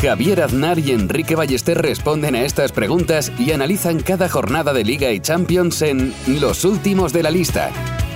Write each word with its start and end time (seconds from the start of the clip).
Javier 0.00 0.42
Aznar 0.42 0.78
y 0.78 0.92
Enrique 0.92 1.34
Ballester 1.34 1.76
responden 1.76 2.36
a 2.36 2.42
estas 2.42 2.70
preguntas 2.70 3.32
y 3.36 3.50
analizan 3.50 3.98
cada 3.98 4.28
jornada 4.28 4.72
de 4.72 4.84
Liga 4.84 5.10
y 5.10 5.18
Champions 5.18 5.82
en 5.82 6.14
Los 6.40 6.64
Últimos 6.64 7.12
de 7.12 7.24
la 7.24 7.32
Lista, 7.32 7.72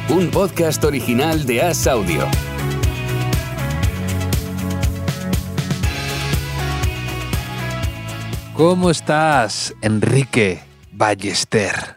un 0.09 0.31
podcast 0.31 0.85
original 0.85 1.45
de 1.45 1.63
As 1.63 1.89
Audio. 1.89 2.29
¿Cómo 8.55 8.89
estás, 8.89 9.75
Enrique 9.83 10.61
Ballester? 10.93 11.97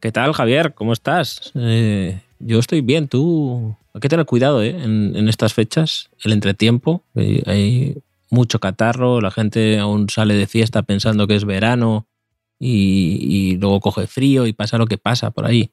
¿Qué 0.00 0.10
tal, 0.10 0.32
Javier? 0.32 0.74
¿Cómo 0.74 0.92
estás? 0.92 1.52
Eh, 1.54 2.20
yo 2.40 2.58
estoy 2.58 2.80
bien, 2.80 3.06
tú. 3.06 3.76
Hay 3.94 4.00
que 4.00 4.08
tener 4.08 4.26
cuidado 4.26 4.60
¿eh? 4.60 4.70
en, 4.70 5.14
en 5.14 5.28
estas 5.28 5.54
fechas, 5.54 6.10
el 6.24 6.32
entretiempo. 6.32 7.04
Hay, 7.14 7.44
hay 7.46 8.02
mucho 8.30 8.60
catarro, 8.60 9.20
la 9.20 9.30
gente 9.30 9.78
aún 9.78 10.08
sale 10.08 10.34
de 10.34 10.46
fiesta 10.46 10.82
pensando 10.82 11.26
que 11.26 11.36
es 11.36 11.44
verano 11.44 12.08
y, 12.58 13.18
y 13.52 13.56
luego 13.56 13.80
coge 13.80 14.06
frío 14.06 14.46
y 14.46 14.52
pasa 14.52 14.78
lo 14.78 14.86
que 14.86 14.98
pasa 14.98 15.30
por 15.30 15.46
ahí. 15.46 15.72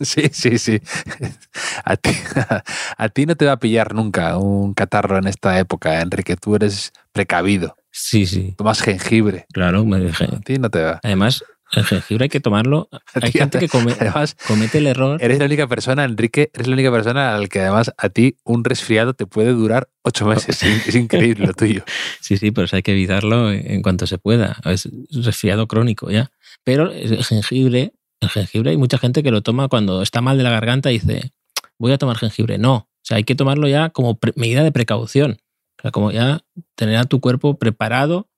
Sí, 0.00 0.28
sí, 0.32 0.58
sí. 0.58 0.80
A 1.84 1.96
ti, 1.96 2.10
a 2.98 3.08
ti 3.08 3.26
no 3.26 3.36
te 3.36 3.46
va 3.46 3.52
a 3.52 3.58
pillar 3.58 3.94
nunca 3.94 4.36
un 4.36 4.74
catarro 4.74 5.18
en 5.18 5.26
esta 5.26 5.58
época, 5.58 6.00
Enrique. 6.00 6.36
Tú 6.36 6.56
eres 6.56 6.92
precavido. 7.12 7.76
Sí, 7.90 8.26
sí. 8.26 8.54
Tomas 8.56 8.82
jengibre. 8.82 9.46
Claro, 9.52 9.84
me 9.84 10.00
dije. 10.00 10.24
A 10.24 10.40
ti 10.40 10.58
no 10.58 10.68
te 10.68 10.82
va. 10.82 11.00
Además, 11.02 11.44
el 11.76 11.84
jengibre 11.84 12.24
hay 12.24 12.28
que 12.28 12.40
tomarlo. 12.40 12.88
Hay 13.22 13.32
gente 13.32 13.58
que 13.58 13.68
come- 13.68 13.94
además, 13.98 14.36
comete 14.46 14.78
el 14.78 14.86
error. 14.86 15.22
Eres 15.22 15.38
la 15.38 15.44
única 15.46 15.66
persona, 15.66 16.04
Enrique, 16.04 16.50
eres 16.54 16.66
la 16.68 16.74
única 16.74 16.90
persona 16.90 17.34
al 17.34 17.48
que 17.48 17.60
además 17.60 17.92
a 17.96 18.08
ti 18.08 18.36
un 18.44 18.64
resfriado 18.64 19.14
te 19.14 19.26
puede 19.26 19.52
durar 19.52 19.88
ocho 20.02 20.26
meses. 20.26 20.62
Es 20.62 20.94
increíble 20.94 21.46
lo 21.46 21.54
tuyo. 21.54 21.84
Sí, 22.20 22.36
sí, 22.38 22.50
pero 22.50 22.66
hay 22.72 22.82
que 22.82 22.92
evitarlo 22.92 23.52
en 23.52 23.82
cuanto 23.82 24.06
se 24.06 24.18
pueda. 24.18 24.56
Es 24.64 24.88
resfriado 25.12 25.68
crónico 25.68 26.10
ya. 26.10 26.30
Pero 26.64 26.90
el 26.90 27.22
jengibre, 27.24 27.92
el 28.20 28.28
jengibre 28.30 28.70
hay 28.70 28.76
mucha 28.76 28.98
gente 28.98 29.22
que 29.22 29.30
lo 29.30 29.42
toma 29.42 29.68
cuando 29.68 30.02
está 30.02 30.20
mal 30.20 30.36
de 30.38 30.42
la 30.44 30.50
garganta 30.50 30.90
y 30.90 30.98
dice, 30.98 31.30
voy 31.78 31.92
a 31.92 31.98
tomar 31.98 32.16
jengibre. 32.16 32.58
No, 32.58 32.74
o 32.74 32.88
sea, 33.02 33.18
hay 33.18 33.24
que 33.24 33.34
tomarlo 33.36 33.68
ya 33.68 33.90
como 33.90 34.18
medida 34.34 34.64
de 34.64 34.72
precaución. 34.72 35.38
O 35.78 35.82
sea, 35.82 35.90
como 35.92 36.10
ya 36.10 36.40
tener 36.74 36.96
a 36.96 37.04
tu 37.04 37.20
cuerpo 37.20 37.58
preparado 37.58 38.28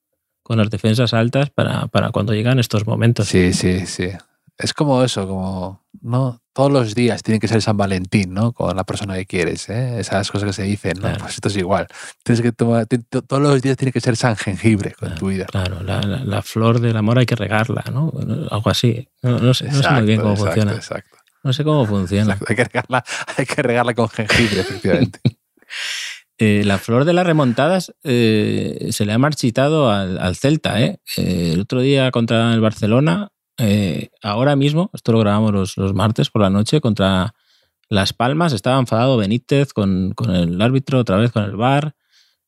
con 0.49 0.59
las 0.59 0.69
defensas 0.71 1.15
altas 1.15 1.51
para, 1.51 1.87
para 1.87 2.11
cuando 2.11 2.33
llegan 2.35 2.59
estos 2.59 2.87
momentos. 2.87 3.29
Sí, 3.29 3.53
sí, 3.53 3.87
sí. 3.87 4.09
Es 4.57 4.75
como 4.75 5.05
eso, 5.05 5.29
como 5.29 5.85
no 6.01 6.41
todos 6.53 6.73
los 6.73 6.97
días 6.97 7.23
tiene 7.23 7.39
que 7.39 7.47
ser 7.47 7.63
San 7.63 7.77
Valentín, 7.77 8.35
¿no? 8.35 8.51
Con 8.53 8.75
la 8.75 8.83
persona 8.83 9.15
que 9.15 9.25
quieres, 9.27 9.69
¿eh? 9.69 10.01
Esas 10.01 10.29
cosas 10.33 10.49
que 10.49 10.53
se 10.53 10.65
dicen, 10.65 10.95
¿no? 10.97 11.03
Claro. 11.03 11.19
Pues 11.21 11.35
esto 11.35 11.47
es 11.47 11.57
igual. 11.57 11.87
Tienes 12.25 12.43
que 12.43 12.51
tomar, 12.51 12.87
todos 12.87 13.41
los 13.41 13.63
días 13.63 13.77
tiene 13.77 13.93
que 13.93 14.01
ser 14.01 14.17
San 14.17 14.35
Jengibre 14.35 14.95
con 14.99 15.15
tu 15.15 15.29
vida. 15.29 15.45
Claro, 15.47 15.81
la, 15.85 16.01
la- 16.03 16.25
la 16.25 16.43
flor 16.43 16.81
del 16.81 16.97
amor 16.97 17.21
hay 17.21 17.27
que 17.27 17.37
regarla, 17.37 17.85
¿no? 17.93 18.13
Algo 18.51 18.69
así. 18.71 19.09
No, 19.23 19.39
no 19.39 19.55
sé, 19.55 19.67
no 19.71 19.81
sé 19.81 19.91
muy 19.91 20.03
bien 20.07 20.21
cómo 20.21 20.33
exacto, 20.33 20.55
funciona. 20.55 20.77
exacto, 20.77 21.19
No 21.45 21.53
sé 21.53 21.63
cómo 21.63 21.87
funciona. 21.87 22.33
exacto. 22.33 22.47
Hay 22.49 22.57
que 22.57 22.65
regarla, 22.65 23.05
hay 23.37 23.47
que 23.47 23.63
regarla 23.63 23.95
con 23.95 24.09
jengibre, 24.09 24.61
efectivamente. 24.63 25.21
Eh, 26.41 26.63
la 26.65 26.79
flor 26.79 27.05
de 27.05 27.13
las 27.13 27.27
remontadas 27.27 27.93
eh, 28.05 28.91
se 28.93 29.05
le 29.05 29.13
ha 29.13 29.19
marchitado 29.19 29.91
al, 29.91 30.37
Celta. 30.37 30.81
¿eh? 30.81 31.01
Eh, 31.17 31.51
el 31.55 31.61
otro 31.61 31.81
día 31.81 32.13
contra 32.13 32.55
el 32.55 32.61
Barcelona, 32.61 33.33
ahora 34.23 34.55
mismo, 34.55 34.89
esto 34.95 35.11
lo 35.11 35.19
grabamos 35.19 35.77
los, 35.77 35.95
martes 35.95 36.31
por 36.31 36.43
la 36.43 36.51
noche, 36.51 36.81
contra 36.81 37.35
Las 37.89 38.13
Palmas, 38.13 38.53
estaba 38.53 38.79
enfadado 38.79 39.17
Benítez 39.17 39.73
con, 39.73 40.15
el 40.29 40.63
árbitro, 40.63 41.01
otra 41.01 41.17
vez 41.17 41.33
con 41.33 41.43
el 41.43 41.57
VAR. 41.57 41.97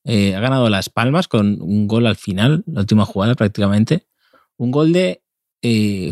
Ha 0.06 0.40
ganado 0.40 0.70
Las 0.70 0.88
Palmas 0.88 1.26
con 1.26 1.60
un 1.60 1.88
gol 1.88 2.06
al 2.06 2.16
final, 2.16 2.62
la 2.66 2.82
última 2.82 3.04
jugada 3.04 3.34
prácticamente. 3.34 4.06
Un 4.56 4.70
gol 4.70 4.92
de 4.92 5.22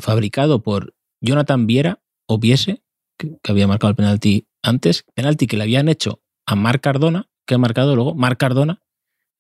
fabricado 0.01 0.63
por 0.63 0.95
Jonathan 1.21 1.69
Viera 1.69 2.01
o 2.27 2.39
Viese, 2.39 2.83
que, 3.17 3.39
que 3.41 3.53
había 3.53 3.69
marcado 3.69 3.91
el 3.91 3.97
penalti 3.97 4.49
antes. 4.63 5.05
Penalti 5.15 5.47
que 5.47 5.57
le 5.57 5.63
habían 5.63 5.89
hecho 5.89 6.23
a 6.45 6.57
Marc 6.57 6.83
Cardona, 6.83 7.29
que 7.49 7.55
ha 7.55 7.59
marcado 7.59 7.97
luego 7.97 8.15
Marc 8.15 8.39
Cardona, 8.39 8.81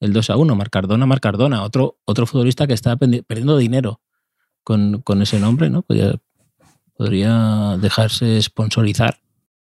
el 0.00 0.12
2 0.12 0.30
a 0.30 0.36
1, 0.36 0.56
Marc 0.56 0.70
Cardona, 0.72 1.06
Marc 1.06 1.22
Cardona, 1.22 1.62
otro, 1.62 1.98
otro 2.04 2.26
futbolista 2.26 2.66
que 2.66 2.72
está 2.72 2.96
perdiendo 2.96 3.56
dinero 3.58 4.00
con, 4.64 5.02
con 5.02 5.22
ese 5.22 5.38
nombre, 5.38 5.68
¿no? 5.70 5.82
Podría, 5.82 6.14
podría 6.94 7.76
dejarse 7.80 8.40
sponsorizar 8.42 9.20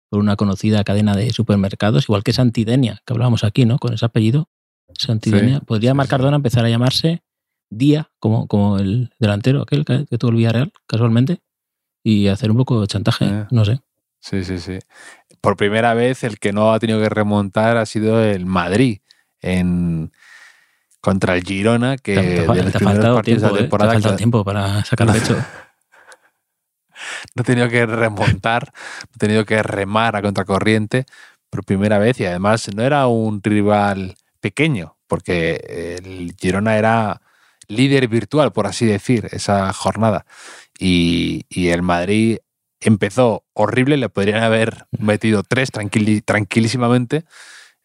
por 0.09 0.19
una 0.19 0.35
conocida 0.35 0.83
cadena 0.83 1.15
de 1.15 1.31
supermercados, 1.31 2.05
igual 2.05 2.23
que 2.23 2.33
Santidenia, 2.33 3.01
que 3.05 3.13
hablábamos 3.13 3.43
aquí, 3.43 3.65
¿no? 3.65 3.79
Con 3.79 3.93
ese 3.93 4.05
apellido, 4.05 4.49
Santidenia. 4.97 5.59
Sí, 5.59 5.65
Podría 5.65 5.91
sí, 5.91 5.97
Marc. 5.97 6.09
Cardona 6.09 6.35
empezar 6.35 6.65
a 6.65 6.69
llamarse 6.69 7.23
Día, 7.71 8.11
como, 8.19 8.47
como 8.47 8.77
el 8.77 9.09
delantero 9.19 9.61
aquel 9.63 9.85
que, 9.85 10.05
que 10.05 10.17
tuvo 10.17 10.31
el 10.31 10.37
Villarreal, 10.37 10.71
casualmente, 10.87 11.41
y 12.03 12.27
hacer 12.27 12.51
un 12.51 12.57
poco 12.57 12.81
de 12.81 12.87
chantaje, 12.87 13.25
Eh. 13.25 13.47
no 13.49 13.65
sé. 13.65 13.79
Sí, 14.25 14.43
sí, 14.43 14.57
sí. 14.57 14.79
Por 15.39 15.55
primera 15.55 15.93
vez 15.93 16.23
el 16.23 16.39
que 16.39 16.51
no 16.51 16.73
ha 16.73 16.79
tenido 16.79 16.99
que 16.99 17.09
remontar 17.09 17.77
ha 17.77 17.85
sido 17.85 18.23
el 18.23 18.47
Madrid 18.47 19.01
en 19.39 20.11
contra 20.99 21.35
el 21.35 21.43
Girona, 21.43 21.97
que 21.97 22.15
Te, 22.15 22.39
ha 22.39 22.79
faltado 22.79 23.21
tiempo, 23.21 23.45
de 23.45 23.49
la 23.49 23.49
¿eh? 23.49 23.51
Te 23.51 23.57
ha 23.57 23.61
temporada 23.61 23.93
faltado 23.93 24.15
tiempo 24.15 24.43
para 24.43 24.83
sacar 24.83 25.11
pecho. 25.11 25.35
no 27.35 27.41
ha 27.41 27.43
tenido 27.43 27.69
que 27.69 27.85
remontar, 27.85 28.73
no 28.73 29.11
ha 29.13 29.19
tenido 29.19 29.45
que 29.45 29.61
remar 29.61 30.15
a 30.15 30.23
contracorriente 30.23 31.05
por 31.51 31.63
primera 31.63 31.99
vez 31.99 32.19
y 32.19 32.25
además 32.25 32.67
no 32.75 32.81
era 32.81 33.05
un 33.05 33.43
rival 33.43 34.15
pequeño, 34.39 34.97
porque 35.05 35.99
el 35.99 36.35
Girona 36.39 36.77
era 36.77 37.21
líder 37.67 38.07
virtual, 38.07 38.51
por 38.51 38.65
así 38.65 38.87
decir, 38.87 39.29
esa 39.31 39.71
jornada. 39.71 40.25
Y, 40.79 41.45
y 41.47 41.67
el 41.67 41.83
Madrid 41.83 42.39
empezó 42.89 43.43
horrible, 43.53 43.97
le 43.97 44.09
podrían 44.09 44.43
haber 44.43 44.85
metido 44.97 45.43
tres 45.43 45.69
tranquilísimamente 46.25 47.25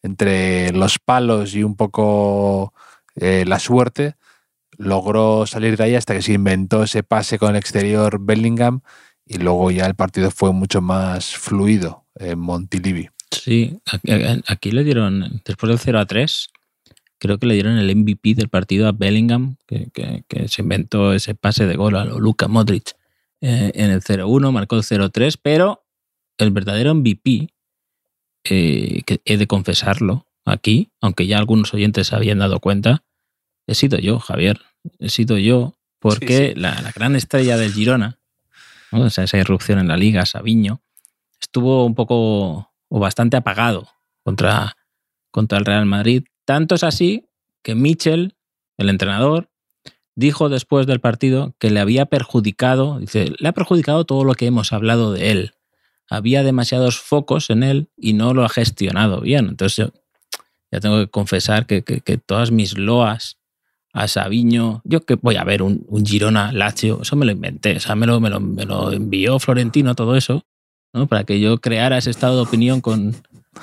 entre 0.03 0.71
los 0.73 0.99
palos 0.99 1.53
y 1.55 1.63
un 1.63 1.75
poco 1.75 2.73
eh, 3.15 3.43
la 3.47 3.59
suerte. 3.59 4.15
Logró 4.77 5.45
salir 5.45 5.77
de 5.77 5.83
ahí 5.83 5.95
hasta 5.95 6.13
que 6.15 6.21
se 6.21 6.33
inventó 6.33 6.83
ese 6.83 7.03
pase 7.03 7.37
con 7.37 7.51
el 7.51 7.55
exterior 7.57 8.17
Bellingham 8.19 8.81
y 9.25 9.37
luego 9.37 9.69
ya 9.69 9.85
el 9.85 9.95
partido 9.95 10.31
fue 10.31 10.53
mucho 10.53 10.81
más 10.81 11.35
fluido 11.35 12.05
en 12.15 12.39
Montilivi. 12.39 13.09
Sí, 13.31 13.79
aquí, 13.85 14.11
aquí 14.47 14.71
le 14.71 14.83
dieron, 14.83 15.41
después 15.45 15.69
del 15.69 15.79
0 15.79 15.99
a 15.99 16.05
3, 16.05 16.49
creo 17.19 17.37
que 17.37 17.45
le 17.47 17.53
dieron 17.53 17.77
el 17.77 17.95
MVP 17.95 18.33
del 18.33 18.49
partido 18.49 18.87
a 18.87 18.91
Bellingham, 18.91 19.55
que, 19.67 19.87
que- 19.93 20.23
que 20.27 20.47
se 20.47 20.61
inventó 20.63 21.13
ese 21.13 21.35
pase 21.35 21.65
de 21.65 21.75
gol 21.75 21.95
a 21.95 22.05
lo 22.05 22.19
Luka 22.19 22.47
Modric 22.47 22.93
eh, 23.41 23.71
en 23.75 23.91
el 23.91 24.01
0-1, 24.01 24.51
marcó 24.51 24.75
el 24.75 24.83
0-3, 24.83 25.37
pero 25.41 25.85
el 26.37 26.51
verdadero 26.51 26.93
MVP, 26.95 27.49
eh, 28.43 29.01
que 29.05 29.21
he 29.25 29.37
de 29.37 29.47
confesarlo 29.47 30.27
aquí, 30.45 30.91
aunque 31.01 31.27
ya 31.27 31.37
algunos 31.37 31.73
oyentes 31.73 32.07
se 32.07 32.15
habían 32.15 32.39
dado 32.39 32.59
cuenta, 32.59 33.03
he 33.67 33.75
sido 33.75 33.99
yo, 33.99 34.19
Javier, 34.19 34.61
he 34.99 35.09
sido 35.09 35.37
yo, 35.37 35.75
porque 35.99 36.47
Sí, 36.49 36.53
sí. 36.53 36.59
La, 36.59 36.81
la 36.81 36.91
gran 36.91 37.15
estrella 37.15 37.57
del 37.57 37.73
Girona, 37.73 38.19
¿no? 38.91 39.01
O 39.01 39.09
sea, 39.09 39.25
esa 39.25 39.37
irrupción 39.37 39.79
en 39.79 39.87
la 39.87 39.97
liga, 39.97 40.25
Sabiño, 40.25 40.81
estuvo 41.39 41.85
un 41.85 41.95
poco 41.95 42.71
o 42.89 42.99
bastante 42.99 43.37
apagado 43.37 43.87
contra, 44.23 44.77
contra 45.31 45.57
el 45.57 45.65
Real 45.65 45.85
Madrid. 45.85 46.25
Tanto 46.45 46.75
es 46.75 46.83
así 46.83 47.29
que 47.63 47.75
Michel, 47.75 48.35
el 48.77 48.89
entrenador, 48.89 49.50
dijo 50.15 50.49
después 50.49 50.87
del 50.87 50.99
partido 50.99 51.55
que 51.59 51.71
le 51.71 51.79
había 51.79 52.05
perjudicado, 52.05 52.99
dice, 52.99 53.33
le 53.37 53.47
ha 53.47 53.53
perjudicado 53.53 54.05
todo 54.05 54.23
lo 54.23 54.33
que 54.33 54.45
hemos 54.45 54.73
hablado 54.73 55.13
de 55.13 55.31
él. 55.31 55.51
Había 56.09 56.43
demasiados 56.43 56.99
focos 56.99 57.49
en 57.49 57.63
él 57.63 57.89
y 57.97 58.13
no 58.13 58.33
lo 58.33 58.43
ha 58.43 58.49
gestionado 58.49 59.21
bien. 59.21 59.47
Entonces 59.47 59.77
yo 59.77 59.93
ya 60.71 60.79
tengo 60.79 60.97
que 60.99 61.07
confesar 61.07 61.65
que, 61.65 61.83
que- 61.83 62.17
todas 62.17 62.51
mis 62.51 62.77
loas 62.77 63.37
a 63.93 64.07
Sabiño, 64.07 64.81
yo 64.85 65.01
que 65.01 65.15
voy 65.15 65.35
a 65.35 65.43
ver 65.43 65.61
un, 65.61 65.85
un 65.89 66.05
Girona 66.05 66.51
Lazio, 66.53 67.01
eso 67.01 67.15
me 67.17 67.25
lo 67.25 67.31
inventé, 67.33 67.77
o 67.89 67.95
me 67.97 68.07
lo, 68.07 68.21
me 68.21 68.29
lo, 68.29 68.39
me 68.39 68.65
lo 68.65 68.91
envió 68.93 69.37
Florentino 69.37 69.95
todo 69.95 70.15
eso, 70.15 70.45
¿no? 70.93 71.07
para 71.07 71.25
que 71.25 71.41
yo 71.41 71.57
creara 71.59 71.97
ese 71.97 72.09
estado 72.09 72.37
de 72.37 72.41
opinión 72.43 72.79
con, 72.79 73.13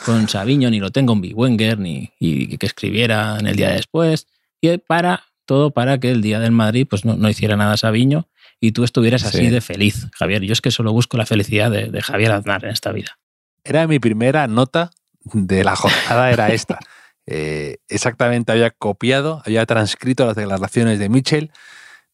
con 0.05 0.29
Sabiño, 0.29 0.69
ni 0.71 0.81
lo 0.81 0.91
tengo 0.91 1.15
en 1.15 1.33
Wenger, 1.35 1.79
ni 1.79 2.11
y 2.21 2.59
que 2.59 2.67
escribiera 2.67 3.39
en 3.41 3.47
el 3.47 3.56
día 3.56 3.71
después, 3.71 4.27
y 4.61 4.77
para 4.77 5.25
todo 5.49 5.71
para 5.73 5.99
que 5.99 6.11
el 6.11 6.21
día 6.21 6.39
del 6.41 6.53
Madrid 6.53 6.87
pues 6.89 7.06
no, 7.06 7.17
no 7.17 7.29
hiciera 7.31 7.56
nada 7.56 7.77
Sabiño 7.79 8.29
y 8.61 8.73
tú 8.73 8.85
estuvieras 8.85 9.25
así 9.25 9.39
Sí. 9.39 9.49
de 9.49 9.61
feliz, 9.62 10.06
Javier. 10.12 10.43
Yo 10.43 10.53
es 10.53 10.61
que 10.61 10.71
solo 10.71 10.93
busco 10.93 11.17
la 11.17 11.25
felicidad 11.25 11.71
de, 11.71 11.87
de 11.91 12.03
Javier 12.03 12.33
Aznar 12.33 12.65
en 12.65 12.71
esta 12.71 12.93
vida. 12.93 13.19
Era 13.65 13.87
mi 13.87 13.99
primera 13.99 14.47
nota 14.47 14.91
de 15.33 15.65
la 15.65 15.75
jornada, 15.75 16.31
era 16.31 16.53
esta. 16.53 16.79
Eh, 17.31 17.77
exactamente 17.89 18.53
había 18.53 18.71
copiado, 18.71 19.43
había 19.45 19.67
transcrito 19.67 20.25
las 20.25 20.35
declaraciones 20.35 20.99
de 20.99 21.11
Mitchell 21.11 21.50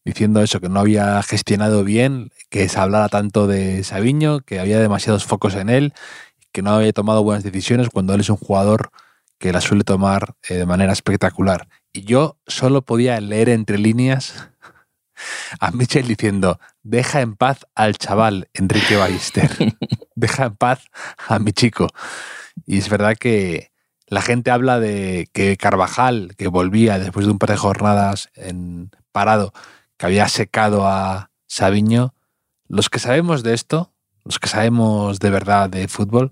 diciendo 0.04 0.42
eso, 0.42 0.58
que 0.58 0.68
no 0.68 0.80
había 0.80 1.22
gestionado 1.22 1.84
bien, 1.84 2.32
que 2.50 2.68
se 2.68 2.80
hablara 2.80 3.08
tanto 3.08 3.46
de 3.46 3.84
Sabiño, 3.84 4.40
que 4.40 4.58
había 4.58 4.80
demasiados 4.80 5.24
focos 5.24 5.54
en 5.54 5.68
él, 5.68 5.92
que 6.50 6.62
no 6.62 6.72
había 6.72 6.92
tomado 6.92 7.22
buenas 7.22 7.44
decisiones 7.44 7.90
cuando 7.90 8.12
él 8.12 8.22
es 8.22 8.28
un 8.28 8.38
jugador 8.38 8.90
que 9.38 9.52
las 9.52 9.64
suele 9.64 9.84
tomar 9.84 10.36
eh, 10.48 10.54
de 10.54 10.66
manera 10.66 10.92
espectacular. 10.92 11.68
Y 11.92 12.04
yo 12.04 12.38
solo 12.46 12.82
podía 12.82 13.20
leer 13.20 13.48
entre 13.48 13.78
líneas 13.78 14.50
a 15.60 15.70
Mitchell 15.70 16.06
diciendo, 16.06 16.58
deja 16.82 17.20
en 17.20 17.36
paz 17.36 17.66
al 17.74 17.96
chaval 17.96 18.48
Enrique 18.54 18.96
Ballester, 18.96 19.50
deja 20.14 20.46
en 20.46 20.56
paz 20.56 20.84
a 21.28 21.38
mi 21.38 21.52
chico. 21.52 21.88
Y 22.66 22.78
es 22.78 22.88
verdad 22.88 23.16
que 23.16 23.72
la 24.06 24.22
gente 24.22 24.50
habla 24.50 24.80
de 24.80 25.28
que 25.32 25.56
Carvajal, 25.56 26.34
que 26.36 26.48
volvía 26.48 26.98
después 26.98 27.26
de 27.26 27.32
un 27.32 27.38
par 27.38 27.50
de 27.50 27.56
jornadas 27.56 28.30
en 28.34 28.90
parado, 29.12 29.52
que 29.96 30.06
había 30.06 30.28
secado 30.28 30.86
a 30.86 31.30
Sabiño, 31.46 32.14
los 32.68 32.90
que 32.90 32.98
sabemos 32.98 33.42
de 33.42 33.54
esto, 33.54 33.92
los 34.24 34.38
que 34.38 34.48
sabemos 34.48 35.20
de 35.20 35.30
verdad 35.30 35.70
de 35.70 35.88
fútbol, 35.88 36.30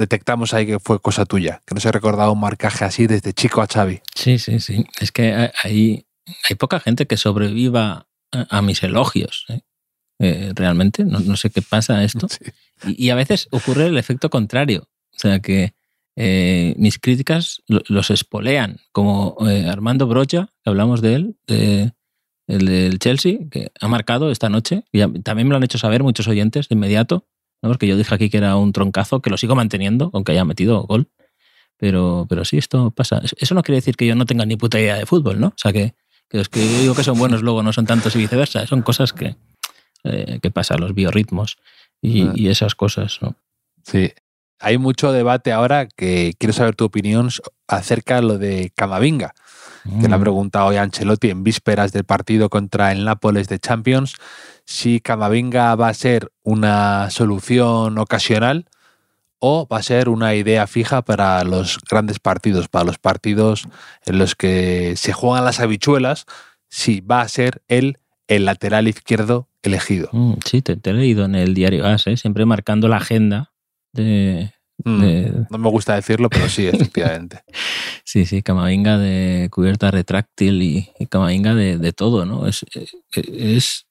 detectamos 0.00 0.52
ahí 0.54 0.66
que 0.66 0.80
fue 0.80 0.98
cosa 1.00 1.24
tuya, 1.26 1.62
que 1.66 1.74
no 1.74 1.80
se 1.80 1.88
ha 1.88 1.92
recordado 1.92 2.32
un 2.32 2.40
marcaje 2.40 2.84
así 2.84 3.06
desde 3.06 3.32
chico 3.32 3.60
a 3.62 3.66
Xavi. 3.68 4.00
Sí, 4.16 4.38
sí, 4.40 4.58
sí. 4.58 4.84
Es 5.00 5.12
que 5.12 5.32
hay- 5.62 6.04
hay, 6.48 6.54
poca 6.56 6.80
gente 6.80 7.06
que 7.06 7.16
sobreviva 7.16 8.08
a, 8.32 8.62
mis 8.62 8.82
elogios. 8.82 9.44
¿eh? 9.48 9.60
Eh, 10.18 10.52
realmente, 10.54 11.04
no, 11.04 11.20
no 11.20 11.36
sé 11.36 11.50
qué 11.50 11.62
pasa 11.62 11.98
a 11.98 12.04
esto. 12.04 12.26
Sí. 12.82 12.92
Y, 12.96 13.06
y 13.06 13.10
a 13.10 13.14
veces 13.14 13.46
ocurre 13.50 13.86
el 13.86 13.98
efecto 13.98 14.30
contrario. 14.30 14.88
O 15.14 15.18
sea 15.18 15.40
que 15.40 15.74
eh, 16.16 16.74
mis 16.78 16.98
críticas 16.98 17.62
lo- 17.68 17.82
los 17.88 18.10
espolean, 18.10 18.78
como 18.92 19.36
eh, 19.46 19.68
Armando 19.68 20.06
Brocha, 20.06 20.48
que 20.64 20.70
hablamos 20.70 21.02
de 21.02 21.14
él, 21.14 21.36
de, 21.46 21.92
el 22.46 22.64
del 22.66 22.98
Chelsea, 22.98 23.38
que 23.50 23.70
ha 23.80 23.86
marcado 23.88 24.30
esta 24.30 24.48
noche. 24.48 24.84
Y 24.92 25.00
también 25.22 25.46
me 25.46 25.52
lo 25.52 25.56
han 25.58 25.62
hecho 25.64 25.76
saber 25.78 26.02
muchos 26.02 26.26
oyentes 26.26 26.68
de 26.68 26.74
inmediato, 26.74 27.26
¿no? 27.62 27.68
porque 27.70 27.86
yo 27.86 27.96
dije 27.96 28.14
aquí 28.14 28.30
que 28.30 28.38
era 28.38 28.56
un 28.56 28.72
troncazo, 28.72 29.20
que 29.20 29.30
lo 29.30 29.36
sigo 29.36 29.54
manteniendo, 29.54 30.10
aunque 30.12 30.32
haya 30.32 30.44
metido 30.44 30.82
gol. 30.82 31.08
Pero, 31.76 32.26
pero 32.28 32.44
sí, 32.44 32.58
esto 32.58 32.90
pasa. 32.90 33.22
Eso 33.38 33.54
no 33.54 33.62
quiere 33.62 33.76
decir 33.76 33.96
que 33.96 34.06
yo 34.06 34.14
no 34.14 34.26
tenga 34.26 34.44
ni 34.44 34.56
puta 34.56 34.78
idea 34.78 34.96
de 34.96 35.06
fútbol, 35.06 35.40
¿no? 35.40 35.48
O 35.48 35.54
sea, 35.56 35.72
que, 35.72 35.94
que 36.28 36.36
los 36.38 36.48
que 36.50 36.60
yo 36.60 36.80
digo 36.80 36.94
que 36.94 37.04
son 37.04 37.18
buenos 37.18 37.40
luego 37.42 37.62
no 37.62 37.72
son 37.72 37.86
tantos 37.86 38.14
y 38.16 38.18
viceversa. 38.18 38.66
Son 38.66 38.82
cosas 38.82 39.14
que, 39.14 39.36
eh, 40.04 40.40
que 40.42 40.50
pasan, 40.50 40.80
los 40.80 40.94
biorritmos 40.94 41.56
y, 42.02 42.22
Ah. 42.26 42.32
y 42.34 42.48
esas 42.48 42.74
cosas, 42.74 43.18
¿no? 43.22 43.34
Sí. 43.82 44.12
Hay 44.58 44.76
mucho 44.76 45.10
debate 45.10 45.52
ahora 45.52 45.86
que 45.86 46.34
quiero 46.38 46.52
saber 46.52 46.76
tu 46.76 46.84
opinión 46.84 47.30
acerca 47.66 48.16
de 48.16 48.22
lo 48.22 48.36
de 48.36 48.72
Camavinga, 48.76 49.34
que 49.84 50.08
le 50.08 50.14
ha 50.14 50.18
Mm. 50.18 50.22
preguntado 50.22 50.66
hoy 50.66 50.76
a 50.76 50.82
Ancelotti 50.82 51.30
en 51.30 51.42
vísperas 51.44 51.92
del 51.92 52.04
partido 52.04 52.48
contra 52.48 52.92
el 52.92 53.04
Nápoles 53.04 53.48
de 53.48 53.58
Champions 53.58 54.14
si 54.64 55.00
Camavinga 55.00 55.74
va 55.74 55.88
a 55.88 55.94
ser 55.94 56.30
una 56.42 57.10
solución 57.10 57.98
ocasional 57.98 58.66
o 59.38 59.66
va 59.66 59.78
a 59.78 59.82
ser 59.82 60.08
una 60.10 60.34
idea 60.34 60.66
fija 60.66 61.02
para 61.02 61.42
los 61.44 61.78
grandes 61.90 62.18
partidos, 62.18 62.68
para 62.68 62.84
los 62.84 62.98
partidos 62.98 63.66
en 64.04 64.18
los 64.18 64.34
que 64.34 64.94
se 64.96 65.12
juegan 65.14 65.44
las 65.46 65.60
habichuelas, 65.60 66.26
si 66.68 67.00
va 67.00 67.22
a 67.22 67.28
ser 67.28 67.62
él 67.68 67.96
el 68.28 68.44
lateral 68.44 68.86
izquierdo 68.86 69.48
elegido. 69.62 70.08
Mm, 70.12 70.34
Sí, 70.44 70.60
te, 70.62 70.76
te 70.76 70.90
he 70.90 70.92
leído 70.92 71.24
en 71.24 71.34
el 71.34 71.54
diario 71.54 71.86
AS, 71.86 72.06
¿eh? 72.06 72.16
siempre 72.16 72.44
marcando 72.44 72.86
la 72.86 72.98
agenda 72.98 73.50
de, 73.92 74.52
Mm, 74.84 75.00
de- 75.00 75.46
No 75.50 75.58
me 75.58 75.68
gusta 75.70 75.94
decirlo, 75.96 76.28
pero 76.30 76.48
sí, 76.48 76.66
efectivamente. 76.72 77.42
Sí, 78.04 78.26
sí, 78.26 78.42
Camavinga 78.42 78.98
de 78.98 79.48
cubierta 79.50 79.90
retráctil 79.90 80.62
y, 80.62 80.90
y 80.98 81.06
Camavinga 81.06 81.54
de, 81.54 81.78
de 81.78 81.92
todo, 81.92 82.24
¿no? 82.26 82.46
Es, 82.46 82.64
eh, 82.74 82.86
es, 83.32 83.86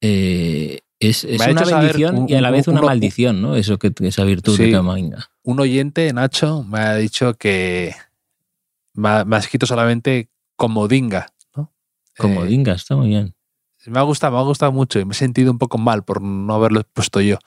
eh, 0.00 0.80
es, 1.00 1.24
es 1.24 1.40
ha 1.40 1.50
una 1.50 1.64
saber 1.64 1.82
bendición 1.96 2.16
un- 2.24 2.28
y 2.28 2.34
a 2.34 2.40
la 2.40 2.50
vez 2.50 2.68
una 2.68 2.82
maldición, 2.82 3.40
¿no? 3.40 3.56
Eso 3.56 3.78
que 3.78 3.92
esa 4.00 4.24
virtud 4.24 4.56
Sí. 4.56 4.64
de 4.64 4.72
Camavinga. 4.72 5.30
Un 5.44 5.60
oyente, 5.60 6.12
Nacho, 6.12 6.62
me 6.64 6.80
ha 6.80 6.94
dicho 6.96 7.34
que 7.34 7.94
me 8.94 9.08
ha, 9.08 9.24
me 9.24 9.36
ha 9.36 9.38
escrito 9.38 9.66
solamente 9.66 10.28
comodinga. 10.56 11.28
¿no? 11.56 11.72
Como 12.16 12.44
Eh, 12.44 12.48
Dinga, 12.48 12.72
está 12.74 12.96
muy 12.96 13.08
bien. 13.08 13.34
Me 13.86 13.98
ha 13.98 14.02
gustado, 14.02 14.34
me 14.34 14.40
ha 14.40 14.44
gustado 14.44 14.72
mucho 14.72 14.98
y 14.98 15.04
me 15.04 15.12
he 15.12 15.16
sentido 15.16 15.50
un 15.50 15.58
poco 15.58 15.78
mal 15.78 16.02
por 16.02 16.20
no 16.20 16.54
haberlo 16.54 16.82
puesto 16.92 17.20
yo 17.20 17.38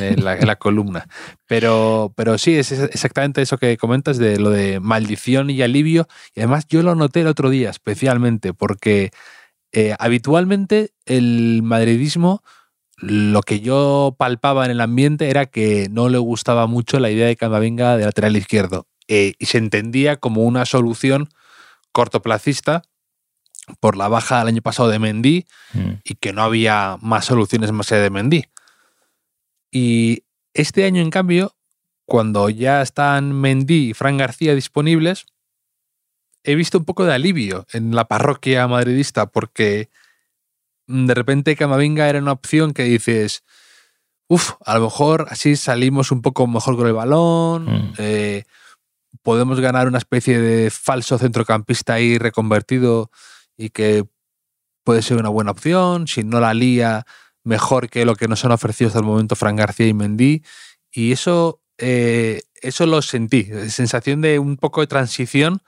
en, 0.00 0.24
la, 0.24 0.56
columna. 0.56 1.06
Pero, 1.46 2.12
pero 2.16 2.36
sí, 2.38 2.56
es 2.56 2.72
es 2.72 2.80
exactamente 2.82 3.42
eso 3.42 3.58
que 3.58 3.76
comentas 3.76 4.18
de 4.18 4.38
lo 4.38 4.50
de 4.50 4.80
maldición 4.80 5.50
y 5.50 5.62
alivio. 5.62 6.08
Y 6.34 6.40
además 6.40 6.66
yo 6.68 6.82
lo 6.82 6.94
noté 6.94 7.20
el 7.20 7.28
otro 7.28 7.48
día 7.50 7.70
especialmente 7.70 8.52
porque 8.52 9.10
eh, 9.72 9.94
habitualmente 9.98 10.90
el 11.06 11.60
madridismo, 11.62 12.42
lo 12.98 13.42
que 13.42 13.60
yo 13.60 14.14
palpaba 14.18 14.64
en 14.64 14.70
el 14.70 14.80
ambiente 14.80 15.30
era 15.30 15.46
que 15.46 15.88
no 15.90 16.08
le 16.08 16.18
gustaba 16.18 16.66
mucho 16.66 17.00
la 17.00 17.10
idea 17.10 17.26
de 17.26 17.36
Camavinga 17.36 17.96
de 17.96 18.04
lateral 18.04 18.36
izquierdo. 18.36 18.86
Eh, 19.08 19.34
y 19.38 19.46
se 19.46 19.58
entendía 19.58 20.16
como 20.16 20.42
una 20.42 20.64
solución 20.64 21.28
cortoplacista 21.92 22.82
por 23.80 23.96
la 23.96 24.08
baja 24.08 24.42
el 24.42 24.48
año 24.48 24.62
pasado 24.62 24.88
de 24.88 24.98
Mendy 24.98 25.46
Mm. 25.74 25.90
y 26.04 26.14
que 26.16 26.32
no 26.32 26.42
había 26.42 26.98
más 27.00 27.24
soluciones 27.26 27.72
más 27.72 27.90
allá 27.92 28.02
de 28.02 28.10
Mendy. 28.10 28.44
Y 29.70 30.24
este 30.54 30.84
año, 30.84 31.00
en 31.00 31.10
cambio, 31.10 31.54
cuando 32.04 32.48
ya 32.50 32.82
están 32.82 33.32
Mendy 33.32 33.90
y 33.90 33.94
Fran 33.94 34.18
García 34.18 34.54
disponibles, 34.54 35.26
he 36.44 36.54
visto 36.56 36.78
un 36.78 36.84
poco 36.84 37.04
de 37.04 37.14
alivio 37.14 37.66
en 37.72 37.94
la 37.94 38.06
parroquia 38.06 38.66
madridista 38.68 39.26
porque 39.26 39.88
de 40.88 41.14
repente 41.14 41.56
Camavinga 41.56 42.08
era 42.08 42.18
una 42.18 42.32
opción 42.32 42.74
que 42.74 42.82
dices, 42.82 43.44
uff, 44.28 44.54
a 44.66 44.74
lo 44.74 44.84
mejor 44.84 45.26
así 45.30 45.54
salimos 45.56 46.10
un 46.10 46.20
poco 46.20 46.46
mejor 46.46 46.76
con 46.76 46.86
el 46.88 46.92
balón, 46.92 47.64
Mm. 47.66 47.94
eh, 47.98 48.44
podemos 49.22 49.60
ganar 49.60 49.86
una 49.86 49.98
especie 49.98 50.40
de 50.40 50.70
falso 50.70 51.16
centrocampista 51.16 51.94
ahí 51.94 52.18
reconvertido 52.18 53.10
y 53.62 53.70
que 53.70 54.04
puede 54.84 55.02
ser 55.02 55.18
una 55.18 55.28
buena 55.28 55.52
opción, 55.52 56.08
si 56.08 56.24
no 56.24 56.40
la 56.40 56.52
lía, 56.52 57.06
mejor 57.44 57.88
que 57.88 58.04
lo 58.04 58.16
que 58.16 58.28
nos 58.28 58.44
han 58.44 58.52
ofrecido 58.52 58.88
hasta 58.88 58.98
el 58.98 59.04
momento 59.04 59.36
Fran 59.36 59.56
García 59.56 59.86
y 59.86 59.94
Mendy. 59.94 60.42
Y 60.92 61.12
eso, 61.12 61.60
eh, 61.78 62.42
eso 62.60 62.86
lo 62.86 63.00
sentí, 63.02 63.44
sensación 63.68 64.20
de 64.20 64.38
un 64.38 64.56
poco 64.56 64.80
de 64.80 64.88
transición 64.88 65.62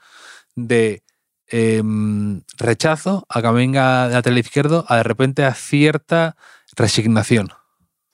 de 0.55 1.03
em, 1.47 2.41
rechazo 2.57 3.25
a 3.29 3.41
que 3.41 3.51
venga 3.51 4.07
de 4.07 4.15
lateral 4.15 4.39
izquierdo 4.39 4.85
a 4.87 4.97
de 4.97 5.03
repente 5.03 5.45
a 5.45 5.53
cierta 5.53 6.35
resignación. 6.75 7.49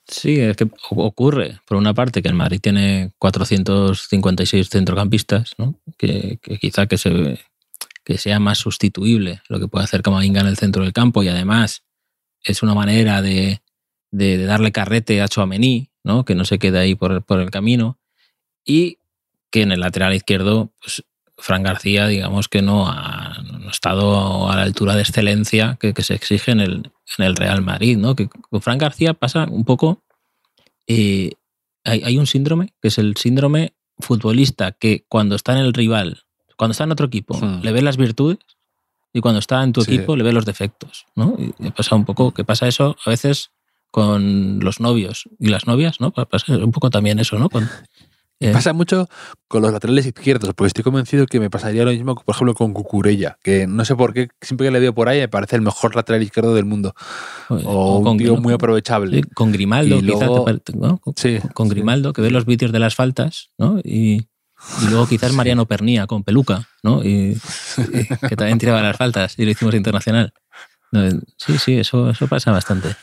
Sí, 0.06 0.40
es 0.40 0.56
que 0.56 0.68
ocurre, 0.90 1.60
por 1.66 1.76
una 1.76 1.94
parte, 1.94 2.22
que 2.22 2.28
el 2.28 2.34
Madrid 2.34 2.60
tiene 2.60 3.12
456 3.18 4.68
centrocampistas, 4.68 5.54
¿no? 5.58 5.76
que, 5.96 6.38
que 6.42 6.58
quizá 6.58 6.86
que, 6.86 6.98
se, 6.98 7.38
que 8.04 8.18
sea 8.18 8.40
más 8.40 8.58
sustituible 8.58 9.42
lo 9.48 9.60
que 9.60 9.68
puede 9.68 9.84
hacer 9.84 10.02
Camavinga 10.02 10.40
en 10.40 10.46
el 10.46 10.56
centro 10.56 10.82
del 10.82 10.92
campo 10.92 11.22
y 11.22 11.28
además 11.28 11.84
es 12.42 12.62
una 12.62 12.74
manera 12.74 13.22
de, 13.22 13.60
darle 14.10 14.72
carrete 14.72 15.22
a 15.22 15.28
Chouameni, 15.28 15.90
¿no? 16.02 16.24
que 16.24 16.34
no 16.34 16.44
se 16.44 16.58
quede 16.58 16.78
ahí 16.78 16.94
por, 16.94 17.24
el 17.28 17.50
camino 17.50 17.98
y 18.64 18.98
que 19.50 19.62
en 19.62 19.72
el 19.72 19.80
lateral 19.80 20.14
izquierdo, 20.14 20.72
pues 20.80 21.04
Fran 21.36 21.62
García, 21.62 22.06
digamos 22.06 22.48
que 22.48 22.62
no 22.62 22.88
ha, 22.88 23.42
no 23.42 23.68
ha 23.68 23.70
estado 23.70 24.50
a 24.50 24.56
la 24.56 24.62
altura 24.62 24.94
de 24.94 25.02
excelencia 25.02 25.76
que, 25.80 25.94
se 26.02 26.14
exige 26.14 26.52
en 26.52 26.60
el, 26.60 27.36
Real 27.36 27.62
Madrid. 27.62 27.98
Que 28.16 28.28
con 28.28 28.62
Fran 28.62 28.78
García 28.78 29.14
pasa 29.14 29.46
un 29.50 29.64
poco. 29.64 30.04
eh, 30.86 31.32
hay 31.84 32.16
un 32.16 32.26
síndrome, 32.26 32.74
que 32.80 32.88
es 32.88 32.98
el 32.98 33.16
síndrome 33.16 33.74
futbolista, 33.98 34.72
que 34.72 35.04
cuando 35.08 35.34
está 35.34 35.52
en 35.52 35.58
el 35.58 35.72
rival, 35.72 36.24
cuando 36.62 36.72
está 36.72 36.84
en 36.84 36.92
otro 36.92 37.06
equipo, 37.06 37.36
Hmm. 37.36 37.60
le 37.62 37.72
ve 37.72 37.82
las 37.82 37.96
virtudes 37.96 38.38
y 39.12 39.20
cuando 39.20 39.40
está 39.40 39.62
en 39.64 39.72
tu 39.72 39.82
Sí. 39.82 39.94
equipo 39.96 40.14
le 40.14 40.22
ve 40.22 40.32
los 40.32 40.44
defectos, 40.44 41.06
¿no? 41.16 41.36
Y 41.58 41.70
pasa 41.72 41.96
un 41.96 42.04
poco 42.04 42.32
que 42.32 42.44
pasa 42.44 42.68
eso 42.68 42.96
a 43.04 43.10
veces 43.10 43.50
con 43.90 44.60
los 44.60 44.78
novios 44.78 45.28
y 45.40 45.48
las 45.48 45.66
novias, 45.66 46.00
¿no? 46.00 46.12
Pasa 46.12 46.56
un 46.56 46.70
poco 46.70 46.88
también 46.90 47.18
eso, 47.18 47.36
¿no? 47.38 47.48
Con, 47.50 47.68
eh, 48.40 48.52
Pasa 48.52 48.72
mucho 48.72 49.08
con 49.48 49.62
los 49.62 49.72
laterales 49.72 50.06
izquierdos, 50.06 50.54
porque 50.54 50.68
estoy 50.68 50.82
convencido 50.82 51.26
que 51.26 51.38
me 51.40 51.50
pasaría 51.50 51.84
lo 51.84 51.90
mismo, 51.92 52.14
por 52.14 52.34
ejemplo, 52.34 52.54
con 52.54 52.72
Cucurella, 52.72 53.38
que 53.42 53.66
no 53.66 53.84
sé 53.84 53.94
por 53.94 54.12
qué, 54.14 54.28
siempre 54.40 54.66
que 54.66 54.70
le 54.72 54.80
veo 54.80 54.94
por 54.94 55.08
ahí 55.08 55.18
me 55.20 55.28
parece 55.28 55.56
el 55.56 55.62
mejor 55.62 55.94
lateral 55.94 56.22
izquierdo 56.22 56.54
del 56.54 56.64
mundo, 56.64 56.94
o 57.48 57.98
un 57.98 58.16
tío 58.18 58.36
muy 58.36 58.54
aprovechable. 58.54 59.18
Sí, 59.18 59.22
con 59.34 59.52
Grimaldo, 59.52 59.96
Y 59.98 60.02
quizá, 60.06 60.26
luego- 60.26 60.44
te 60.64 60.72
¿no? 60.76 60.98
Con, 60.98 61.14
Sí, 61.16 61.38
con 61.54 61.68
sí. 61.68 61.74
Grimaldo, 61.74 62.12
que 62.12 62.22
ve 62.22 62.30
los 62.30 62.46
vídeos 62.46 62.72
de 62.72 62.78
las 62.78 62.94
faltas, 62.94 63.50
¿no? 63.58 63.78
Y, 63.84 64.26
y 64.82 64.90
luego 64.90 65.06
quizás 65.06 65.32
Mariano 65.32 65.66
Pernía 65.66 66.06
con 66.06 66.24
peluca, 66.24 66.68
¿no? 66.82 67.02
Y, 67.04 67.36
y 67.92 68.28
que 68.28 68.36
también 68.36 68.58
tiraba 68.58 68.82
las 68.82 68.96
faltas 68.96 69.38
y 69.38 69.44
lo 69.44 69.50
hicimos 69.50 69.74
internacional. 69.74 70.32
Sí, 71.36 71.58
sí, 71.58 71.78
eso, 71.78 72.10
eso 72.10 72.26
pasa 72.28 72.52
bastante. 72.52 72.94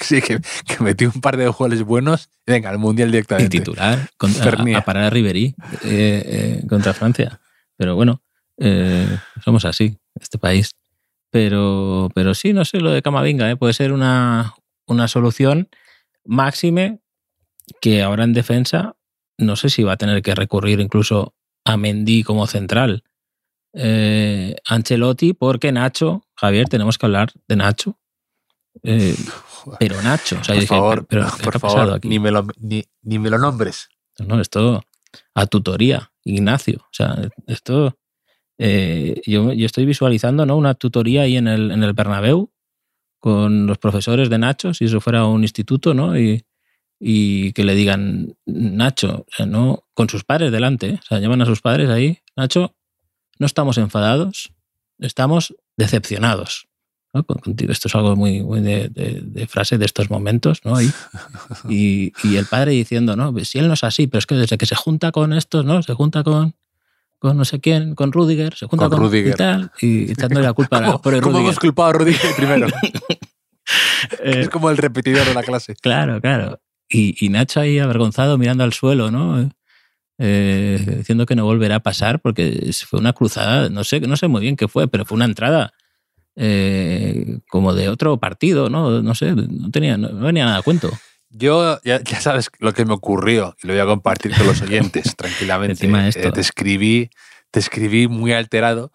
Sí, 0.00 0.20
que, 0.20 0.40
que 0.66 0.82
metió 0.82 1.10
un 1.14 1.20
par 1.20 1.36
de 1.36 1.46
goles 1.48 1.82
buenos 1.82 2.28
y 2.46 2.52
venga, 2.52 2.70
al 2.70 2.78
Mundial 2.78 3.10
directamente. 3.10 3.56
Y 3.56 3.60
titular 3.60 4.10
contra, 4.16 4.52
a, 4.52 4.78
a, 4.78 4.84
parar 4.84 5.04
a 5.04 5.10
Ribery 5.10 5.54
eh, 5.84 6.22
eh, 6.64 6.66
contra 6.68 6.92
Francia. 6.94 7.40
Pero 7.76 7.94
bueno, 7.94 8.22
eh, 8.58 9.18
somos 9.44 9.64
así, 9.64 9.96
este 10.20 10.38
país. 10.38 10.74
Pero, 11.30 12.10
pero 12.14 12.34
sí, 12.34 12.52
no 12.52 12.64
sé, 12.64 12.80
lo 12.80 12.90
de 12.90 13.02
Camavinga, 13.02 13.50
¿eh? 13.50 13.56
puede 13.56 13.72
ser 13.72 13.92
una, 13.92 14.54
una 14.86 15.08
solución 15.08 15.68
máxime 16.24 17.00
que 17.80 18.02
ahora 18.02 18.24
en 18.24 18.32
defensa 18.32 18.96
no 19.38 19.56
sé 19.56 19.70
si 19.70 19.82
va 19.82 19.92
a 19.92 19.96
tener 19.96 20.22
que 20.22 20.34
recurrir 20.34 20.80
incluso 20.80 21.34
a 21.64 21.76
Mendy 21.76 22.22
como 22.22 22.46
central. 22.46 23.04
Eh, 23.74 24.56
Ancelotti, 24.66 25.34
porque 25.34 25.72
Nacho, 25.72 26.24
Javier, 26.34 26.68
tenemos 26.68 26.98
que 26.98 27.06
hablar 27.06 27.30
de 27.46 27.56
Nacho. 27.56 27.98
Eh, 28.82 29.14
pero 29.78 30.00
Nacho, 30.02 30.38
o 30.40 30.44
sea, 30.44 30.54
por 30.54 30.60
dije, 30.60 30.74
favor, 30.74 31.06
pero, 31.06 31.26
por 31.42 31.52
¿qué 31.52 31.56
ha 31.56 31.60
favor, 31.60 31.92
aquí? 31.94 32.08
Ni, 32.08 32.18
me 32.18 32.30
lo, 32.30 32.46
ni, 32.58 32.84
ni 33.02 33.18
me 33.18 33.30
lo 33.30 33.38
nombres. 33.38 33.88
No, 34.18 34.40
esto 34.40 34.82
a 35.34 35.46
tutoría, 35.46 36.10
Ignacio. 36.24 36.78
O 36.82 36.92
sea, 36.92 37.16
esto. 37.46 37.96
eh, 38.58 39.20
yo, 39.26 39.52
yo 39.52 39.66
estoy 39.66 39.86
visualizando 39.86 40.44
¿no? 40.46 40.56
una 40.56 40.74
tutoría 40.74 41.22
ahí 41.22 41.36
en 41.36 41.48
el, 41.48 41.70
en 41.70 41.82
el 41.82 41.92
Bernabéu 41.92 42.50
con 43.20 43.66
los 43.66 43.78
profesores 43.78 44.30
de 44.30 44.38
Nacho, 44.38 44.74
si 44.74 44.84
eso 44.84 45.00
fuera 45.00 45.26
un 45.26 45.42
instituto, 45.42 45.94
¿no? 45.94 46.18
Y, 46.18 46.44
y 47.00 47.52
que 47.52 47.64
le 47.64 47.74
digan, 47.74 48.34
Nacho, 48.46 49.26
o 49.28 49.34
sea, 49.36 49.46
no, 49.46 49.84
con 49.94 50.08
sus 50.08 50.24
padres 50.24 50.50
delante, 50.52 50.88
¿eh? 50.90 51.00
o 51.02 51.06
sea, 51.06 51.18
llaman 51.20 51.42
a 51.42 51.46
sus 51.46 51.60
padres 51.60 51.88
ahí, 51.90 52.18
Nacho, 52.36 52.74
no 53.38 53.46
estamos 53.46 53.78
enfadados, 53.78 54.52
estamos 54.98 55.54
decepcionados. 55.76 56.66
¿no? 57.14 57.22
Con- 57.24 57.38
Contigo, 57.38 57.72
esto 57.72 57.88
es 57.88 57.94
algo 57.94 58.16
muy, 58.16 58.42
muy 58.42 58.60
de, 58.60 58.88
de- 58.88 59.20
de 59.22 59.46
frase 59.46 59.78
de 59.78 59.86
estos 59.86 60.10
momentos, 60.10 60.60
¿no? 60.64 60.80
Y, 60.82 60.90
y, 61.68 62.12
y 62.24 62.36
el 62.36 62.46
padre 62.46 62.72
diciendo, 62.72 63.16
no, 63.16 63.32
si 63.44 63.58
él 63.58 63.68
no 63.68 63.74
es 63.74 63.84
así, 63.84 64.06
pero 64.08 64.18
es 64.18 64.26
que 64.26 64.34
desde 64.34 64.58
que 64.58 64.66
se 64.66 64.74
junta 64.74 65.10
con 65.12 65.32
estos, 65.32 65.64
¿no? 65.64 65.82
Se 65.82 65.94
junta 65.94 66.22
con, 66.24 66.54
con 67.18 67.36
no 67.36 67.44
sé 67.44 67.60
quién, 67.60 67.94
con 67.94 68.12
Rudiger, 68.12 68.54
se 68.56 68.66
junta 68.66 68.88
Con 68.88 68.98
con, 68.98 69.06
Rudiger. 69.08 69.34
y 69.34 69.36
tal, 69.36 69.72
y 69.80 70.10
echándole 70.12 70.44
la 70.46 70.52
culpa 70.52 70.78
a 70.78 70.84
¿Cómo, 70.84 71.00
pobre 71.02 71.20
cómo 71.20 71.38
hemos 71.38 71.58
culpado 71.58 71.88
a 71.90 71.92
Rudiger 71.92 72.34
primero? 72.36 72.66
Eh, 72.66 73.10
es 74.40 74.48
como 74.50 74.68
el 74.70 74.76
repetidor 74.76 75.26
de 75.26 75.34
la 75.34 75.42
clase. 75.42 75.76
Claro, 75.76 76.20
claro. 76.20 76.60
Y, 76.88 77.24
y 77.24 77.28
Nacho 77.28 77.60
ahí 77.60 77.78
avergonzado 77.78 78.38
mirando 78.38 78.64
al 78.64 78.72
suelo, 78.72 79.10
¿no? 79.10 79.50
Eh, 80.20 80.82
diciendo 80.98 81.26
que 81.26 81.36
no 81.36 81.44
volverá 81.44 81.76
a 81.76 81.80
pasar 81.80 82.20
porque 82.20 82.72
fue 82.86 82.98
una 82.98 83.12
cruzada, 83.12 83.68
no 83.68 83.84
sé, 83.84 84.00
no 84.00 84.16
sé 84.16 84.26
muy 84.26 84.40
bien 84.40 84.56
qué 84.56 84.66
fue, 84.66 84.88
pero 84.88 85.04
fue 85.04 85.16
una 85.16 85.26
entrada 85.26 85.72
eh, 86.34 87.38
como 87.48 87.74
de 87.74 87.88
otro 87.88 88.16
partido, 88.18 88.68
¿no? 88.68 89.02
No 89.02 89.14
sé, 89.14 89.32
no 89.32 89.70
tenía, 89.70 89.96
no, 89.96 90.08
no 90.08 90.26
venía 90.26 90.44
nada 90.44 90.58
a 90.58 90.62
cuento. 90.62 90.90
Yo, 91.30 91.78
ya, 91.84 92.02
ya 92.02 92.20
sabes 92.20 92.50
lo 92.58 92.72
que 92.72 92.84
me 92.84 92.94
ocurrió 92.94 93.54
y 93.62 93.66
lo 93.66 93.74
voy 93.74 93.80
a 93.80 93.86
compartir 93.86 94.34
con 94.34 94.46
los 94.46 94.62
oyentes 94.62 95.14
tranquilamente. 95.16 95.72
Encima 95.72 96.02
de 96.02 96.08
esto. 96.08 96.28
Eh, 96.28 96.32
te, 96.32 96.40
escribí, 96.40 97.10
te 97.50 97.60
escribí 97.60 98.08
muy 98.08 98.32
alterado 98.32 98.92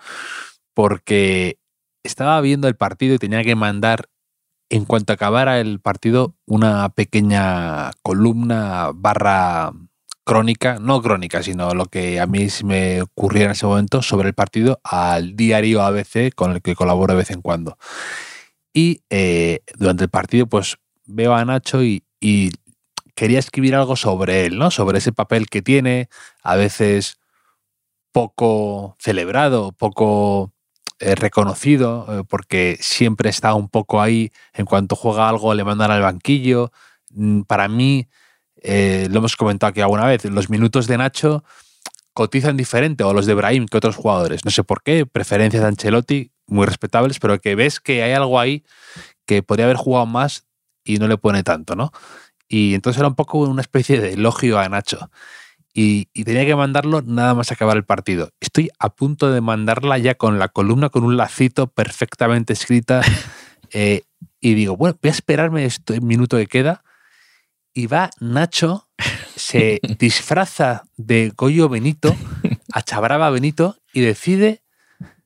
porque 0.73 1.59
estaba 2.03 2.41
viendo 2.41 2.67
el 2.67 2.75
partido 2.75 3.13
y 3.13 3.19
tenía 3.19 3.43
que 3.43 3.55
mandar, 3.55 4.09
en 4.73 4.85
cuanto 4.85 5.13
acabara 5.13 5.59
el 5.59 5.79
partido, 5.79 6.35
una 6.47 6.89
pequeña 6.89 7.91
columna 8.01 8.89
barra 8.91 9.71
crónica, 10.23 10.79
no 10.79 10.99
crónica, 10.99 11.43
sino 11.43 11.75
lo 11.75 11.85
que 11.85 12.19
a 12.19 12.25
mí 12.25 12.49
se 12.49 12.65
me 12.65 13.03
ocurría 13.03 13.45
en 13.45 13.51
ese 13.51 13.67
momento 13.67 14.01
sobre 14.01 14.29
el 14.29 14.33
partido 14.33 14.81
al 14.83 15.35
diario 15.35 15.83
ABC 15.83 16.33
con 16.33 16.53
el 16.53 16.63
que 16.63 16.73
colaboro 16.73 17.13
de 17.13 17.19
vez 17.19 17.29
en 17.29 17.43
cuando. 17.43 17.77
Y 18.73 19.01
eh, 19.11 19.59
durante 19.77 20.05
el 20.05 20.09
partido, 20.09 20.47
pues 20.47 20.77
veo 21.05 21.35
a 21.35 21.45
Nacho 21.45 21.83
y, 21.83 22.03
y 22.19 22.49
quería 23.13 23.37
escribir 23.37 23.75
algo 23.75 23.95
sobre 23.95 24.47
él, 24.47 24.57
¿no? 24.57 24.71
Sobre 24.71 24.97
ese 24.97 25.11
papel 25.11 25.51
que 25.51 25.61
tiene, 25.61 26.09
a 26.41 26.55
veces 26.55 27.19
poco 28.11 28.95
celebrado, 28.97 29.71
poco 29.71 30.51
reconocido, 31.15 32.05
eh, 32.09 32.23
porque 32.27 32.77
siempre 32.81 33.29
está 33.29 33.53
un 33.53 33.69
poco 33.69 34.01
ahí, 34.01 34.31
en 34.53 34.65
cuanto 34.65 34.95
juega 34.95 35.29
algo 35.29 35.53
le 35.53 35.63
mandan 35.63 35.91
al 35.91 36.01
banquillo. 36.01 36.71
Mm, 37.11 37.41
Para 37.41 37.67
mí, 37.67 38.07
eh, 38.61 39.07
lo 39.11 39.19
hemos 39.19 39.35
comentado 39.35 39.69
aquí 39.69 39.81
alguna 39.81 40.05
vez, 40.05 40.25
los 40.25 40.49
minutos 40.49 40.87
de 40.87 40.97
Nacho 40.97 41.43
cotizan 42.13 42.57
diferente, 42.57 43.03
o 43.03 43.13
los 43.13 43.25
de 43.25 43.33
Brahim, 43.33 43.65
que 43.65 43.77
otros 43.77 43.95
jugadores. 43.95 44.45
No 44.45 44.51
sé 44.51 44.63
por 44.63 44.83
qué, 44.83 45.05
preferencias 45.05 45.63
de 45.63 45.67
Ancelotti, 45.69 46.31
muy 46.47 46.65
respetables, 46.65 47.19
pero 47.19 47.39
que 47.39 47.55
ves 47.55 47.79
que 47.79 48.03
hay 48.03 48.13
algo 48.13 48.39
ahí 48.39 48.63
que 49.25 49.43
podría 49.43 49.65
haber 49.65 49.77
jugado 49.77 50.05
más 50.05 50.45
y 50.83 50.97
no 50.97 51.07
le 51.07 51.17
pone 51.17 51.43
tanto, 51.43 51.75
¿no? 51.75 51.91
Y 52.47 52.75
entonces 52.75 52.99
era 52.99 53.07
un 53.07 53.15
poco 53.15 53.39
una 53.39 53.61
especie 53.61 53.99
de 53.99 54.13
elogio 54.13 54.59
a 54.59 54.69
Nacho. 54.69 55.09
Y, 55.73 56.07
y 56.13 56.23
tenía 56.23 56.45
que 56.45 56.55
mandarlo 56.55 57.01
nada 57.01 57.33
más 57.33 57.51
acabar 57.51 57.77
el 57.77 57.83
partido. 57.83 58.29
Estoy 58.39 58.69
a 58.77 58.89
punto 58.89 59.31
de 59.31 59.41
mandarla 59.41 59.97
ya 59.97 60.13
con 60.15 60.37
la 60.37 60.47
columna, 60.49 60.89
con 60.89 61.03
un 61.03 61.17
lacito 61.17 61.67
perfectamente 61.67 62.53
escrita. 62.53 63.01
eh, 63.73 64.03
y 64.39 64.53
digo, 64.53 64.77
bueno, 64.77 64.97
voy 65.01 65.09
a 65.09 65.11
esperarme 65.11 65.65
este 65.65 65.99
minuto 65.99 66.37
que 66.37 66.45
queda. 66.47 66.83
Y 67.73 67.87
va 67.87 68.11
Nacho, 68.19 68.87
se 69.35 69.79
disfraza 69.99 70.83
de 70.95 71.33
Goyo 71.35 71.69
Benito, 71.69 72.15
achabraba 72.71 73.25
a 73.27 73.31
Benito 73.31 73.77
y 73.91 74.01
decide, 74.01 74.61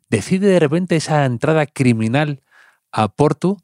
decide 0.09 0.47
de 0.47 0.59
repente 0.59 0.95
esa 0.95 1.25
entrada 1.25 1.65
criminal 1.65 2.41
a 2.93 3.09
Porto 3.09 3.57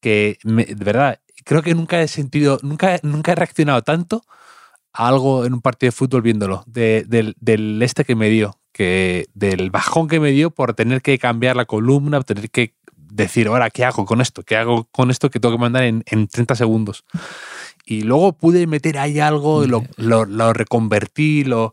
que 0.00 0.38
me- 0.44 0.66
de 0.66 0.84
verdad 0.84 1.20
creo 1.44 1.62
que 1.62 1.74
nunca 1.74 2.00
he 2.00 2.06
sentido, 2.06 2.60
nunca, 2.62 3.00
nunca 3.02 3.32
he 3.32 3.34
reaccionado 3.34 3.82
tanto 3.82 4.24
a 4.24 4.32
algo 4.92 5.44
en 5.46 5.54
un 5.54 5.60
partido 5.60 5.88
de 5.88 5.92
fútbol 5.96 6.22
viéndolo, 6.22 6.64
de- 6.66 7.04
del, 7.06 7.34
del 7.40 7.80
este 7.82 8.04
que 8.04 8.14
me 8.14 8.28
dio, 8.28 8.58
que 8.72 9.26
del 9.34 9.70
bajón 9.70 10.08
que 10.08 10.20
me 10.20 10.30
dio 10.32 10.50
por 10.50 10.74
tener 10.74 11.02
que 11.02 11.18
cambiar 11.18 11.56
la 11.56 11.64
columna, 11.64 12.20
tener 12.22 12.50
que 12.50 12.74
decir, 12.96 13.48
ahora, 13.48 13.68
¿qué 13.70 13.84
hago 13.84 14.04
con 14.06 14.20
esto? 14.20 14.42
¿Qué 14.42 14.56
hago 14.56 14.84
con 14.90 15.10
esto 15.10 15.30
que 15.30 15.38
tengo 15.40 15.54
que 15.54 15.60
mandar 15.60 15.84
en, 15.84 16.02
en 16.06 16.28
30 16.28 16.54
segundos? 16.56 17.04
Y 17.84 18.02
luego 18.02 18.32
pude 18.32 18.66
meter 18.66 18.96
ahí 18.98 19.18
algo, 19.20 19.66
lo, 19.66 19.84
lo, 19.96 20.24
lo 20.24 20.52
reconvertí, 20.52 21.44
lo... 21.44 21.72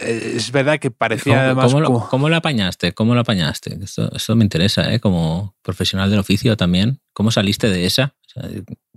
Es 0.00 0.52
verdad 0.52 0.78
que 0.78 0.90
parecía 0.90 1.34
¿Cómo, 1.34 1.44
además 1.44 1.64
cómo 1.66 1.80
lo, 1.80 1.86
como- 1.86 2.08
cómo 2.08 2.28
lo 2.28 2.36
apañaste? 2.36 2.92
¿Cómo 2.92 3.14
lo 3.14 3.20
apañaste? 3.20 3.78
Esto, 3.82 4.10
esto 4.14 4.34
me 4.36 4.44
interesa, 4.44 4.92
¿eh? 4.92 5.00
Como 5.00 5.54
profesional 5.62 6.08
del 6.10 6.18
oficio 6.20 6.56
también. 6.56 7.00
¿Cómo 7.12 7.30
saliste 7.30 7.68
de 7.68 7.84
esa? 7.84 8.14
O 8.26 8.40
sea, 8.40 8.50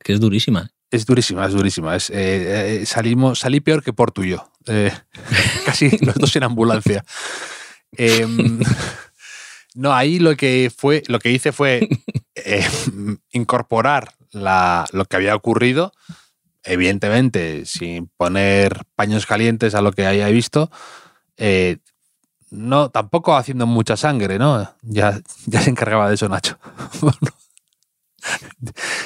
que 0.03 0.13
es 0.13 0.19
durísima. 0.19 0.69
Es 0.93 1.05
durísima, 1.07 1.45
es 1.47 1.53
durísima. 1.53 1.95
Es, 1.95 2.09
eh, 2.11 2.81
eh, 2.81 2.85
salimos, 2.85 3.39
salí 3.39 3.61
peor 3.61 3.83
que 3.83 3.93
por 3.93 4.11
tuyo. 4.11 4.47
Eh, 4.67 4.91
casi 5.65 5.89
los 6.05 6.13
dos 6.15 6.35
en 6.35 6.43
ambulancia. 6.43 7.03
Em, 7.93 8.59
no, 9.75 9.91
ahí 9.93 10.19
lo 10.19 10.35
que 10.37 10.71
fue, 10.75 11.01
lo 11.07 11.17
que 11.19 11.31
hice 11.31 11.51
fue 11.51 11.89
incorporar 13.31 14.13
la- 14.31 14.85
lo 14.91 15.05
que 15.05 15.15
había 15.15 15.35
ocurrido, 15.35 15.93
evidentemente, 16.63 17.65
sin 17.65 18.07
poner 18.15 18.83
paños 18.95 19.25
calientes 19.25 19.73
a 19.73 19.81
lo 19.81 19.91
que 19.93 20.05
haya 20.05 20.27
visto. 20.27 20.69
no, 22.51 22.89
tampoco 22.91 23.35
haciendo 23.35 23.65
mucha 23.65 23.97
sangre, 23.97 24.37
¿no? 24.37 24.71
Ya, 24.83 25.19
ya 25.47 25.59
se 25.61 25.71
encargaba 25.71 26.07
de 26.07 26.15
eso 26.15 26.29
Nacho. 26.29 26.59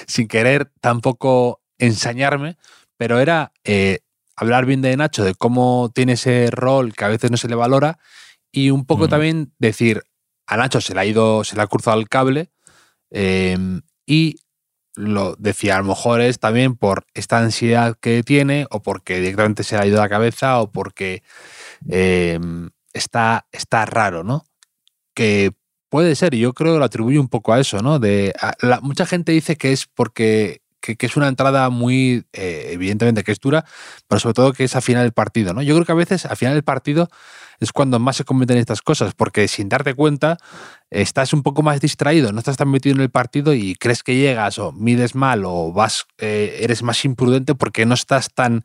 sin 0.06 0.28
querer 0.28 0.70
tampoco 0.82 1.62
ensañarme, 1.80 2.58
pero 2.98 3.20
era 3.20 3.52
eh, 3.64 4.00
hablar 4.36 4.66
bien 4.66 4.82
de 4.82 4.96
Nacho, 4.98 5.24
de 5.24 5.36
cómo 5.36 5.92
tiene 5.94 6.14
ese 6.14 6.50
rol 6.52 6.94
que 6.94 7.06
a 7.06 7.10
veces 7.10 7.32
no 7.32 7.38
se 7.38 7.48
le 7.48 7.56
valora, 7.56 8.00
y 8.52 8.70
un 8.72 8.86
poco 8.86 9.06
Mm. 9.06 9.10
también 9.10 9.54
decir, 9.60 10.04
a 10.48 10.58
Nacho 10.58 10.80
se 10.82 10.94
le 10.94 11.00
ha 11.02 11.06
ido, 11.06 11.44
se 11.44 11.56
le 11.56 11.62
ha 11.62 11.68
cruzado 11.68 12.00
el 12.00 12.08
cable, 12.10 12.50
eh, 13.12 13.58
y 14.06 14.38
lo 14.96 15.36
decía, 15.38 15.76
a 15.76 15.80
lo 15.80 15.86
mejor 15.90 16.22
es 16.22 16.40
también 16.40 16.76
por 16.76 17.06
esta 17.14 17.38
ansiedad 17.38 17.96
que 18.00 18.24
tiene, 18.24 18.66
o 18.72 18.82
porque 18.82 19.20
directamente 19.20 19.64
se 19.64 19.76
le 19.76 19.84
ha 19.84 19.86
ido 19.86 19.98
la 20.02 20.10
cabeza, 20.10 20.60
o 20.60 20.72
porque 20.72 21.22
eh, 21.90 22.40
está, 22.94 23.46
está 23.52 23.86
raro, 23.86 24.24
¿no? 24.24 24.46
Que 25.14 25.52
puede 25.90 26.16
ser, 26.16 26.34
y 26.34 26.40
yo 26.40 26.54
creo 26.54 26.74
que 26.74 26.80
lo 26.80 26.86
atribuyo 26.86 27.22
un 27.22 27.28
poco 27.30 27.54
a 27.54 27.60
eso, 27.60 27.80
¿no? 27.82 28.00
De, 28.00 28.34
a- 28.42 28.54
la- 28.62 28.80
mucha 28.82 29.06
gente 29.06 29.32
dice 29.32 29.56
que 29.56 29.72
es 29.72 29.86
porque 29.88 30.62
que, 30.80 30.96
que 30.96 31.06
es 31.06 31.18
una 31.18 31.28
entrada 31.28 31.70
muy, 31.70 32.26
eh, 32.34 32.70
evidentemente 32.72 33.24
que 33.24 33.32
es 33.32 33.40
dura, 33.40 33.66
pero 34.08 34.20
sobre 34.20 34.34
todo 34.34 34.54
que 34.54 34.64
es 34.64 34.76
a 34.76 34.82
final 34.82 35.04
del 35.04 35.14
partido, 35.14 35.54
¿no? 35.54 35.62
Yo 35.62 35.76
creo 35.76 35.86
que 35.86 35.92
a 35.92 35.96
veces 35.96 36.26
a 36.26 36.36
final 36.36 36.54
del 36.54 36.64
partido 36.64 37.10
es 37.60 37.72
cuando 37.72 38.00
más 38.00 38.18
se 38.18 38.24
cometen 38.24 38.58
estas 38.58 38.82
cosas, 38.82 39.14
porque 39.16 39.48
sin 39.48 39.70
darte 39.70 39.94
cuenta 39.94 40.38
estás 40.90 41.34
un 41.34 41.44
poco 41.44 41.64
más 41.64 41.82
distraído, 41.82 42.32
no 42.32 42.40
estás 42.40 42.58
tan 42.58 42.70
metido 42.70 42.96
en 42.96 43.02
el 43.02 43.10
partido 43.10 43.54
y 43.54 43.76
crees 43.76 44.04
que 44.04 44.16
llegas 44.16 44.60
o 44.60 44.72
mides 44.72 45.16
mal 45.16 45.44
o 45.46 45.72
vas, 45.74 46.06
eh, 46.18 46.60
eres 46.62 46.84
más 46.84 47.04
imprudente 47.06 47.56
porque 47.56 47.86
no 47.86 47.96
estás 47.96 48.34
tan 48.34 48.64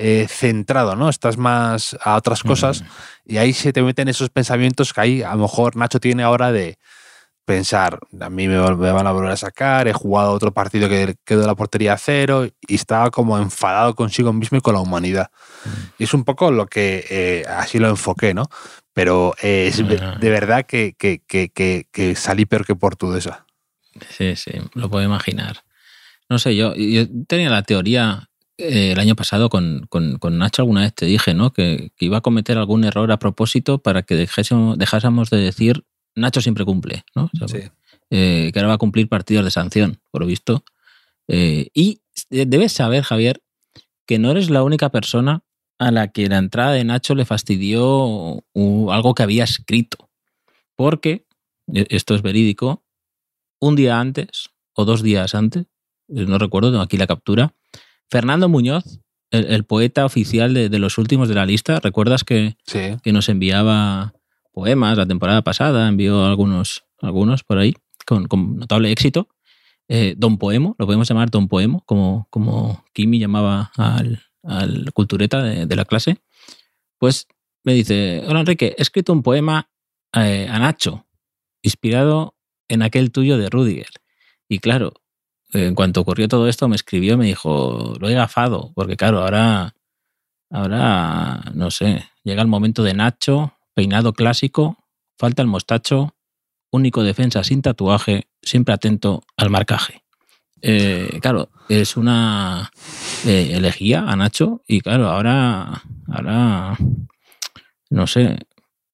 eh, 0.00 0.26
centrado, 0.28 0.94
¿no? 0.94 1.08
Estás 1.08 1.36
más 1.38 1.96
a 2.04 2.14
otras 2.14 2.44
cosas 2.44 2.84
y 3.24 3.38
ahí 3.38 3.52
se 3.52 3.72
te 3.72 3.82
meten 3.82 4.06
esos 4.06 4.30
pensamientos 4.30 4.92
que 4.92 5.00
ahí 5.00 5.22
a 5.22 5.34
lo 5.34 5.42
mejor 5.42 5.74
Nacho 5.74 5.98
tiene 5.98 6.22
ahora 6.22 6.52
de 6.52 6.78
pensar, 7.48 7.98
a 8.20 8.28
mí 8.28 8.46
me, 8.46 8.60
me 8.60 8.92
van 8.92 9.06
a 9.06 9.10
volver 9.12 9.30
a 9.30 9.36
sacar, 9.38 9.88
he 9.88 9.94
jugado 9.94 10.32
otro 10.32 10.52
partido 10.52 10.86
que 10.86 11.16
quedó 11.24 11.46
la 11.46 11.54
portería 11.54 11.94
a 11.94 11.96
cero 11.96 12.46
y 12.46 12.74
estaba 12.74 13.10
como 13.10 13.38
enfadado 13.38 13.94
consigo 13.94 14.34
mismo 14.34 14.58
y 14.58 14.60
con 14.60 14.74
la 14.74 14.80
humanidad. 14.80 15.30
Y 15.98 16.04
es 16.04 16.12
un 16.12 16.24
poco 16.24 16.52
lo 16.52 16.66
que 16.66 17.06
eh, 17.08 17.44
así 17.48 17.78
lo 17.78 17.88
enfoqué, 17.88 18.34
¿no? 18.34 18.50
Pero 18.92 19.34
eh, 19.40 19.68
es 19.68 19.78
de, 19.78 19.96
de 20.20 20.30
verdad 20.30 20.66
que, 20.66 20.94
que, 20.98 21.22
que, 21.26 21.50
que, 21.90 22.14
salí 22.16 22.44
peor 22.44 22.66
que 22.66 22.74
Portuguesa. 22.74 23.46
Sí, 24.10 24.36
sí, 24.36 24.52
lo 24.74 24.90
puedo 24.90 25.06
imaginar. 25.06 25.64
No 26.28 26.38
sé, 26.38 26.54
yo, 26.54 26.74
yo 26.74 27.06
tenía 27.26 27.48
la 27.48 27.62
teoría 27.62 28.28
eh, 28.58 28.92
el 28.92 29.00
año 29.00 29.16
pasado 29.16 29.48
con, 29.48 29.86
con, 29.88 30.18
con 30.18 30.36
Nacho, 30.36 30.60
alguna 30.60 30.82
vez 30.82 30.94
te 30.94 31.06
dije, 31.06 31.32
¿no? 31.32 31.54
Que, 31.54 31.92
iba 31.98 32.18
a 32.18 32.20
cometer 32.20 32.58
algún 32.58 32.84
error 32.84 33.10
a 33.10 33.18
propósito 33.18 33.78
para 33.78 34.02
que 34.02 34.16
dejásemos, 34.16 34.76
dejásemos 34.76 35.30
de 35.30 35.38
decir 35.38 35.84
Nacho 36.18 36.40
siempre 36.40 36.64
cumple, 36.64 37.04
¿no? 37.14 37.30
O 37.40 37.48
sea, 37.48 37.72
eh, 38.10 38.50
que 38.52 38.58
ahora 38.58 38.68
va 38.68 38.74
a 38.74 38.78
cumplir 38.78 39.08
partidos 39.08 39.44
de 39.44 39.50
sanción, 39.50 40.00
por 40.10 40.20
lo 40.22 40.26
visto. 40.26 40.64
Eh, 41.28 41.68
y 41.74 42.00
debes 42.30 42.72
saber, 42.72 43.02
Javier, 43.04 43.42
que 44.06 44.18
no 44.18 44.30
eres 44.30 44.50
la 44.50 44.62
única 44.62 44.88
persona 44.90 45.42
a 45.78 45.90
la 45.92 46.08
que 46.08 46.28
la 46.28 46.38
entrada 46.38 46.72
de 46.72 46.84
Nacho 46.84 47.14
le 47.14 47.24
fastidió 47.24 48.42
algo 48.90 49.14
que 49.14 49.22
había 49.22 49.44
escrito. 49.44 50.10
Porque, 50.76 51.26
esto 51.72 52.14
es 52.14 52.22
verídico, 52.22 52.82
un 53.60 53.76
día 53.76 54.00
antes 54.00 54.50
o 54.74 54.84
dos 54.84 55.02
días 55.02 55.34
antes, 55.34 55.64
eh, 56.08 56.24
no 56.26 56.38
recuerdo, 56.38 56.70
tengo 56.70 56.82
aquí 56.82 56.96
la 56.96 57.06
captura, 57.06 57.54
Fernando 58.10 58.48
Muñoz, 58.48 59.00
el, 59.30 59.44
el 59.46 59.64
poeta 59.64 60.06
oficial 60.06 60.54
de, 60.54 60.68
de 60.70 60.78
los 60.78 60.96
últimos 60.96 61.28
de 61.28 61.34
la 61.34 61.44
lista, 61.44 61.80
¿recuerdas 61.80 62.24
que, 62.24 62.56
Sí. 62.66 62.96
que 63.02 63.12
nos 63.12 63.28
enviaba 63.28 64.14
poemas 64.58 64.98
la 64.98 65.06
temporada 65.06 65.42
pasada, 65.42 65.86
envió 65.86 66.24
algunos, 66.24 66.84
algunos 67.00 67.44
por 67.44 67.58
ahí 67.58 67.76
con, 68.04 68.26
notable 68.56 68.90
éxito. 68.90 69.28
Eh, 69.86 70.14
Don 70.18 70.36
Poemo, 70.36 70.74
lo 70.80 70.86
podemos 70.86 71.08
llamar 71.08 71.30
Don 71.30 71.46
Poemo, 71.46 71.84
como, 71.86 72.26
como 72.28 72.84
Kimi 72.92 73.20
llamaba 73.20 73.70
al, 73.76 74.20
al 74.42 74.92
cultureta 74.92 75.40
de, 75.44 75.76
la 75.76 75.84
clase. 75.84 76.18
Pues 76.98 77.28
me 77.62 77.72
dice, 77.72 78.24
hola 78.26 78.40
Enrique, 78.40 78.74
he 78.76 78.82
escrito 78.82 79.12
un 79.12 79.22
poema 79.22 79.70
eh, 80.12 80.48
a 80.50 80.58
Nacho, 80.58 81.06
inspirado 81.62 82.34
en 82.68 82.82
aquel 82.82 83.12
tuyo 83.12 83.38
de 83.38 83.50
Rudiger. 83.50 83.92
Y 84.48 84.58
claro, 84.58 84.92
en 85.52 85.76
cuanto 85.76 86.00
ocurrió 86.00 86.26
todo 86.26 86.48
esto, 86.48 86.66
me 86.66 86.74
escribió 86.74 87.16
me 87.16 87.26
dijo, 87.26 87.94
lo 88.00 88.08
he 88.08 88.14
gafado, 88.14 88.72
porque 88.74 88.96
claro, 88.96 89.20
ahora, 89.20 89.76
ahora, 90.50 91.44
no 91.54 91.70
sé, 91.70 92.06
llega 92.24 92.42
el 92.42 92.48
momento 92.48 92.82
de 92.82 92.94
Nacho, 92.94 93.54
peinado 93.78 94.12
clásico, 94.12 94.76
falta 95.16 95.40
el 95.40 95.46
mostacho, 95.46 96.16
único 96.72 97.04
defensa 97.04 97.44
sin 97.44 97.62
tatuaje, 97.62 98.26
siempre 98.42 98.74
atento 98.74 99.22
al 99.36 99.50
marcaje. 99.50 100.02
Eh, 100.62 101.20
claro, 101.22 101.48
es 101.68 101.96
una 101.96 102.72
eh, 103.24 103.52
elegía 103.54 104.00
a 104.00 104.16
Nacho 104.16 104.64
y 104.66 104.80
claro, 104.80 105.08
ahora, 105.08 105.80
ahora, 106.08 106.76
no 107.90 108.06
sé, 108.08 108.40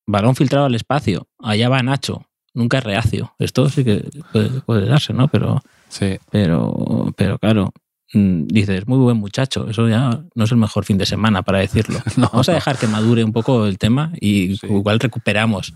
balón 0.07 0.37
filtrado 0.37 0.67
al 0.67 0.75
espacio, 0.75 1.29
allá 1.39 1.71
va 1.71 1.83
Nacho, 1.83 2.27
nunca 2.53 2.77
es 2.77 2.85
reacio. 2.85 3.35
Esto 3.39 3.71
sí 3.71 3.85
que 3.85 4.07
puede, 4.35 4.61
puede 4.61 4.85
darse, 4.87 5.15
¿no? 5.15 5.29
Pero, 5.29 5.63
Sí. 5.89 6.19
pero, 6.31 7.11
pero 7.17 7.39
claro, 7.39 7.73
dices, 8.15 8.87
muy 8.87 8.99
buen 8.99 9.17
muchacho, 9.17 9.69
eso 9.69 9.89
ya 9.89 10.23
no 10.35 10.45
es 10.45 10.51
el 10.53 10.57
mejor 10.57 10.85
fin 10.85 10.99
de 10.99 11.07
semana 11.07 11.43
para 11.43 11.59
decirlo. 11.59 12.01
No, 12.17 12.29
Vamos 12.33 12.49
a 12.49 12.53
dejar 12.55 12.79
que 12.79 12.87
madure 12.87 13.25
un 13.25 13.33
poco 13.33 13.67
el 13.67 13.79
tema 13.79 14.13
y 14.21 14.57
Sí. 14.57 14.67
igual 14.69 15.01
recuperamos 15.01 15.75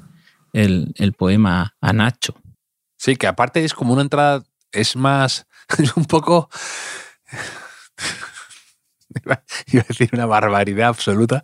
el, 0.53 0.93
el 0.97 1.13
poema 1.13 1.75
a 1.81 1.93
Nacho. 1.93 2.35
Sí, 2.97 3.17
que 3.17 3.27
aparte 3.27 3.65
es 3.65 3.75
como 3.75 3.93
una 3.93 4.03
entrada, 4.03 4.43
es 4.73 4.97
más, 4.97 5.47
es 5.79 5.97
un 5.97 6.05
poco... 6.05 6.49
Iba 9.25 9.43
iba 9.73 9.83
a 9.83 9.87
decir 9.89 10.11
una 10.13 10.27
barbaridad 10.27 10.89
absoluta. 10.89 11.43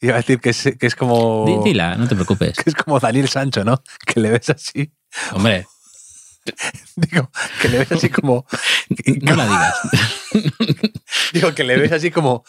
Iba 0.00 0.14
a 0.14 0.16
decir 0.18 0.40
que 0.40 0.50
es, 0.50 0.62
que 0.78 0.86
es 0.86 0.94
como... 0.94 1.44
Di- 1.46 1.70
Dila, 1.70 1.96
no 1.96 2.06
te 2.08 2.14
preocupes. 2.14 2.56
Que 2.56 2.70
es 2.70 2.76
como 2.76 2.98
Daniel 3.00 3.28
Sancho, 3.28 3.64
¿no? 3.64 3.82
Que 4.06 4.20
le 4.20 4.30
ves 4.30 4.50
así, 4.50 4.92
Hombre, 5.32 5.66
digo, 6.96 7.30
que 7.60 7.68
le 7.68 7.78
ves 7.78 7.92
así 7.92 8.08
como... 8.08 8.46
no 9.22 9.36
la 9.36 9.44
digas. 9.46 9.74
Digo, 11.32 11.54
que 11.54 11.64
le 11.64 11.76
ves 11.76 11.92
así 11.92 12.10
como 12.10 12.44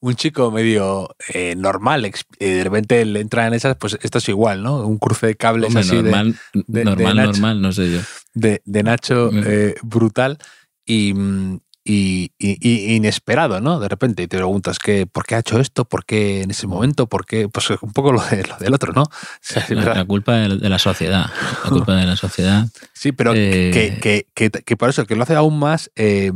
un 0.00 0.14
chico 0.16 0.50
medio 0.50 1.14
eh, 1.32 1.54
normal, 1.56 2.10
y 2.38 2.44
de 2.44 2.64
repente 2.64 3.04
le 3.04 3.20
entra 3.20 3.46
en 3.46 3.54
esas, 3.54 3.76
pues 3.76 3.96
esto 4.02 4.18
es 4.18 4.28
igual, 4.28 4.62
¿no? 4.62 4.86
Un 4.86 4.98
cruce 4.98 5.26
de 5.26 5.36
cables 5.36 5.68
Hombre, 5.68 5.80
así 5.82 5.94
normal, 5.94 6.36
de- 6.52 6.64
de 6.66 6.84
normal, 6.84 7.16
Nacho. 7.16 7.30
normal, 7.32 7.62
no 7.62 7.72
sé 7.72 7.92
yo. 7.92 8.00
de, 8.34 8.60
de 8.64 8.82
Nacho 8.82 9.30
eh, 9.32 9.74
brutal 9.82 10.38
y, 10.84 11.14
mm, 11.14 11.60
y- 11.86 12.32
y- 12.38 12.56
y 12.60 12.94
inesperado, 12.96 13.60
¿no? 13.60 13.78
De 13.78 13.88
repente 13.88 14.22
y 14.22 14.26
te 14.26 14.38
preguntas 14.38 14.78
que, 14.78 15.06
¿por 15.06 15.26
qué 15.26 15.34
ha 15.34 15.40
hecho 15.40 15.60
esto? 15.60 15.84
¿Por 15.84 16.06
qué 16.06 16.42
en 16.42 16.50
ese 16.50 16.66
momento? 16.66 17.06
¿Por 17.06 17.26
qué? 17.26 17.48
Pues 17.48 17.68
un 17.82 17.92
poco 17.92 18.10
lo, 18.12 18.22
de- 18.24 18.42
lo 18.44 18.56
del 18.56 18.72
otro, 18.74 18.92
¿no? 18.92 19.02
O 19.04 19.08
sea, 19.40 19.66
La, 19.68 20.04
culpa 20.06 20.32
de, 20.34 20.48
la 20.48 20.78
sociedad. 20.78 21.26
La 21.64 21.70
culpa 21.70 21.94
de 21.96 22.06
la 22.06 22.16
sociedad. 22.16 22.66
Sí, 22.94 23.12
pero 23.12 23.32
Eh, 23.34 23.70
que, 23.72 23.98
que- 24.00 24.26
que- 24.50 24.62
que 24.62 24.76
por 24.76 24.88
eso, 24.88 25.06
que 25.06 25.14
lo 25.14 25.24
hace 25.24 25.34
aún 25.34 25.58
más, 25.58 25.90
eh, 25.94 26.32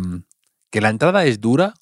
que 0.71 0.81
la 0.83 0.91
entrada 0.91 1.25
es 1.25 1.41
dura, 1.41 1.73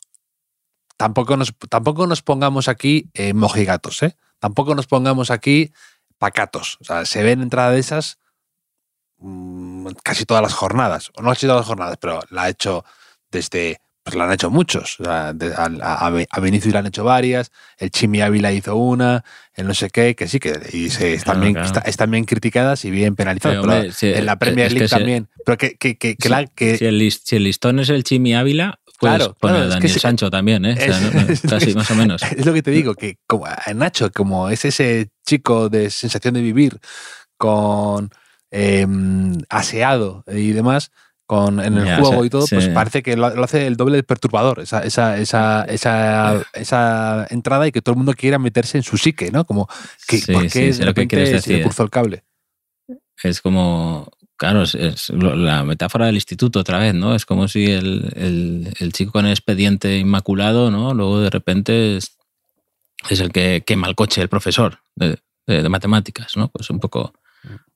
tampoco 0.97 1.37
nos, 1.37 1.53
tampoco 1.69 2.07
nos 2.07 2.23
pongamos 2.23 2.69
aquí 2.69 3.11
eh, 3.15 3.35
mojigatos, 3.35 4.03
¿eh? 4.05 4.17
Tampoco 4.39 4.75
nos 4.77 4.87
pongamos 4.87 5.31
aquí 5.33 5.73
pacatos. 6.19 6.79
O 6.81 6.85
sea, 6.85 7.05
se 7.05 7.23
ven 7.25 7.43
entrada 7.43 7.73
de 7.73 7.81
esas 7.81 8.19
mm, 9.19 9.89
casi 10.03 10.25
todas 10.25 10.43
las 10.43 10.53
jornadas, 10.55 11.11
o 11.17 11.23
no 11.23 11.31
casi 11.31 11.47
todas 11.47 11.61
las 11.63 11.67
jornadas, 11.67 11.97
pero 12.01 12.21
la 12.31 12.45
ha 12.45 12.49
hecho 12.49 12.85
desde, 13.31 13.79
pues 14.03 14.15
la 14.17 14.25
han 14.25 14.33
hecho 14.33 14.51
muchos. 14.51 14.97
A, 15.07 15.31
a, 15.31 16.07
a 16.31 16.41
Vinicius 16.41 16.73
le 16.73 16.79
han 16.79 16.87
hecho 16.87 17.05
varias, 17.05 17.51
el 17.79 17.91
Chimi 17.91 18.21
Ávila 18.21 18.53
hizo 18.53 18.77
una, 18.77 19.25
el 19.55 19.67
no 19.67 19.75
sé 19.75 19.91
qué, 19.91 20.15
que 20.15 20.29
sí, 20.29 20.39
que 20.39 20.53
y 20.73 20.91
se, 20.91 21.15
están, 21.15 21.35
Claro, 21.35 21.41
bien, 21.41 21.53
claro. 21.55 21.67
está- 21.67 21.81
están 21.81 22.11
bien 22.11 22.25
criticadas 22.25 22.85
y 22.85 22.91
bien 22.91 23.17
penalizadas. 23.17 23.59
Pero, 23.61 23.83
pero 24.01 24.17
en 24.19 24.27
la 24.27 24.37
Premier 24.39 24.67
es 24.69 24.73
que 24.73 24.79
League 24.79 24.89
si- 24.89 24.95
también. 24.95 25.29
Pero 25.45 25.59
que, 25.59 25.75
que, 25.77 25.97
que, 25.97 26.17
que 26.17 26.23
si- 26.23 26.29
la, 26.29 26.47
que, 26.47 26.79
si, 26.79 26.85
el, 26.87 26.99
lis- 26.99 27.21
si 27.25 27.37
el 27.37 27.45
listón 27.45 27.81
es 27.81 27.89
el 27.91 28.05
Chimi 28.05 28.35
Ávila, 28.35 28.79
pues 28.99 29.15
Claro, 29.17 29.35
poner 29.39 29.57
a 29.57 29.61
es 29.65 29.67
que 29.67 29.75
Daniel 29.75 30.01
Sancho 30.01 30.31
también, 30.31 30.65
¿eh? 30.65 30.73
O 30.73 30.77
sea, 30.77 30.97
es- 31.59 31.75
no- 31.75 31.75
más 31.81 31.91
o 31.91 31.95
menos. 31.97 32.23
Es 32.37 32.47
lo 32.47 32.55
que 32.55 32.63
te 32.63 32.71
digo, 32.71 32.95
que 32.95 33.19
como 33.27 33.47
Nacho, 33.75 34.11
como 34.13 34.49
es 34.49 34.65
ese 34.65 35.09
chico 35.27 35.69
de 35.69 35.91
sensación 35.91 36.33
de 36.35 36.41
vivir, 36.41 36.79
con 37.37 38.11
eh, 38.51 38.87
aseado 39.49 40.25
y 40.29 40.53
demás, 40.53 40.91
con, 41.27 41.59
en 41.61 41.77
el 41.77 41.85
juego 41.97 42.09
o 42.09 42.13
sea, 42.19 42.25
y 42.27 42.31
todo, 42.31 42.47
sí. 42.47 42.55
pues 42.55 42.69
parece 42.69 43.03
que 43.03 43.17
lo, 43.17 43.35
lo 43.35 43.43
hace 43.45 43.67
el 43.67 43.77
doble 43.77 43.97
de 43.97 44.03
perturbador, 44.05 44.61
esa, 44.61 44.85
esa, 44.85 45.19
esa, 45.19 45.65
esa, 45.65 46.43
esa 46.55 47.27
entrada 47.31 47.67
y 47.67 47.73
que 47.73 47.83
todo 47.83 47.95
el 47.95 47.97
mundo 47.99 48.15
quiera 48.15 48.39
meterse 48.39 48.79
en 48.79 48.85
su 48.85 48.97
psique, 48.97 49.31
¿no? 49.33 49.45
Como, 49.45 49.69
que, 50.07 50.19
Sí, 50.19 50.33
¿por 50.33 50.43
sí, 50.43 50.49
qué 50.61 50.73
de 50.73 50.85
lo 50.85 50.95
que 50.95 51.09
quieres 51.09 51.29
se 51.31 51.35
decir. 51.37 51.63
cruzó 51.63 51.83
el 51.83 51.91
cable? 51.91 52.25
Es 53.23 53.41
como, 53.41 54.11
claro, 54.37 54.63
es, 54.63 54.75
es 54.75 55.09
la 55.11 55.65
metáfora 55.65 56.07
del 56.07 56.15
instituto 56.17 56.61
otra 56.61 56.79
vez, 56.79 56.95
¿no? 56.95 57.15
Es 57.15 57.25
como 57.27 57.49
si 57.49 57.71
el, 57.73 58.13
el- 58.15 58.75
el 58.79 58.93
chico 58.93 59.13
con 59.13 59.25
el 59.27 59.33
expediente 59.33 59.99
inmaculado, 59.99 60.71
¿no? 60.71 60.95
Luego 60.95 61.21
de 61.21 61.31
repente 61.31 61.97
es, 61.97 62.17
es 63.09 63.21
el 63.21 63.33
que 63.33 63.63
quema 63.67 63.89
el 63.89 63.95
coche, 63.95 64.21
el 64.23 64.29
profesor 64.29 64.79
de, 64.95 65.19
de- 65.47 65.63
de 65.63 65.69
matemáticas, 65.69 66.37
¿no? 66.37 66.49
Pues 66.49 66.69
un 66.71 66.79
poco, 66.79 67.15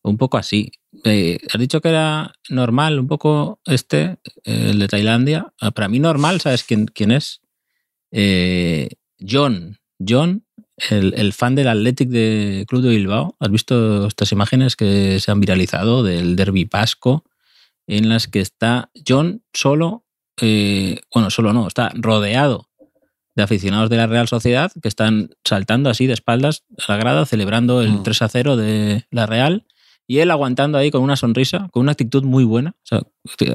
un 0.03 0.17
poco 0.17 0.39
así. 0.39 0.73
Eh, 1.05 1.39
has 1.53 1.61
dicho 1.61 1.81
que 1.81 1.89
era 1.91 2.33
normal, 2.49 2.99
un 2.99 3.07
poco 3.07 3.61
este, 3.65 4.19
eh, 4.45 4.69
el 4.71 4.79
de 4.79 4.89
Tailandia. 4.89 5.53
Ah, 5.61 5.71
Para 5.71 5.89
mí 5.89 5.99
normal, 5.99 6.41
¿sabes 6.41 6.65
quién, 6.65 6.87
quién 6.87 7.11
es? 7.11 7.41
Eh, 8.11 8.89
John. 9.21 9.79
John, 10.07 10.45
el, 10.89 11.13
el 11.15 11.33
fan 11.35 11.55
del 11.55 11.69
Athletic 11.69 12.09
de 12.09 12.65
Club 12.69 12.83
de 12.83 12.89
Bilbao. 12.91 13.37
¿Has 13.39 13.51
visto 13.51 14.07
estas 14.07 14.33
imágenes 14.33 14.77
que 14.77 15.21
se 15.21 15.31
han 15.31 15.41
viralizado 15.41 16.03
del 16.03 16.37
derby 16.37 16.65
pasco? 16.65 17.25
En 17.87 18.09
las 18.09 18.29
que 18.29 18.41
está 18.41 18.91
John 19.07 19.43
solo, 19.53 20.05
eh, 20.41 21.01
bueno, 21.15 21.29
solo 21.31 21.53
no, 21.53 21.67
está 21.67 21.91
rodeado 21.95 22.69
de 23.37 23.43
aficionados 23.43 23.91
de 23.91 23.97
la 23.97 24.07
Real 24.07 24.27
Sociedad 24.29 24.73
que 24.83 24.89
están 24.89 25.31
saltando 25.45 25.91
así 25.91 26.07
de 26.07 26.15
espaldas 26.15 26.65
a 26.87 26.93
la 26.93 26.99
grada, 26.99 27.27
celebrando 27.27 27.83
el 27.83 27.93
Mm. 27.93 28.03
3 28.03 28.23
a 28.23 28.29
0 28.29 28.57
de 28.57 29.07
la 29.11 29.27
Real. 29.27 29.67
Y 30.11 30.19
él 30.19 30.31
aguantando 30.33 30.77
ahí 30.77 30.91
con 30.91 31.03
una 31.03 31.15
sonrisa, 31.15 31.69
con 31.71 31.83
una 31.83 31.93
actitud 31.93 32.25
muy 32.25 32.43
buena, 32.43 32.71
o 32.71 32.83
sea, 32.83 33.03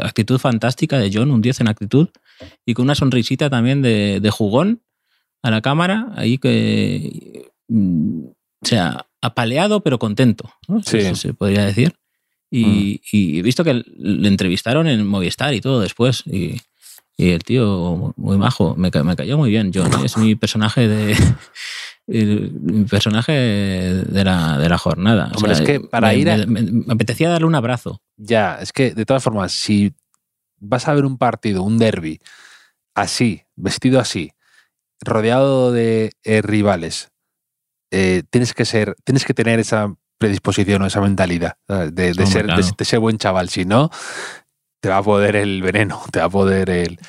actitud 0.01 0.37
fantástica 0.39 0.97
de 0.97 1.11
John, 1.13 1.29
un 1.31 1.41
10 1.41 1.59
en 1.59 1.67
actitud, 1.67 2.07
y 2.65 2.73
con 2.73 2.83
una 2.85 2.95
sonrisita 2.95 3.49
también 3.49 3.81
de, 3.81 4.21
de 4.21 4.29
jugón 4.29 4.81
a 5.43 5.51
la 5.51 5.59
cámara, 5.61 6.13
ahí 6.15 6.37
que, 6.37 7.51
mm, 7.67 8.19
o 8.27 8.65
sea, 8.65 9.05
apaleado 9.21 9.81
pero 9.81 9.99
contento, 9.99 10.49
¿no? 10.69 10.81
Sí. 10.81 11.01
Se, 11.01 11.15
se 11.15 11.33
podría 11.33 11.65
decir. 11.65 11.93
Y, 12.49 13.01
y 13.11 13.39
he 13.39 13.41
visto 13.41 13.65
que 13.65 13.73
le 13.97 14.27
entrevistaron 14.29 14.87
en 14.87 15.05
Movistar 15.05 15.53
y 15.53 15.59
todo 15.59 15.81
después, 15.81 16.23
y, 16.25 16.61
y 17.17 17.31
el 17.31 17.43
tío 17.43 18.13
muy 18.15 18.37
majo, 18.37 18.75
me, 18.77 18.91
ca- 18.91 19.03
me 19.03 19.17
cayó 19.17 19.37
muy 19.37 19.49
bien 19.49 19.71
John, 19.73 19.91
es 20.05 20.15
mi 20.15 20.35
personaje 20.35 20.87
de, 20.87 21.17
el 22.07 22.85
personaje 22.89 23.31
de 23.33 24.23
la, 24.23 24.57
de 24.57 24.69
la 24.69 24.77
jornada. 24.77 25.31
O 25.33 25.37
Hombre, 25.37 25.53
es 25.53 25.61
que 25.61 25.79
para 25.79 26.09
me, 26.09 26.17
ir 26.17 26.29
a- 26.29 26.37
me- 26.45 26.61
me 26.61 26.93
apetecía 26.93 27.29
darle 27.29 27.47
un 27.47 27.55
abrazo. 27.55 28.01
Ya, 28.17 28.57
es 28.61 28.71
que 28.71 28.91
de 28.93 29.05
todas 29.05 29.23
formas, 29.23 29.51
si 29.51 29.93
vas 30.59 30.87
a 30.87 30.93
ver 30.93 31.05
un 31.05 31.17
partido, 31.17 31.63
un 31.63 31.77
derby, 31.77 32.19
así, 32.93 33.43
vestido 33.55 33.99
así, 33.99 34.31
rodeado 35.01 35.71
de 35.71 36.11
eh, 36.23 36.41
rivales, 36.41 37.09
eh, 37.91 38.23
tienes 38.29 38.53
que 38.53 38.65
ser, 38.65 38.95
tienes 39.03 39.25
que 39.25 39.33
tener 39.33 39.59
esa 39.59 39.93
predisposición 40.17 40.81
o 40.81 40.85
esa 40.85 41.01
mentalidad 41.01 41.57
¿sabes? 41.67 41.93
de, 41.93 42.13
ser, 42.27 42.45
de- 42.47 42.71
de 42.77 42.85
ser 42.85 42.99
buen 42.99 43.17
chaval. 43.17 43.49
Si 43.49 43.65
no, 43.65 43.89
te 44.79 44.89
va 44.89 44.97
a 44.97 45.03
poder 45.03 45.35
el 45.35 45.61
veneno, 45.61 46.01
te 46.11 46.19
va 46.19 46.25
a 46.25 46.29
poder 46.29 46.69
el, 46.69 46.99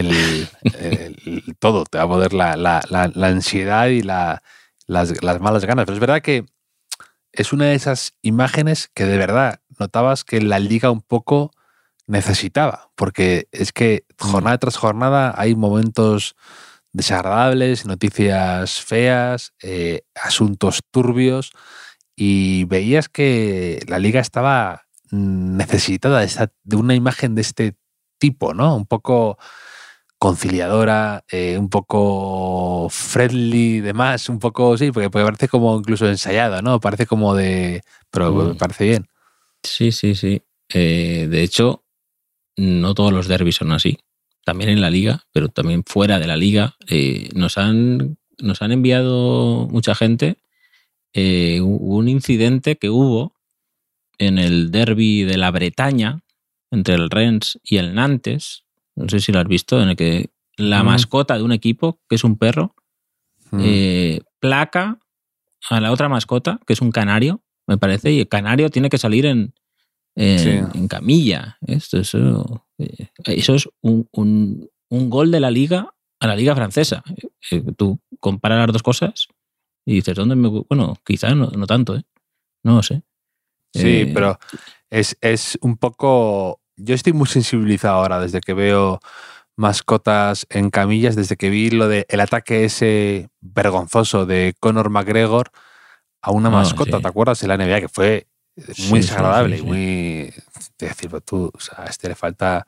el- 0.00 0.48
el- 0.78 1.56
todo, 1.58 1.84
te 1.84 1.98
va 1.98 2.04
a 2.04 2.08
poder 2.08 2.32
la, 2.32 2.56
la- 2.56 2.82
la- 2.90 3.10
la 3.14 3.26
ansiedad 3.28 3.86
y 3.88 4.02
la- 4.02 4.42
las, 4.86 5.22
las 5.22 5.40
malas 5.40 5.64
ganas. 5.64 5.84
Pero 5.84 5.94
es 5.94 6.00
verdad 6.00 6.22
que 6.22 6.44
es 7.32 7.52
una 7.52 7.66
de 7.66 7.74
esas 7.74 8.14
imágenes 8.22 8.90
que 8.94 9.04
de 9.04 9.16
verdad 9.16 9.60
notabas 9.78 10.24
que 10.24 10.40
la 10.40 10.58
liga 10.58 10.90
un 10.90 11.00
poco 11.02 11.52
necesitaba, 12.06 12.90
porque 12.96 13.46
es 13.52 13.72
que 13.72 14.04
jornada 14.18 14.58
tras 14.58 14.76
jornada 14.76 15.32
hay 15.36 15.54
momentos 15.54 16.34
desagradables, 16.92 17.86
noticias 17.86 18.80
feas, 18.80 19.52
eh, 19.62 20.02
asuntos 20.16 20.80
turbios, 20.90 21.52
y 22.16 22.64
veías 22.64 23.08
que 23.08 23.80
la 23.86 23.98
liga 24.00 24.20
estaba 24.20 24.86
necesitada 25.10 26.20
de, 26.20 26.48
de 26.64 26.76
una 26.76 26.94
imagen 26.94 27.34
de 27.34 27.42
este 27.42 27.76
tipo, 28.18 28.54
¿no? 28.54 28.76
Un 28.76 28.86
poco 28.86 29.38
conciliadora, 30.20 31.24
eh, 31.32 31.56
un 31.58 31.70
poco 31.70 32.88
friendly, 32.90 33.80
demás, 33.80 34.28
un 34.28 34.38
poco, 34.38 34.76
sí, 34.76 34.92
porque, 34.92 35.08
porque 35.10 35.24
parece 35.24 35.48
como 35.48 35.76
incluso 35.78 36.06
ensayada, 36.06 36.60
¿no? 36.62 36.78
Parece 36.78 37.06
como 37.06 37.34
de... 37.34 37.82
Pero 38.10 38.30
Mm. 38.32 38.48
me 38.48 38.54
parece 38.54 38.84
bien. 38.84 39.08
Sí, 39.62 39.92
sí, 39.92 40.14
sí. 40.14 40.42
Eh, 40.74 41.26
de 41.30 41.42
hecho, 41.42 41.84
no 42.56 42.94
todos 42.94 43.12
los 43.12 43.28
derbis 43.28 43.56
son 43.56 43.72
así. 43.72 43.98
También 44.44 44.70
en 44.70 44.82
la 44.82 44.90
liga, 44.90 45.24
pero 45.32 45.48
también 45.48 45.84
fuera 45.86 46.18
de 46.18 46.26
la 46.26 46.36
liga. 46.36 46.76
eh, 46.88 47.30
nos, 47.34 47.56
han, 47.58 48.18
nos 48.38 48.60
han 48.62 48.72
enviado 48.72 49.68
mucha 49.70 49.94
gente 49.94 50.36
eh, 51.14 51.60
un 51.62 52.08
incidente 52.08 52.76
que 52.76 52.90
hubo 52.90 53.34
en 54.18 54.38
el 54.38 54.70
derby 54.70 55.24
de 55.24 55.38
la 55.38 55.50
Bretaña 55.50 56.20
entre 56.70 56.94
el 56.94 57.08
Rennes 57.10 57.58
y 57.64 57.78
el 57.78 57.94
Nantes. 57.94 58.64
No 59.00 59.08
sé 59.08 59.20
si 59.20 59.32
lo 59.32 59.40
has 59.40 59.46
visto, 59.48 59.80
en 59.82 59.90
el 59.90 59.96
que 59.96 60.30
la 60.56 60.82
Mm. 60.82 60.86
mascota 60.86 61.36
de 61.36 61.42
un 61.42 61.52
equipo, 61.52 61.98
que 62.08 62.16
es 62.16 62.24
un 62.24 62.36
perro, 62.36 62.74
Mm. 63.50 63.60
eh, 63.62 64.20
placa 64.38 64.98
a 65.68 65.80
la 65.80 65.90
otra 65.92 66.08
mascota, 66.08 66.60
que 66.66 66.72
es 66.72 66.80
un 66.80 66.90
canario, 66.92 67.42
me 67.66 67.78
parece, 67.78 68.12
y 68.12 68.20
el 68.20 68.28
canario 68.28 68.70
tiene 68.70 68.88
que 68.88 68.98
salir 68.98 69.26
en, 69.26 69.54
en, 70.16 70.38
Sí. 70.38 70.78
en 70.78 70.88
camilla. 70.88 71.56
Esto, 71.66 71.98
eso, 71.98 72.66
eh, 72.78 73.08
eso 73.26 73.54
es 73.54 73.68
un, 73.80 74.08
un- 74.12 74.68
un 74.88 75.10
gol 75.10 75.30
de 75.30 75.40
la 75.40 75.50
liga 75.50 75.94
a 76.20 76.26
la 76.26 76.36
liga 76.36 76.54
francesa. 76.54 77.02
Eh, 77.50 77.62
tú 77.76 77.98
comparas 78.18 78.58
las 78.58 78.72
dos 78.72 78.82
cosas 78.82 79.28
y 79.86 79.94
dices, 79.94 80.14
¿dónde 80.14 80.34
me.? 80.36 80.48
Bueno, 80.68 80.96
quizás 81.04 81.34
no, 81.36 81.46
no 81.50 81.66
tanto, 81.66 81.96
¿eh? 81.96 82.02
No 82.64 82.76
lo 82.76 82.82
sé. 82.82 83.02
Sí, 83.72 84.00
Eh, 84.02 84.10
pero 84.12 84.38
es, 84.90 85.16
es 85.20 85.56
un 85.62 85.76
poco. 85.76 86.60
Yo 86.82 86.94
estoy 86.94 87.12
muy 87.12 87.26
sensibilizado 87.26 87.96
ahora 87.96 88.20
desde 88.20 88.40
que 88.40 88.54
veo 88.54 89.00
mascotas 89.56 90.46
en 90.48 90.70
camillas, 90.70 91.16
desde 91.16 91.36
que 91.36 91.50
vi 91.50 91.70
lo 91.70 91.88
de 91.88 92.06
el 92.08 92.20
ataque 92.20 92.64
ese 92.64 93.28
vergonzoso 93.40 94.24
de 94.26 94.54
Conor 94.58 94.90
McGregor 94.90 95.50
a 96.22 96.30
una 96.30 96.48
Ah, 96.48 96.52
mascota, 96.52 96.96
sí. 96.96 97.02
¿te 97.02 97.08
acuerdas? 97.08 97.42
En 97.42 97.48
la 97.48 97.56
NBA, 97.56 97.80
que 97.80 97.88
fue 97.88 98.26
muy 98.56 99.02
sí, 99.02 99.08
desagradable 99.08 99.56
sí, 99.56 99.62
y 99.62 99.66
muy. 99.66 99.76
De 100.78 100.88
decir, 100.88 101.10
tú, 101.24 101.50
o 101.54 101.60
sea, 101.60 101.82
a 101.84 101.86
este 101.86 102.08
le 102.08 102.14
falta. 102.14 102.66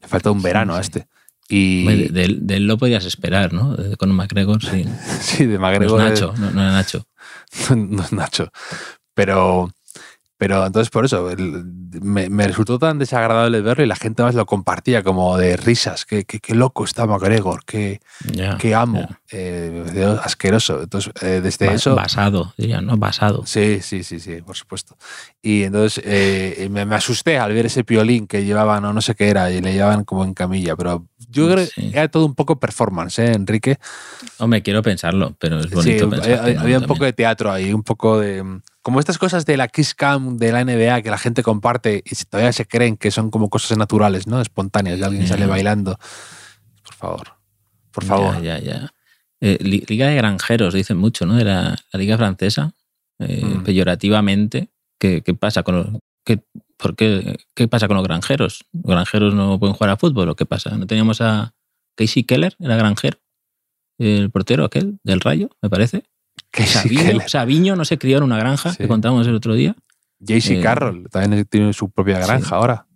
Le 0.00 0.08
falta 0.08 0.30
un 0.30 0.42
verano 0.42 0.74
a 0.74 0.80
este. 0.80 1.06
Y. 1.48 1.84
de, 1.86 2.08
de 2.08 2.24
él- 2.24 2.46
de 2.46 2.56
él 2.56 2.66
lo 2.66 2.78
podías 2.78 3.04
esperar, 3.04 3.52
¿no? 3.52 3.74
De 3.76 3.96
Conor 3.96 4.16
McGregor, 4.16 4.62
sí. 4.64 4.84
sí, 5.20 5.46
de 5.46 5.58
No 5.58 5.66
es 5.68 5.72
McGregor. 5.72 6.00
es- 6.00 6.08
Nacho, 6.20 6.34
no, 6.38 6.50
no 6.50 6.62
era 6.62 6.72
Nacho. 6.72 7.06
no 7.76 8.02
es 8.02 8.12
Nacho. 8.12 8.50
Pero, 9.14 9.70
pero 10.46 10.66
entonces 10.66 10.90
por 10.90 11.06
eso 11.06 11.30
el- 11.30 11.64
me, 12.02 12.28
me 12.28 12.46
resultó 12.46 12.78
tan 12.78 12.98
desagradable 12.98 13.62
verlo 13.62 13.82
y 13.82 13.86
la 13.86 13.96
gente 13.96 14.22
más 14.22 14.34
lo 14.34 14.44
compartía 14.44 15.02
como 15.02 15.38
de 15.38 15.56
risas. 15.56 16.04
Qué, 16.04 16.24
qué, 16.24 16.38
qué 16.38 16.54
loco 16.54 16.84
está 16.84 17.06
McGregor, 17.06 17.64
qué, 17.64 18.00
Ya, 18.30 18.58
qué 18.58 18.74
amo. 18.74 18.98
ya. 19.08 19.20
Eh, 19.30 20.18
asqueroso. 20.22 20.82
Entonces, 20.82 21.12
eh, 21.22 21.40
desde 21.42 21.66
Ba- 21.68 21.72
eso. 21.74 21.94
Basado, 21.94 22.52
dirían, 22.58 22.84
¿no? 22.84 22.98
Basado. 22.98 23.46
Sí, 23.46 23.78
sí, 23.80 24.02
sí, 24.04 24.20
sí, 24.20 24.42
por 24.42 24.54
supuesto. 24.56 24.96
Y 25.40 25.62
entonces 25.62 26.02
eh, 26.04 26.68
me, 26.70 26.84
me 26.84 26.96
asusté 26.96 27.38
al 27.38 27.54
ver 27.54 27.64
ese 27.66 27.84
piolín 27.84 28.26
que 28.26 28.44
llevaban, 28.44 28.84
o 28.84 28.92
no 28.92 29.00
sé 29.00 29.14
qué 29.14 29.28
era, 29.28 29.50
y 29.50 29.62
le 29.62 29.72
llevaban 29.72 30.04
como 30.04 30.24
en 30.24 30.34
camilla. 30.34 30.76
Pero 30.76 31.06
yo 31.30 31.48
creo 31.50 31.64
Sí. 31.66 31.90
que 31.90 31.98
era 31.98 32.08
todo 32.08 32.26
un 32.26 32.34
poco 32.34 32.60
performance, 32.60 33.18
¿eh, 33.20 33.32
Enrique? 33.32 33.78
Hombre, 34.38 34.62
quiero 34.62 34.82
pensarlo, 34.82 35.34
pero 35.38 35.60
es 35.60 35.70
bonito 35.70 36.04
Sí, 36.06 36.10
pensar. 36.10 36.40
había, 36.40 36.60
había 36.60 36.78
un 36.80 36.86
poco 36.86 37.04
de 37.04 37.12
teatro 37.14 37.50
ahí, 37.50 37.72
un 37.72 37.82
poco 37.82 38.18
de. 38.18 38.60
Como 38.84 39.00
estas 39.00 39.16
cosas 39.18 39.46
de 39.46 39.56
la 39.56 39.66
Kiss 39.68 39.94
Cam 39.94 40.36
de 40.36 40.52
la 40.52 40.60
NBA 40.62 41.00
que 41.02 41.08
la 41.10 41.16
gente 41.18 41.42
comparte 41.42 42.04
y 42.04 42.14
todavía 42.26 42.52
se 42.52 42.66
creen 42.66 42.96
que 42.98 43.10
son 43.10 43.30
como 43.30 43.48
cosas 43.48 43.78
naturales, 43.78 44.26
¿no? 44.26 44.40
Espontáneas, 44.42 44.98
de 45.00 45.06
alguien 45.06 45.26
sale 45.26 45.46
bailando. 45.46 45.98
Por 46.84 46.94
favor. 46.94 47.28
Por 47.90 48.04
favor. 48.04 48.42
Ya, 48.42 48.58
ya, 48.58 48.60
ya. 48.60 48.94
Eh, 49.40 49.56
li- 49.62 49.84
liga 49.88 50.08
de 50.08 50.16
granjeros, 50.16 50.74
dicen 50.74 50.98
mucho, 50.98 51.24
¿no? 51.24 51.34
De 51.36 51.44
la, 51.44 51.76
la 51.92 51.98
liga 51.98 52.18
francesa, 52.18 52.74
eh, 53.18 53.42
Mm. 53.44 53.64
peyorativamente. 53.64 54.68
¿Qué, 55.00 55.22
qué 55.22 55.32
pasa 55.34 55.62
con 55.62 55.76
los, 55.76 55.86
qué, 56.24 56.44
por 56.76 56.94
qué, 56.94 57.36
qué 57.54 57.68
pasa 57.68 57.88
con 57.88 57.96
los 57.96 58.04
granjeros? 58.06 58.64
¿Los 58.72 58.84
granjeros 58.84 59.34
no 59.34 59.58
pueden 59.58 59.74
jugar 59.74 59.90
a 59.90 59.96
fútbol 59.96 60.28
o 60.28 60.36
qué 60.36 60.44
pasa? 60.46 60.76
¿No 60.76 60.86
teníamos 60.86 61.22
a 61.22 61.54
Casey 61.96 62.24
Keller, 62.24 62.54
era 62.60 62.76
granjero? 62.76 63.18
El 63.98 64.30
portero 64.30 64.64
aquel 64.64 64.98
del 65.04 65.20
Rayo, 65.20 65.48
me 65.62 65.70
parece. 65.70 66.04
Que 66.54 66.66
Sabiño, 67.28 67.74
que 67.74 67.78
no 67.78 67.84
se 67.84 67.98
crió 67.98 68.18
en 68.18 68.22
una 68.24 68.38
granja, 68.38 68.70
Sí. 68.72 68.78
que 68.78 68.88
contábamos 68.88 69.26
el 69.26 69.34
otro 69.34 69.54
día. 69.54 69.74
JC 70.20 70.50
eh, 70.52 70.60
Carroll 70.60 71.08
también 71.10 71.44
tiene 71.46 71.72
su 71.72 71.90
propia 71.90 72.18
granja 72.20 72.48
sí. 72.48 72.54
ahora. 72.54 72.86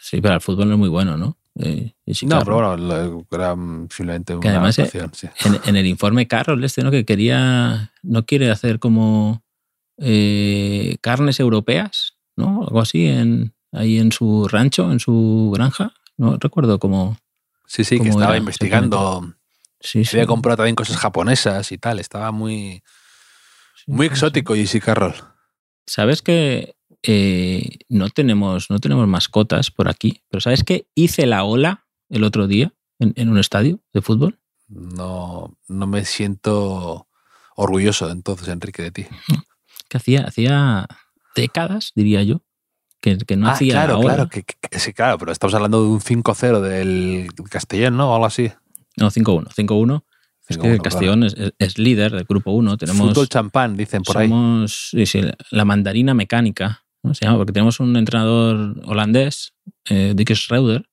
Sí, 0.00 0.20
pero 0.20 0.34
el 0.34 0.40
fútbol 0.40 0.68
no 0.68 0.74
es 0.74 0.78
muy 0.78 0.88
bueno, 0.88 1.16
¿no? 1.16 1.36
Eh, 1.58 1.92
No, 2.22 2.38
Carroll. 2.38 2.78
pero 2.78 3.10
bueno, 3.10 3.26
era 3.30 3.54
mm, 3.54 3.88
simplemente 3.90 4.32
Que 4.34 4.38
una 4.48 4.50
además, 4.50 4.78
eh, 4.78 4.90
sí. 5.12 5.28
en, 5.44 5.60
en 5.66 5.76
el 5.76 5.86
informe 5.86 6.26
Carroll 6.26 6.62
este, 6.64 6.82
¿no? 6.82 6.90
Que 6.90 7.04
quería, 7.04 7.92
no 8.02 8.24
quiere 8.24 8.50
hacer 8.50 8.78
como 8.78 9.42
eh, 9.98 10.96
carnes 11.00 11.40
europeas, 11.40 12.16
¿no? 12.36 12.62
Algo 12.62 12.80
así 12.80 13.06
en, 13.06 13.52
ahí 13.72 13.98
en 13.98 14.12
su 14.12 14.48
rancho, 14.48 14.90
en 14.90 15.00
su 15.00 15.50
granja. 15.54 15.92
No 16.16 16.38
recuerdo 16.38 16.78
cómo. 16.78 17.18
Sí, 17.66 17.84
sí, 17.84 17.96
que 17.96 18.08
¿cómo 18.08 18.10
estaba 18.20 18.36
investigando. 18.36 19.34
Sí, 19.82 20.04
sí. 20.04 20.16
Había 20.16 20.26
comprado 20.26 20.56
también 20.58 20.76
cosas 20.76 20.96
japonesas 20.96 21.70
y 21.72 21.78
tal. 21.78 21.98
Estaba 21.98 22.30
muy, 22.32 22.82
muy 23.86 24.06
sí, 24.06 24.10
sí. 24.10 24.14
exótico 24.14 24.54
JC 24.54 24.80
Carroll. 24.80 25.14
Sabes 25.86 26.22
que 26.22 26.76
eh, 27.02 27.78
no 27.88 28.08
tenemos, 28.10 28.70
no 28.70 28.78
tenemos 28.78 29.06
mascotas 29.08 29.70
por 29.70 29.88
aquí, 29.88 30.22
pero 30.30 30.40
¿sabes 30.40 30.62
que 30.64 30.86
hice 30.94 31.26
la 31.26 31.42
ola 31.44 31.84
el 32.08 32.22
otro 32.24 32.46
día 32.46 32.72
en, 33.00 33.12
en 33.16 33.28
un 33.28 33.38
estadio 33.38 33.80
de 33.92 34.00
fútbol? 34.02 34.38
No, 34.68 35.58
no 35.68 35.86
me 35.86 36.04
siento 36.04 37.08
orgulloso 37.56 38.08
entonces, 38.10 38.48
Enrique, 38.48 38.82
de 38.82 38.90
ti. 38.92 39.06
Que 39.88 39.96
hacía, 39.98 40.22
hacía 40.24 40.86
décadas, 41.34 41.92
diría 41.94 42.22
yo, 42.22 42.42
que, 43.00 43.18
que 43.18 43.36
no 43.36 43.48
ah, 43.48 43.52
hacía 43.52 43.74
claro, 43.74 43.94
la 43.94 43.98
ola. 43.98 44.14
claro, 44.14 44.28
que, 44.30 44.44
que- 44.44 44.54
que- 44.70 44.78
sí, 44.78 44.92
claro, 44.94 45.18
pero 45.18 45.32
estamos 45.32 45.52
hablando 45.54 45.82
de 45.82 45.88
un 45.88 46.00
5-0 46.00 46.60
del 46.60 47.28
Castellón, 47.50 47.96
¿no? 47.96 48.10
O 48.12 48.14
algo 48.14 48.26
así. 48.26 48.52
No, 48.96 49.10
5-1. 49.10 49.48
5-1. 49.54 50.04
Es 50.48 50.58
que 50.58 50.68
5-1, 50.78 50.82
Castellón 50.82 51.22
es, 51.24 51.34
es- 51.34 51.52
es 51.58 51.78
líder 51.78 52.12
del 52.12 52.24
grupo 52.24 52.50
1. 52.52 52.76
claro. 52.76 52.78
Tenemos, 52.78 53.08
Fútbol 53.14 53.28
champán, 53.28 53.76
dicen 53.76 54.02
por 54.02 54.18
ahí. 54.18 54.28
somos 54.28 54.88
sí, 54.90 55.06
sí, 55.06 55.20
la 55.50 55.64
mandarina 55.64 56.14
mecánica, 56.14 56.84
¿no? 57.02 57.14
se 57.14 57.24
llama, 57.24 57.38
porque 57.38 57.52
tenemos 57.52 57.80
un 57.80 57.96
entrenador 57.96 58.74
holandés, 58.84 59.54
eh, 59.88 60.12
Dick 60.16 60.34
Schreuder, 60.34 60.88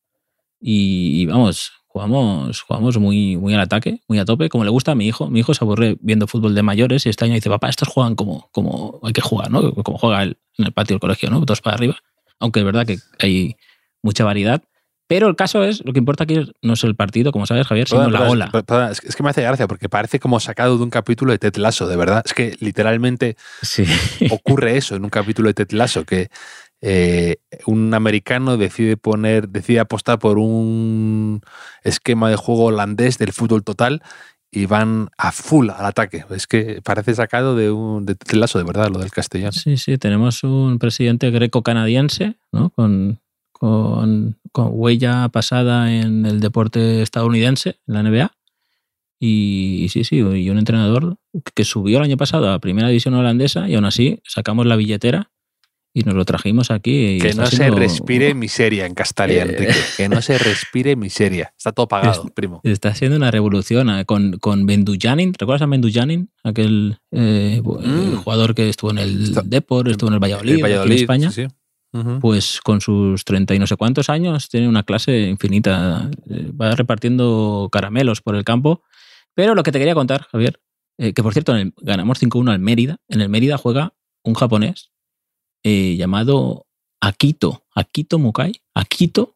y, 0.62 1.22
y 1.22 1.26
vamos, 1.26 1.72
jugamos, 1.88 2.62
jugamos 2.62 2.98
muy, 3.00 3.38
muy 3.38 3.54
al 3.54 3.62
ataque, 3.62 4.02
muy 4.08 4.20
a 4.20 4.26
tope, 4.26 4.50
como 4.50 4.64
le 4.64 4.70
gusta 4.70 4.92
a 4.92 4.96
mi 4.96 5.08
hijo. 5.08 5.30
Mi 5.30 5.40
hijo 5.40 5.54
se 5.54 5.64
aburre 5.64 5.98
viendo 6.02 6.28
fútbol 6.28 6.54
de 6.54 6.62
mayores 6.64 7.06
y 7.06 7.10
este 7.10 7.26
año 7.26 7.34
dice, 7.34 7.50
papá, 7.50 7.70
estos 7.70 7.88
juegan 7.88 8.16
como, 8.16 8.50
como 8.52 9.00
hay 9.04 9.14
que 9.14 9.22
jugar, 9.22 9.50
¿no? 9.52 9.74
Como 9.74 9.98
juega 9.98 10.24
él 10.24 10.38
en 10.58 10.66
el 10.68 10.72
patio 10.74 10.96
del 10.96 11.00
colegio, 11.02 11.30
¿no? 11.30 11.44
Todos 11.46 11.62
para 11.62 11.76
arriba. 11.76 11.98
Aunque 12.40 12.60
es 12.60 12.66
verdad 12.66 12.86
que 12.86 12.98
hay 13.20 13.56
mucha 14.04 14.24
variedad. 14.24 14.62
Pero 15.10 15.28
el 15.28 15.36
caso 15.36 15.64
es, 15.64 15.84
lo 15.84 15.92
que 15.92 15.98
importa 15.98 16.24
aquí 16.26 16.40
no 16.62 16.74
es 16.74 16.84
el 16.84 16.96
partido, 16.96 17.32
como 17.32 17.48
sabes, 17.48 17.66
Javier, 17.66 17.88
sino 17.88 18.04
Perdón, 18.06 18.14
la 18.22 18.30
ola. 18.30 18.46
es- 18.54 18.64
perdón, 18.64 18.92
es 18.92 19.16
que- 19.16 19.24
me 19.24 19.32
hace 19.32 19.42
gracia 19.42 19.68
porque 19.68 19.90
parece 19.90 20.20
como 20.20 20.40
sacado 20.40 20.78
de 20.78 20.84
un 20.84 20.92
capítulo 20.92 21.32
de 21.32 21.40
Ted 21.40 21.56
Lasso, 21.56 21.88
de 21.88 21.96
verdad. 21.96 22.22
Es 22.24 22.34
que 22.36 22.56
literalmente 22.60 23.36
Sí. 23.64 23.86
ocurre 24.30 24.78
eso 24.78 24.96
en 24.96 25.04
un 25.04 25.10
capítulo 25.10 25.48
de 25.50 25.56
Ted 25.56 25.72
Lasso, 25.72 26.06
que 26.06 26.30
eh, 26.82 27.38
un 27.66 27.94
americano 27.94 28.56
decide 28.56 28.96
poner, 28.96 29.50
decide 29.50 29.82
apostar 29.82 30.18
por 30.20 30.38
un 30.38 31.42
esquema 31.84 32.30
de 32.30 32.38
juego 32.38 32.66
holandés 32.66 33.18
del 33.18 33.34
fútbol 33.34 33.64
total 33.66 34.02
y 34.52 34.66
van 34.66 35.10
a 35.18 35.32
full 35.34 35.72
al 35.72 35.86
ataque. 35.86 36.24
Es 36.30 36.48
que 36.48 36.82
parece 36.84 37.16
sacado 37.16 37.56
de 37.56 37.70
un 37.72 38.06
de 38.06 38.16
de 38.60 38.64
verdad, 38.64 38.90
lo 38.92 39.00
del 39.00 39.12
castellano. 39.12 39.52
Sí, 39.52 39.76
sí, 39.76 39.98
tenemos 39.98 40.44
un 40.46 40.80
presidente 40.80 41.30
greco-canadiense, 41.32 42.36
¿no? 42.54 42.70
Con, 42.70 43.20
con, 43.52 44.39
con 44.52 44.70
huella 44.72 45.30
pasada 45.30 45.94
en 45.94 46.26
el 46.26 46.40
deporte 46.40 47.02
estadounidense, 47.02 47.80
en 47.88 47.94
la 47.94 48.04
NBA. 48.04 48.32
Y, 49.22 49.84
y 49.84 49.90
sí, 49.90 50.04
sí, 50.06 50.18
y 50.18 50.50
un 50.50 50.58
entrenador 50.58 51.18
que 51.54 51.66
subió 51.66 51.98
el 51.98 52.06
año 52.06 52.16
pasado 52.18 52.52
a 52.52 52.60
primera 52.60 52.88
división 52.88 53.14
holandesa 53.16 53.68
y 53.68 53.76
aún 53.76 53.84
así 53.86 54.22
sacamos 54.26 54.66
la 54.66 54.78
billetera 54.78 55.30
y 55.94 56.04
nos 56.04 56.14
lo 56.14 56.24
trajimos 56.24 56.72
aquí. 56.72 57.16
y 57.16 57.20
Que 57.20 57.34
no 57.34 57.46
se 57.48 57.70
respire 57.70 58.34
miseria 58.34 58.86
en 58.86 58.94
Castalia, 58.94 59.40
Eh. 59.44 59.50
Enrique. 59.50 59.74
Que 59.98 60.08
no 60.08 60.22
se 60.22 60.38
respire 60.38 60.96
miseria. 60.96 61.52
Está 61.58 61.74
todo 61.74 61.88
pagado, 61.90 62.24
Es- 62.28 62.32
primo. 62.32 62.62
Está 62.64 62.96
siendo 62.96 63.18
una 63.18 63.30
revolución 63.32 63.90
eh, 63.90 64.06
con, 64.06 64.38
con 64.40 64.66
Bendujanin. 64.66 65.34
¿Recuerdas 65.38 65.64
a 65.64 65.66
Bendujanin? 65.66 66.30
Aquel 66.44 67.00
eh, 67.12 67.62
Mm. 67.62 68.16
jugador 68.24 68.56
que 68.56 68.70
estuvo 68.70 68.92
en 68.92 69.00
el 69.00 69.34
Depor, 69.46 69.90
estuvo 69.90 70.08
en 70.10 70.14
el 70.14 70.20
Valladolid, 70.22 70.64
El 70.64 70.66
aquí 70.80 70.88
en 70.88 70.92
España. 70.94 71.32
sí, 71.32 71.46
sí. 71.46 71.54
Pues 72.22 72.60
con 72.64 72.82
sus 72.82 73.26
30 73.26 73.56
y 73.56 73.60
no 73.60 73.66
sé 73.66 73.76
cuántos 73.76 74.10
años 74.10 74.48
tiene 74.50 74.68
una 74.68 74.84
clase 74.84 75.22
infinita. 75.28 76.10
Eh, 76.30 76.52
Va 76.52 76.76
repartiendo 76.76 77.68
caramelos 77.72 78.22
por 78.22 78.36
el 78.36 78.44
campo. 78.44 78.84
Pero 79.34 79.56
lo 79.56 79.64
que 79.64 79.72
te 79.72 79.80
quería 79.80 79.96
contar, 79.96 80.24
Javier, 80.32 80.62
eh, 81.00 81.14
que 81.14 81.24
por 81.24 81.34
cierto 81.34 81.54
en 81.56 81.60
el- 81.68 81.74
ganamos 81.82 82.20
5-1 82.20 82.52
al 82.52 82.60
Mérida. 82.60 82.98
En 83.08 83.22
el 83.22 83.30
Mérida 83.30 83.58
juega 83.58 83.94
un 84.24 84.34
japonés 84.36 84.92
eh, 85.64 85.96
llamado 85.98 86.68
Akito. 87.02 87.66
Akito 87.74 88.20
Mukai. 88.20 88.62
Akito. 88.76 89.36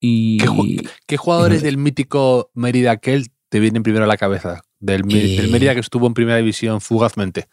Y 0.00 0.38
¿Qué 0.38 0.46
ju- 0.48 0.90
¿Qué 1.06 1.16
jugadores 1.16 1.62
del 1.62 1.78
mítico 1.78 2.50
Mérida 2.54 2.90
aquel 2.90 3.28
te 3.48 3.58
vienen 3.60 3.82
primero 3.82 4.04
a 4.04 4.08
la 4.08 4.16
cabeza? 4.18 4.62
Del, 4.80 5.02
Eh. 5.10 5.48
Mérida 5.50 5.72
que 5.74 5.80
estuvo 5.80 6.06
en 6.06 6.14
primera 6.14 6.36
división 6.36 6.80
fugazmente. 6.82 7.48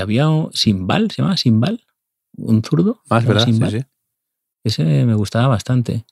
había 0.00 0.28
un 0.28 0.52
Simbal, 0.52 1.10
se 1.10 1.22
llama 1.22 1.36
Simbal, 1.36 1.84
un 2.36 2.62
zurdo. 2.62 3.00
Más, 3.08 3.22
llama 3.24 3.34
¿verdad? 3.34 3.70
Sí, 3.70 3.78
sí. 3.78 3.84
Ese 4.64 4.84
me 5.06 5.14
gustaba 5.14 5.48
bastante. 5.48 6.04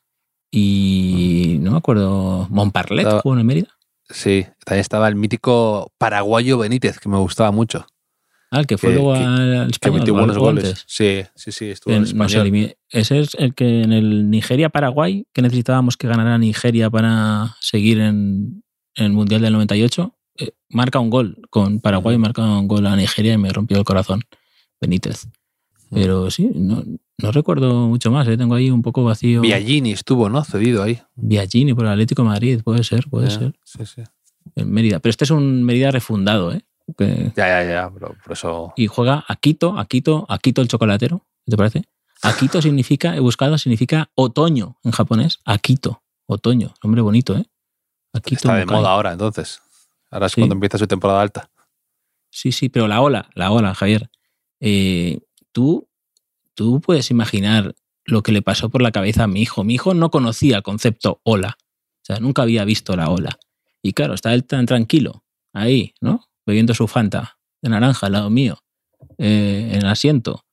Y 0.50 1.58
no 1.60 1.72
me 1.72 1.76
acuerdo, 1.78 2.46
Montparlet 2.50 3.00
Estaba- 3.06 3.20
jugó 3.20 3.38
en 3.38 3.46
Mérida. 3.46 3.68
Sí, 4.10 4.46
también 4.64 4.80
estaba 4.80 5.06
el 5.08 5.14
mítico 5.16 5.92
paraguayo 5.98 6.56
Benítez, 6.58 6.98
que 6.98 7.10
me 7.10 7.18
gustaba 7.18 7.50
mucho. 7.50 7.86
Ah, 8.50 8.60
el 8.60 8.66
que 8.66 8.78
fue 8.78 8.88
Que- 8.90 8.94
luego 8.96 9.12
que- 9.12 9.18
al 9.24 9.66
Que 9.66 9.72
español. 9.72 9.98
metió 9.98 10.14
o 10.14 10.16
buenos 10.16 10.38
goles. 10.38 10.64
antes. 10.64 10.84
Sí, 10.86 11.22
sí, 11.34 11.52
sí, 11.52 11.66
estuvo 11.70 11.92
en 11.92 12.06
En- 12.06 12.16
no 12.16 12.28
sé, 12.30 12.76
ese 12.88 13.20
es 13.20 13.34
el 13.34 13.54
que 13.54 13.82
en 13.82 13.92
el 13.92 14.30
Nigeria-Paraguay, 14.30 15.26
que 15.34 15.42
necesitábamos 15.42 15.98
que 15.98 16.08
ganara 16.08 16.38
Nigeria 16.38 16.88
para 16.88 17.56
seguir 17.60 18.00
en, 18.00 18.64
en 18.94 19.04
el 19.04 19.12
Mundial 19.12 19.42
del 19.42 19.52
98, 19.52 20.16
eh, 20.38 20.52
marca 20.70 20.98
un 20.98 21.10
gol 21.10 21.36
con 21.50 21.80
Paraguay, 21.80 22.16
marca 22.16 22.42
un 22.42 22.66
gol 22.68 22.86
a 22.86 22.96
Nigeria 22.96 23.34
y 23.34 23.38
me 23.38 23.50
rompió 23.50 23.76
el 23.76 23.84
corazón. 23.84 24.22
Benítez. 24.80 25.28
Pero 25.90 26.30
sí, 26.30 26.50
no, 26.54 26.82
no 27.18 27.32
recuerdo 27.32 27.86
mucho 27.88 28.10
más, 28.10 28.28
¿eh? 28.28 28.36
tengo 28.36 28.54
ahí 28.54 28.70
un 28.70 28.82
poco 28.82 29.04
vacío. 29.04 29.40
Biagini 29.40 29.92
estuvo, 29.92 30.28
¿no? 30.28 30.44
Cedido 30.44 30.82
ahí. 30.82 31.00
Biagini 31.16 31.72
por 31.74 31.84
el 31.86 31.92
Atlético 31.92 32.22
de 32.22 32.28
Madrid, 32.28 32.60
puede 32.62 32.84
ser, 32.84 33.08
puede 33.08 33.30
ser. 33.30 33.54
Sí, 33.64 33.84
sí. 33.86 34.02
En 34.54 34.70
Mérida. 34.70 34.98
Pero 34.98 35.10
este 35.10 35.24
es 35.24 35.30
un 35.30 35.62
Mérida 35.62 35.90
refundado, 35.90 36.52
¿eh? 36.52 36.62
Que- 36.96 37.32
Ya, 37.36 37.62
ya, 37.62 37.64
ya, 37.70 37.90
pero 37.92 38.14
por 38.24 38.32
eso. 38.32 38.72
y 38.76 38.86
juega 38.86 39.24
Akito, 39.28 39.78
Akito, 39.78 40.24
Akito 40.28 40.62
el 40.62 40.68
chocolatero, 40.68 41.26
¿te 41.46 41.56
parece? 41.56 41.84
Akito 42.22 42.60
significa, 42.62 43.14
he 43.16 43.20
buscado, 43.20 43.56
significa 43.58 44.10
otoño 44.14 44.76
en 44.84 44.90
japonés. 44.92 45.40
Akito, 45.44 46.02
otoño, 46.26 46.74
nombre 46.82 47.02
bonito, 47.02 47.36
¿eh? 47.36 47.44
Akito 48.12 48.36
Está 48.36 48.54
de 48.56 48.66
moda 48.66 48.90
ahora, 48.90 49.12
entonces. 49.12 49.60
Ahora 50.10 50.26
es 50.26 50.32
Sí. 50.32 50.40
cuando 50.40 50.54
empieza 50.54 50.78
su 50.78 50.86
temporada 50.86 51.20
alta. 51.20 51.50
Sí, 52.30 52.52
sí, 52.52 52.68
pero 52.70 52.88
la 52.88 53.00
ola, 53.02 53.28
la 53.34 53.50
ola, 53.50 53.74
Javier. 53.74 54.10
Eh, 54.60 55.18
tú, 55.52 55.88
tú 56.54 56.80
puedes 56.80 57.10
imaginar 57.10 57.74
lo 58.04 58.22
que 58.22 58.32
le 58.32 58.42
pasó 58.42 58.68
por 58.70 58.82
la 58.82 58.90
cabeza 58.92 59.24
a 59.24 59.26
mi 59.26 59.42
hijo. 59.42 59.64
Mi 59.64 59.74
hijo 59.74 59.94
no 59.94 60.10
conocía 60.10 60.56
el 60.58 60.62
concepto 60.62 61.20
ola. 61.24 61.58
O 61.60 62.04
sea, 62.04 62.16
nunca 62.20 62.42
había 62.42 62.64
visto 62.64 62.96
la 62.96 63.10
ola. 63.10 63.38
Y 63.82 63.92
claro, 63.92 64.14
está 64.14 64.32
él 64.34 64.44
tan 64.44 64.66
tranquilo, 64.66 65.24
ahí, 65.52 65.94
¿no? 66.00 66.24
Bebiendo 66.46 66.74
su 66.74 66.88
Fanta 66.88 67.38
de 67.62 67.68
naranja 67.70 68.06
al 68.06 68.12
lado 68.12 68.30
mío, 68.30 68.58
eh, 69.18 69.70
en 69.72 69.78
el 69.82 69.86
asiento. 69.86 70.44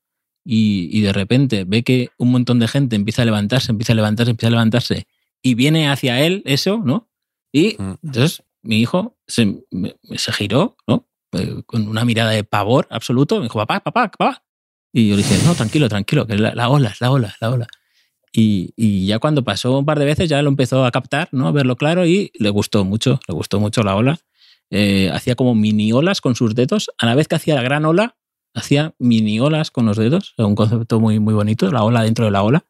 Y, 0.44 0.90
y 0.92 1.02
de 1.02 1.14
repente 1.14 1.64
ve 1.66 1.84
que 1.84 2.10
un 2.18 2.32
montón 2.32 2.60
de 2.60 2.68
gente 2.68 2.96
empieza 2.96 3.22
a 3.22 3.26
levantarse, 3.26 3.72
empieza 3.72 3.94
a 3.94 3.96
levantarse, 3.96 4.32
empieza 4.32 4.48
a 4.48 4.52
levantarse. 4.52 5.08
Y 5.42 5.56
viene 5.56 5.90
hacia 5.90 6.22
él 6.26 6.42
eso, 6.46 6.82
¿no? 6.84 7.10
Y 7.54 7.76
Mm. 7.80 7.96
entonces 8.04 8.44
mi 8.62 8.80
hijo 8.82 9.18
se, 9.28 9.64
se 10.18 10.32
giró, 10.34 10.76
¿no? 10.88 11.08
Eh, 11.32 11.64
con 11.66 11.88
una 11.88 12.06
mirada 12.06 12.32
de 12.32 12.44
pavor 12.44 12.88
absoluto. 12.92 13.38
Me 13.38 13.44
dijo, 13.44 13.60
papá, 13.60 13.80
papá, 13.80 14.10
papá. 14.12 14.44
Y 14.98 15.10
yo 15.10 15.18
le 15.18 15.24
dije, 15.24 15.38
no, 15.46 15.54
tranquilo, 15.56 15.90
tranquilo, 15.90 16.26
que 16.26 16.38
la, 16.38 16.56
la 16.56 16.70
ola, 16.70 16.88
es 16.88 17.02
la 17.02 17.12
ola, 17.12 17.28
es 17.28 17.36
la 17.42 17.52
ola. 17.52 17.68
Y, 18.32 18.74
y 18.78 19.06
ya 19.06 19.20
cuando 19.20 19.44
pasó 19.44 19.78
un 19.78 19.86
par 19.86 20.00
de 20.00 20.06
veces 20.06 20.30
ya 20.30 20.42
lo 20.42 20.48
empezó 20.48 20.86
a 20.86 20.92
captar, 20.92 21.28
¿no? 21.34 21.50
A 21.50 21.52
verlo 21.52 21.76
claro 21.76 22.06
y 22.06 22.32
le 22.40 22.50
gustó 22.50 22.86
mucho, 22.86 23.20
le 23.28 23.34
gustó 23.34 23.60
mucho 23.60 23.84
la 23.84 23.98
ola. 23.98 24.20
Eh, 24.70 25.12
hacía 25.14 25.36
como 25.36 25.54
mini 25.54 25.92
olas 25.92 26.22
con 26.22 26.36
sus 26.36 26.56
dedos. 26.56 26.92
A 26.98 27.08
la 27.08 27.14
vez 27.14 27.28
que 27.28 27.36
hacía 27.36 27.56
la 27.56 27.62
gran 27.62 27.84
ola, 27.84 28.16
hacía 28.54 28.96
mini 28.98 29.38
olas 29.38 29.70
con 29.70 29.86
los 29.86 29.98
dedos. 29.98 30.34
Un 30.38 30.56
concepto 30.56 31.02
muy, 31.02 31.20
muy 31.20 31.34
bonito, 31.34 31.70
la 31.74 31.84
ola 31.84 32.02
dentro 32.02 32.24
de 32.24 32.32
la 32.32 32.44
ola. 32.44 32.64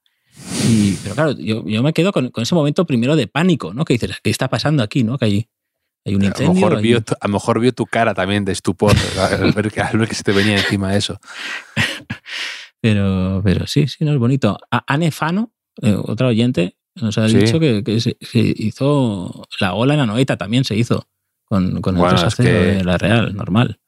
Y, 0.68 0.94
pero 1.04 1.14
claro, 1.14 1.32
yo, 1.38 1.64
yo 1.68 1.84
me 1.84 1.94
quedo 1.94 2.12
con, 2.12 2.32
con 2.32 2.42
ese 2.42 2.56
momento 2.56 2.88
primero 2.88 3.16
de 3.16 3.28
pánico, 3.28 3.72
¿no? 3.76 3.86
Que 3.86 3.94
dices, 3.94 4.18
¿qué 4.24 4.32
está 4.32 4.50
pasando 4.50 4.82
aquí, 4.82 5.04
no? 5.04 5.20
Que 5.20 5.26
hay, 5.26 5.48
hay 6.06 6.16
un 6.16 6.24
A 6.26 6.30
lo, 6.40 6.54
mejor 6.54 6.76
hay- 6.78 6.84
vio, 6.84 7.02
tu- 7.02 7.16
a 7.20 7.28
lo 7.28 7.34
mejor 7.34 7.60
vio 7.60 7.74
tu 7.74 7.86
cara 7.86 8.14
también 8.14 8.46
de 8.46 8.52
estupor 8.52 8.94
al 9.32 9.52
ver, 9.54 9.72
que, 9.72 9.82
al 9.82 9.98
ver 9.98 10.08
que 10.08 10.16
se 10.16 10.24
te 10.24 10.32
venía 10.32 10.56
encima 10.58 10.96
eso. 10.96 11.20
Pero, 12.82 13.42
pero 13.44 13.66
sí, 13.66 13.88
sí, 13.88 14.06
no 14.06 14.14
es 14.14 14.20
bonito. 14.20 14.60
A 14.70 14.84
Anne 14.94 15.10
Fano, 15.12 15.52
eh, 15.82 15.96
otra 15.98 16.28
oyente, 16.28 16.78
nos 16.96 17.18
ha 17.18 17.28
Sí. 17.28 17.38
dicho 17.40 17.60
que, 17.60 17.84
que 17.84 18.00
se, 18.00 18.16
se 18.22 18.40
hizo 18.40 19.44
la 19.60 19.74
ola 19.74 19.96
en 19.96 20.02
Anoeta, 20.02 20.38
también 20.38 20.64
se 20.66 20.76
hizo 20.76 21.08
con, 21.46 21.82
con 21.82 21.96
el 21.96 22.02
Bueno, 22.02 22.16
3 22.16 22.24
a 22.26 22.28
es 22.28 22.36
0 22.36 22.50
que- 22.50 22.56
de 22.78 22.84
la 22.84 22.98
Real, 23.00 23.36
normal. 23.36 23.80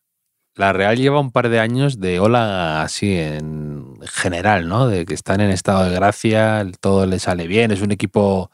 La 0.56 0.74
Real 0.74 0.98
lleva 0.98 1.20
un 1.20 1.32
par 1.32 1.50
de 1.50 1.60
años 1.60 2.00
de 2.00 2.20
ola 2.20 2.82
así 2.82 3.14
en 3.14 4.00
general, 4.02 4.68
¿no? 4.68 4.88
De 4.88 5.06
que 5.06 5.14
están 5.14 5.42
en 5.42 5.52
estado 5.52 5.88
de 5.88 5.94
gracia, 5.94 6.66
todo 6.82 7.06
le 7.06 7.20
sale 7.20 7.46
bien, 7.46 7.70
es 7.70 7.82
un 7.84 7.92
equipo 7.92 8.50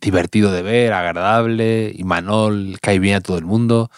divertido 0.00 0.52
de 0.52 0.62
ver, 0.62 0.92
agradable, 0.92 1.92
y 1.94 2.04
Manol 2.04 2.78
cae 2.80 2.98
bien 2.98 3.16
a 3.16 3.20
todo 3.20 3.38
el 3.38 3.44
mundo. 3.44 3.90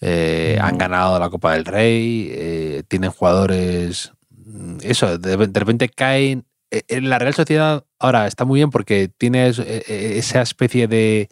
Eh, 0.00 0.58
Mm. 0.60 0.64
Han 0.64 0.78
ganado 0.78 1.18
la 1.18 1.30
Copa 1.30 1.52
del 1.54 1.64
Rey, 1.64 2.28
eh, 2.32 2.82
tienen 2.88 3.10
jugadores. 3.10 4.12
mm, 4.30 4.78
Eso, 4.82 5.18
de, 5.18 5.36
de 5.36 5.60
repente 5.60 5.88
caen. 5.88 6.44
eh, 6.70 6.82
En 6.88 7.08
la 7.10 7.18
Real 7.18 7.34
Sociedad 7.34 7.84
ahora 7.98 8.26
está 8.26 8.44
muy 8.44 8.58
bien 8.60 8.70
porque 8.70 9.08
tienes 9.08 9.58
eh, 9.58 9.84
eh, 9.88 10.14
esa 10.16 10.42
especie 10.42 10.88
de 10.88 11.28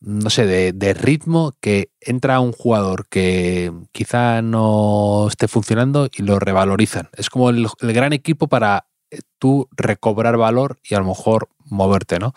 no 0.00 0.30
sé, 0.30 0.46
de, 0.46 0.72
de 0.72 0.94
ritmo 0.94 1.54
que 1.60 1.90
entra 2.00 2.40
un 2.40 2.50
jugador 2.52 3.06
que 3.08 3.70
quizá 3.92 4.42
no 4.42 5.28
esté 5.28 5.46
funcionando 5.46 6.08
y 6.12 6.22
lo 6.22 6.40
revalorizan. 6.40 7.08
Es 7.16 7.30
como 7.30 7.50
el, 7.50 7.68
el 7.80 7.92
gran 7.92 8.12
equipo 8.12 8.48
para 8.48 8.86
eh, 9.12 9.20
tú 9.38 9.68
recobrar 9.76 10.36
valor 10.36 10.78
y 10.82 10.96
a 10.96 10.98
lo 10.98 11.04
mejor 11.06 11.48
moverte, 11.66 12.18
¿no? 12.18 12.34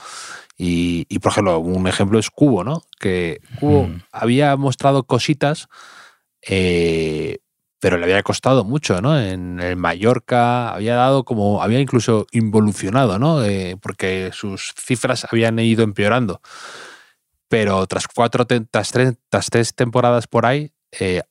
Y, 0.57 1.05
y, 1.09 1.19
por 1.19 1.31
ejemplo, 1.31 1.59
un 1.59 1.87
ejemplo 1.87 2.17
es 2.19 2.29
Cubo, 2.29 2.63
¿no? 2.63 2.83
Que 2.99 3.41
Cubo 3.55 3.87
Mm. 3.89 4.01
había 4.11 4.55
mostrado 4.55 5.03
cositas, 5.03 5.67
eh, 6.47 7.39
pero 7.79 7.97
le 7.97 8.05
había 8.05 8.23
costado 8.23 8.63
mucho, 8.63 9.01
¿no? 9.01 9.19
En 9.19 9.59
el 9.59 9.75
Mallorca 9.75 10.69
había 10.73 10.95
dado 10.95 11.23
como, 11.25 11.61
había 11.61 11.79
incluso 11.79 12.25
involucionado, 12.31 13.19
¿no? 13.19 13.43
Eh, 13.43 13.77
porque 13.81 14.31
sus 14.33 14.73
cifras 14.77 15.27
habían 15.29 15.59
ido 15.59 15.83
empeorando 15.83 16.41
pero 17.47 17.85
tras 17.87 18.07
cuatro, 18.07 18.45
tras 18.45 18.91
tres, 18.91 19.13
tras 19.29 19.49
tres 19.49 19.75
temporadas 19.75 20.27
por 20.27 20.45
ahí, 20.45 20.71
eh, 20.99 21.21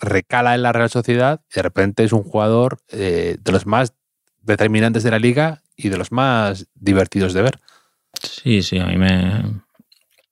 recala 0.00 0.54
en 0.54 0.62
la 0.62 0.72
Real 0.72 0.90
Sociedad 0.90 1.40
y 1.50 1.54
de 1.56 1.62
repente 1.62 2.04
es 2.04 2.12
un 2.12 2.22
jugador 2.22 2.78
eh, 2.88 3.36
de 3.40 3.52
los 3.52 3.66
más 3.66 3.94
determinantes 4.42 5.02
de 5.02 5.10
la 5.10 5.18
liga 5.18 5.62
y 5.76 5.88
de 5.88 5.96
los 5.96 6.12
más 6.12 6.66
divertidos 6.74 7.32
de 7.32 7.42
ver. 7.42 7.60
Sí, 8.24 8.62
sí, 8.62 8.78
a 8.78 8.86
mí 8.86 8.96
me, 8.96 9.42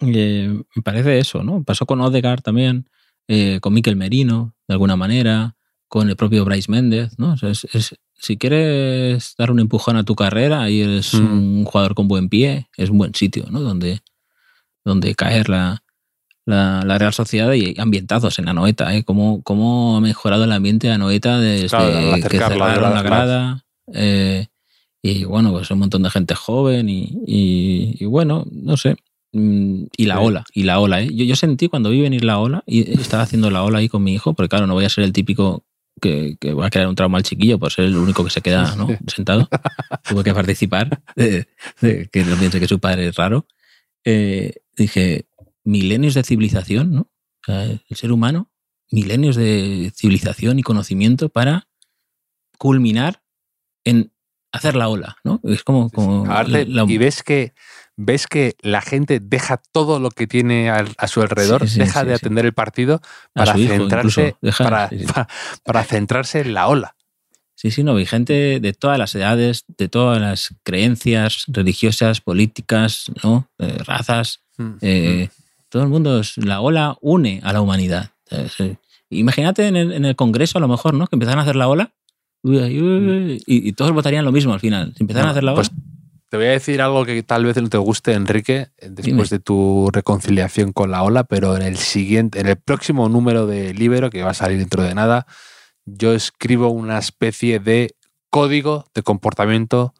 eh, 0.01 0.49
me 0.75 0.83
parece 0.83 1.19
eso, 1.19 1.43
¿no? 1.43 1.63
Pasó 1.63 1.87
con 1.87 2.01
Odegaard 2.01 2.43
también, 2.43 2.89
eh, 3.29 3.59
con 3.61 3.73
Miquel 3.75 3.97
Merino, 3.97 4.55
de 4.67 4.75
alguna 4.75 4.97
manera, 4.97 5.55
con 5.89 6.09
el 6.09 6.17
propio 6.17 6.45
Bryce 6.45 6.71
Méndez, 6.71 7.19
¿no? 7.19 7.33
O 7.33 7.37
sea, 7.37 7.51
es- 7.51 7.67
es- 7.73 7.95
si 8.15 8.37
quieres 8.37 9.35
dar 9.37 9.51
un 9.51 9.61
empujón 9.61 9.97
a 9.97 10.05
tu 10.05 10.15
carrera, 10.15 10.63
ahí 10.63 10.81
eres 10.81 11.15
Mm. 11.15 11.33
un 11.59 11.65
jugador 11.65 11.95
con 11.95 12.09
buen 12.09 12.29
pie, 12.29 12.69
es 12.77 12.91
un 12.91 12.99
buen 12.99 13.15
sitio, 13.15 13.47
¿no? 13.51 13.61
Donde, 13.61 14.01
donde 14.85 15.15
caer 15.15 15.49
la, 15.49 15.83
la, 16.47 16.83
la 16.85 16.99
Real 16.99 17.13
Sociedad 17.13 17.53
y 17.53 17.79
ambientados 17.79 18.39
en 18.39 18.49
Anoeta, 18.49 18.95
¿eh? 18.97 19.05
Cómo, 19.05 19.43
cómo 19.43 19.97
ha 19.97 20.01
mejorado 20.01 20.45
el 20.45 20.53
ambiente 20.53 20.87
de 20.89 20.95
Anoeta 20.95 21.39
desde 21.39 21.69
Claro, 21.69 22.29
que 22.29 22.39
cerraron 22.39 22.95
la 22.95 23.03
grada. 23.03 23.65
eh, 23.93 24.47
y 25.03 25.25
bueno, 25.25 25.51
pues 25.53 25.71
un 25.71 25.81
montón 25.81 26.03
de 26.05 26.11
gente 26.11 26.35
joven 26.35 26.89
y, 26.89 27.19
y- 27.27 27.97
y 28.01 28.05
bueno, 28.07 28.47
no 28.51 28.77
sé. 28.77 28.97
Mm, 29.33 29.85
y 29.97 30.05
la 30.07 30.21
ola, 30.21 30.45
y 30.53 30.63
la 30.65 30.79
ola, 30.79 31.01
¿eh? 31.03 31.09
Yo, 31.13 31.25
yo 31.25 31.37
sentí 31.37 31.69
cuando 31.69 31.89
vi 31.91 32.01
venir 32.03 32.23
la 32.25 32.39
ola 32.39 32.63
y 32.67 33.01
estaba 33.01 33.23
haciendo 33.23 33.51
la 33.51 33.65
ola 33.65 33.79
ahí 33.79 33.89
con 33.89 34.03
mi 34.05 34.13
hijo, 34.13 34.35
porque 34.35 34.51
claro, 34.51 34.67
no 34.67 34.75
voy 34.75 34.85
a 34.85 34.89
ser 34.91 35.05
el 35.05 35.13
típico 35.13 35.65
que, 36.01 36.37
que 36.39 36.53
va 36.53 36.67
a 36.67 36.71
crear 36.71 36.87
un 36.89 36.95
trauma 36.95 37.17
al 37.19 37.25
chiquillo 37.25 37.59
por 37.59 37.73
ser 37.73 37.87
el 37.87 37.97
único 37.97 38.25
que 38.25 38.31
se 38.31 38.43
queda 38.43 38.77
¿no? 38.77 38.89
sentado. 39.07 39.49
Tuve 40.09 40.23
que 40.25 40.35
participar, 40.35 41.03
de, 41.17 41.47
de 41.81 42.09
que 42.13 42.25
no 42.25 42.37
piense 42.37 42.61
que 42.61 42.69
su 42.69 42.79
padre 42.79 43.09
es 43.09 43.17
raro. 43.17 43.47
Eh, 44.05 44.53
dije, 44.77 45.27
milenios 45.65 46.15
de 46.15 46.25
civilización, 46.25 46.93
¿no? 46.93 47.01
O 47.03 47.45
sea, 47.47 47.65
el 47.65 47.81
ser 47.97 48.13
humano, 48.13 48.51
milenios 48.91 49.37
de 49.37 49.93
civilización 49.97 50.59
y 50.59 50.63
conocimiento 50.63 51.29
para 51.31 51.69
culminar 52.59 53.23
en 53.85 54.12
hacer 54.53 54.77
la 54.77 54.89
ola, 54.89 55.17
¿no? 55.25 55.41
Es 55.45 55.65
como... 55.65 55.91
como 55.91 56.25
Aparte, 56.27 56.67
la- 56.67 56.85
y 56.87 56.99
ves 56.99 57.23
que 57.23 57.53
ves 57.97 58.27
que 58.27 58.57
la 58.63 58.81
gente 58.81 59.21
deja 59.21 59.59
todo 59.71 60.01
lo 60.01 60.11
que 60.11 60.27
tiene 60.27 60.71
a, 60.71 60.85
su 61.09 61.21
alrededor, 61.21 61.63
Sí, 61.69 61.75
sí, 61.75 61.79
deja 61.81 62.01
sí, 62.01 62.07
de 62.07 62.15
atender 62.15 62.47
el 62.47 62.53
partido 62.55 63.01
para 63.35 63.57
hijo 63.59 63.75
centrarse 63.75 64.37
deja- 64.41 65.29
para, 65.65 65.85
centrarse 65.85 66.41
en 66.41 66.55
la 66.55 66.69
ola. 66.69 66.97
Sí, 67.55 67.71
sí, 67.71 67.85
no, 67.85 67.97
hay 67.97 68.07
gente 68.07 68.61
de 68.61 68.73
todas 68.73 68.99
las 68.99 69.15
edades, 69.15 69.65
de 69.79 69.89
todas 69.89 70.21
las 70.21 70.55
creencias 70.65 71.45
religiosas, 71.49 72.21
políticas, 72.21 73.13
¿no? 73.23 73.49
Eh, 73.59 73.77
razas. 73.85 74.41
eh, 74.81 75.29
todo 75.69 75.83
el 75.83 75.89
mundo, 75.89 76.21
es- 76.21 76.37
la 76.39 76.61
ola 76.61 76.97
une 77.01 77.41
a 77.45 77.53
la 77.53 77.61
humanidad. 77.61 78.11
Eh. 78.31 78.77
Imagínate 79.11 79.67
en 79.69 79.77
el, 79.77 79.93
en 79.93 80.05
el 80.07 80.17
Congreso, 80.17 80.59
a 80.59 80.61
lo 80.61 80.69
mejor, 80.69 80.95
¿no? 80.95 81.07
Que 81.07 81.17
empezaran 81.17 81.39
a 81.39 81.43
hacer 81.43 81.57
la 81.57 81.69
ola 81.69 81.91
y, 82.43 83.39
y 83.47 83.73
todos 83.73 83.93
votarían 83.93 84.25
lo 84.25 84.33
mismo 84.33 84.53
al 84.53 84.61
final. 84.61 84.93
Si 84.97 85.03
empezaran 85.03 85.29
a 85.29 85.31
hacer 85.33 85.45
la 85.45 85.53
ola. 85.53 85.63
pues 85.63 85.71
te 86.33 86.39
voy 86.39 86.47
a 86.47 86.53
decir 86.53 86.81
algo 86.81 87.05
que 87.05 87.23
tal 87.23 87.45
vez 87.45 87.61
no 87.61 87.69
te 87.69 87.77
guste, 87.77 88.15
Enrique, 88.15 88.69
eh, 88.79 88.89
después 88.89 89.05
Dime. 89.05 89.25
de 89.29 89.39
tu 89.39 89.91
reconciliación 89.93 90.73
con 90.73 90.91
la 90.91 91.03
ola, 91.03 91.25
pero 91.25 91.57
en 91.57 91.63
el 91.63 91.77
siguiente, 91.77 92.41
en 92.41 92.47
el 92.47 92.57
próximo 92.57 93.11
número 93.11 93.47
de 93.47 93.75
Libero, 93.75 94.09
que 94.09 94.23
va 94.23 94.31
a 94.31 94.35
salir 94.35 94.57
dentro 94.57 94.83
de 94.83 94.95
nada, 94.95 95.27
yo 95.85 96.15
escribo 96.15 96.69
una 96.71 96.97
especie 96.97 97.59
de 97.59 97.95
código 98.31 98.87
de 98.95 99.03
comportamiento, 99.03 99.93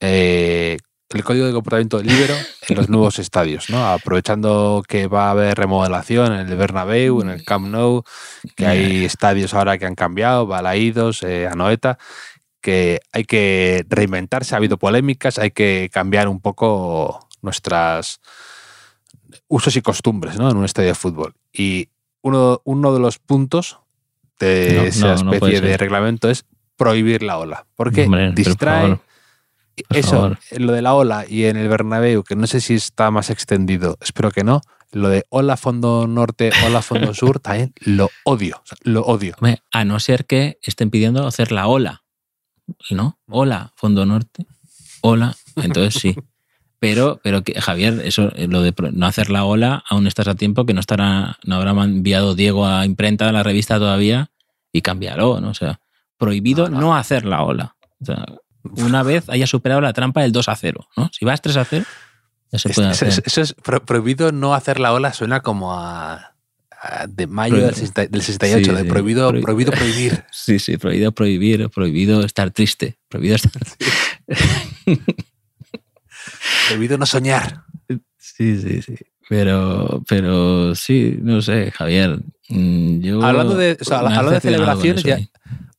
eh, 0.00 0.78
el 1.10 1.24
código 1.24 1.46
de 1.46 1.52
comportamiento 1.52 2.02
libero 2.02 2.34
en 2.68 2.76
los 2.76 2.88
nuevos 2.88 3.18
estadios, 3.18 3.70
¿no? 3.70 3.86
Aprovechando 3.88 4.82
que 4.86 5.06
va 5.06 5.28
a 5.28 5.30
haber 5.30 5.56
remodelación 5.56 6.32
en 6.32 6.48
el 6.48 6.56
Bernabéu, 6.56 7.22
en 7.22 7.30
el 7.30 7.44
Camp 7.44 7.68
Nou, 7.68 8.02
que 8.56 8.66
hay 8.66 9.04
estadios 9.04 9.54
ahora 9.54 9.78
que 9.78 9.86
han 9.86 9.94
cambiado, 9.94 10.46
Balaídos, 10.46 11.22
eh, 11.22 11.46
Anoeta, 11.46 11.98
que 12.60 13.00
hay 13.12 13.24
que 13.24 13.84
reinventarse, 13.88 14.54
ha 14.54 14.58
habido 14.58 14.76
polémicas, 14.76 15.38
hay 15.38 15.50
que 15.50 15.88
cambiar 15.92 16.28
un 16.28 16.40
poco 16.40 17.26
nuestras 17.40 18.20
usos 19.46 19.76
y 19.76 19.82
costumbres 19.82 20.38
¿no? 20.38 20.50
en 20.50 20.56
un 20.56 20.64
estadio 20.64 20.88
de 20.88 20.94
fútbol. 20.94 21.34
Y 21.52 21.88
uno, 22.20 22.60
uno 22.64 22.92
de 22.92 23.00
los 23.00 23.18
puntos 23.18 23.78
de 24.38 24.74
No, 24.74 24.82
esa 24.82 25.14
no, 25.14 25.24
no 25.24 25.30
puede 25.38 25.54
especie 25.54 25.60
de 25.60 25.76
reglamento 25.76 26.28
es 26.28 26.44
prohibir 26.76 27.22
la 27.22 27.38
ola, 27.38 27.66
porque 27.74 28.04
Hombre, 28.04 28.32
distrae 28.32 28.98
por 29.86 29.96
eso, 29.96 30.10
favor. 30.10 30.38
lo 30.56 30.72
de 30.72 30.82
la 30.82 30.94
ola 30.94 31.24
y 31.28 31.44
en 31.44 31.56
el 31.56 31.68
Bernabéu, 31.68 32.24
que 32.24 32.36
no 32.36 32.46
sé 32.46 32.60
si 32.60 32.74
está 32.74 33.10
más 33.10 33.30
extendido, 33.30 33.98
espero 34.00 34.30
que 34.30 34.44
no, 34.44 34.62
lo 34.92 35.08
de 35.08 35.24
ola 35.28 35.56
fondo 35.56 36.06
norte, 36.06 36.50
ola 36.66 36.82
fondo 36.82 37.14
sur, 37.14 37.40
también 37.40 37.72
lo 37.80 38.10
odio, 38.24 38.60
o 38.62 38.66
sea, 38.66 38.78
lo 38.82 39.02
odio. 39.02 39.34
Hombre, 39.38 39.62
a 39.72 39.84
no 39.84 40.00
ser 40.00 40.26
que 40.26 40.58
estén 40.62 40.90
pidiendo 40.90 41.26
hacer 41.26 41.52
la 41.52 41.66
ola. 41.66 42.02
¿No? 42.90 43.18
Ola, 43.28 43.72
Fondo 43.76 44.04
Norte. 44.04 44.46
Ola. 45.00 45.34
Entonces 45.56 46.00
sí. 46.00 46.14
Pero, 46.80 47.18
pero 47.24 47.42
que, 47.42 47.60
Javier, 47.60 48.02
eso, 48.04 48.30
eh, 48.36 48.46
lo 48.46 48.62
de 48.62 48.72
no 48.92 49.06
hacer 49.06 49.30
la 49.30 49.44
ola, 49.44 49.82
aún 49.90 50.06
estás 50.06 50.28
a 50.28 50.36
tiempo 50.36 50.64
que 50.64 50.74
no 50.74 50.78
estará, 50.80 51.36
no 51.44 51.56
habrá 51.56 51.72
enviado 51.72 52.36
Diego 52.36 52.66
a 52.66 52.86
imprenta 52.86 53.28
a 53.28 53.32
la 53.32 53.42
revista 53.42 53.80
todavía 53.80 54.30
y 54.72 54.82
cambiarlo, 54.82 55.40
¿no? 55.40 55.48
O 55.50 55.54
sea, 55.54 55.80
prohibido 56.18 56.68
no. 56.68 56.94
hacer 56.94 57.24
la 57.24 57.42
ola. 57.42 57.74
O 58.00 58.04
sea, 58.04 58.24
una 58.76 59.02
vez 59.02 59.28
haya 59.28 59.46
superado 59.46 59.80
la 59.80 59.92
trampa 59.92 60.22
del 60.22 60.32
2 60.32 60.48
a 60.48 60.56
0, 60.56 60.86
¿no? 60.96 61.10
Si 61.12 61.24
vas 61.24 61.40
3 61.42 61.56
a 61.56 61.64
0, 61.64 61.84
ya 62.52 62.58
se 62.58 62.68
Es- 62.68 62.74
puede 62.74 62.88
es- 62.90 62.94
hacer. 63.02 63.08
es- 63.08 63.22
eso 63.26 63.40
es 63.42 63.54
pro- 63.54 63.84
prohibido 63.84 64.32
no 64.32 64.54
hacer 64.54 64.80
la 64.80 64.92
ola, 64.92 65.12
suena 65.12 65.40
como 65.40 65.74
a, 65.74 66.34
a 66.80 67.06
de 67.08 67.26
mayo 67.26 67.54
del, 67.56 67.64
Prohibido. 67.72 67.80
60 67.94 68.06
del 68.06 68.22
68, 68.22 68.70
Sí, 68.70 68.76
de 68.76 68.84
prohibido, 68.88 69.32
prohi- 69.32 69.42
prohibido 69.42 69.72
prohibir. 69.72 70.24
Sí, 70.32 70.58
sí, 70.58 70.76
prohibido 70.76 71.12
prohibir, 71.12 71.68
prohibido 71.70 72.24
estar 72.24 72.50
triste, 72.50 72.98
prohibido 73.08 73.36
estar... 73.36 73.52
prohibido 76.68 76.98
no 76.98 77.06
soñar. 77.06 77.62
Sí, 78.16 78.60
sí, 78.60 78.82
sí. 78.82 78.94
Pero, 79.28 80.02
pero 80.08 80.74
sí, 80.74 81.18
no 81.20 81.42
sé, 81.42 81.70
Javier. 81.70 82.18
mm, 82.48 83.00
Yo 83.00 83.22
Hablando 83.22 83.56
de- 83.56 83.76
o 83.80 83.84
sea, 83.84 83.98
hablando 83.98 84.30
de 84.30 84.40
celebraciones, 84.40 85.02
ya- 85.02 85.16
ahí. 85.16 85.30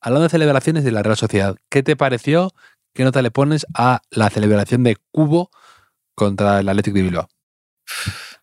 Hablando 0.02 0.24
de 0.24 0.30
celebraciones 0.30 0.84
de 0.84 0.92
la 0.92 1.04
Real 1.04 1.18
Sociedad, 1.18 1.56
¿qué 1.70 1.82
te 1.84 1.96
pareció? 1.96 2.54
¿Qué 2.94 3.04
nota 3.04 3.22
le 3.22 3.32
pones 3.32 3.66
a 3.74 4.02
la 4.12 4.30
celebración 4.30 4.84
de 4.84 4.98
Cubo 5.12 5.52
contra 6.16 6.60
el 6.60 6.70
Athletic 6.70 6.94
de 6.94 7.02
Bilbao? 7.02 7.30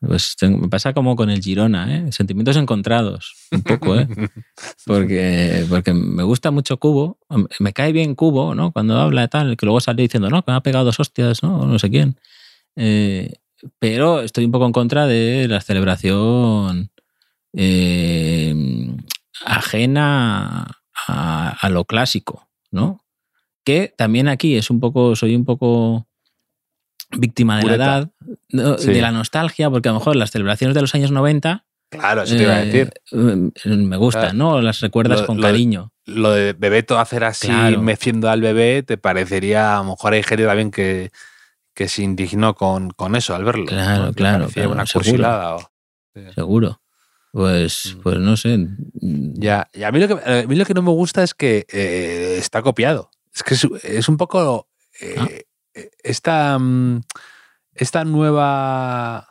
Pues 0.01 0.37
me 0.43 0.69
pasa 0.69 0.93
como 0.93 1.17
con 1.17 1.31
el 1.31 1.41
Girona, 1.43 1.97
¿eh? 1.97 2.13
Sentimientos 2.13 2.57
encontrados, 2.57 3.35
un 3.51 3.63
poco, 3.63 3.97
¿eh? 3.97 4.07
Porque, 4.87 5.65
porque 5.69 5.93
me 5.95 6.23
gusta 6.23 6.51
mucho 6.51 6.79
Cubo, 6.79 7.19
me 7.59 7.73
cae 7.73 7.93
bien 7.93 8.15
Cubo, 8.15 8.55
¿no? 8.55 8.73
Cuando 8.73 8.99
habla 8.99 9.25
y 9.25 9.29
tal, 9.29 9.57
que 9.57 9.67
luego 9.67 9.81
sale 9.81 10.03
diciendo, 10.03 10.29
no, 10.31 10.43
que 10.43 10.51
me 10.51 10.57
ha 10.57 10.61
pegado 10.61 10.85
dos 10.85 11.01
hostias, 11.01 11.43
¿no? 11.43 11.67
No 11.67 11.79
sé 11.79 11.91
quién. 11.91 12.19
Eh, 12.77 13.33
pero 13.79 14.21
estoy 14.21 14.45
un 14.45 14.53
poco 14.53 14.67
en 14.67 14.73
contra 14.73 15.07
de 15.07 15.49
la 15.49 15.61
celebración 15.61 16.91
eh, 17.55 18.55
ajena 19.45 20.79
a, 21.07 21.51
a 21.51 21.69
lo 21.71 21.85
clásico, 21.85 22.49
¿no? 22.71 23.06
Que 23.67 23.93
también 23.97 24.29
aquí 24.29 24.57
es 24.57 24.71
un 24.71 24.79
poco, 24.79 25.17
soy 25.17 25.35
un 25.35 25.45
poco 25.45 26.07
víctima 27.19 27.57
de 27.57 27.63
Pureta. 27.63 27.87
la 27.87 27.97
edad, 27.99 28.11
no, 28.51 28.79
Sí. 28.79 28.93
de 28.93 29.01
la 29.03 29.11
nostalgia, 29.11 29.69
porque 29.71 29.89
a 29.89 29.93
lo 29.93 29.99
mejor 29.99 30.15
las 30.17 30.31
celebraciones 30.31 30.75
de 30.75 30.81
los 30.83 30.95
años 30.95 31.11
90 31.11 31.65
Claro, 31.91 32.23
eso 32.23 32.37
te 32.37 32.43
iba 32.43 32.55
a 32.55 32.63
eh, 32.63 32.67
decir. 32.67 32.93
eh, 33.13 33.77
me 33.77 33.97
gustan, 33.97 34.23
Claro. 34.23 34.37
¿no? 34.37 34.61
Las 34.63 34.81
recuerdas 34.81 35.21
Lo- 35.21 35.27
con 35.27 35.37
lo 35.37 35.43
cariño. 35.43 35.93
Lo 36.05 36.31
de 36.31 36.53
Bebeto 36.53 36.99
hacer 36.99 37.25
así, 37.25 37.47
Claro. 37.49 37.81
meciendo 37.83 38.29
al 38.31 38.41
bebé, 38.41 38.83
te 38.85 38.99
parecería, 38.99 39.75
a 39.77 39.79
lo 39.83 39.91
mejor 39.91 40.13
hay 40.13 40.23
gente 40.23 40.45
también 40.47 40.71
que, 40.71 41.11
que 41.75 41.89
se 41.89 42.03
indignó 42.03 42.55
con, 42.55 42.91
con 42.91 43.15
eso 43.17 43.35
al 43.35 43.45
verlo. 43.45 43.67
Claro, 43.67 44.13
claro, 44.15 44.49
claro, 44.49 44.71
una 44.73 44.87
seguro. 44.87 45.71
Seguro. 46.35 46.81
Pues, 47.33 47.95
Mm. 47.97 48.01
pues 48.03 48.19
no 48.19 48.37
sé. 48.37 48.67
Ya, 49.35 49.69
y 49.75 49.83
a 49.83 49.93
mí, 49.93 50.01
lo 50.01 50.09
que, 50.09 50.15
a 50.43 50.47
mí 50.47 50.57
lo 50.57 50.65
que 50.65 50.75
no 50.75 50.83
me 50.83 50.91
gusta 50.91 51.23
es 51.23 51.35
que 51.35 51.67
eh, 51.73 52.37
está 52.39 52.63
copiado. 52.63 53.11
Es 53.37 53.43
que 53.43 53.55
es, 53.55 53.65
es 53.85 54.09
un 54.09 54.17
poco 54.17 54.67
eh, 55.01 55.15
Ah. 55.19 55.29
eh, 55.75 55.91
esta, 56.03 56.59
mm, 56.59 57.03
esta 57.75 58.05
nueva, 58.05 59.29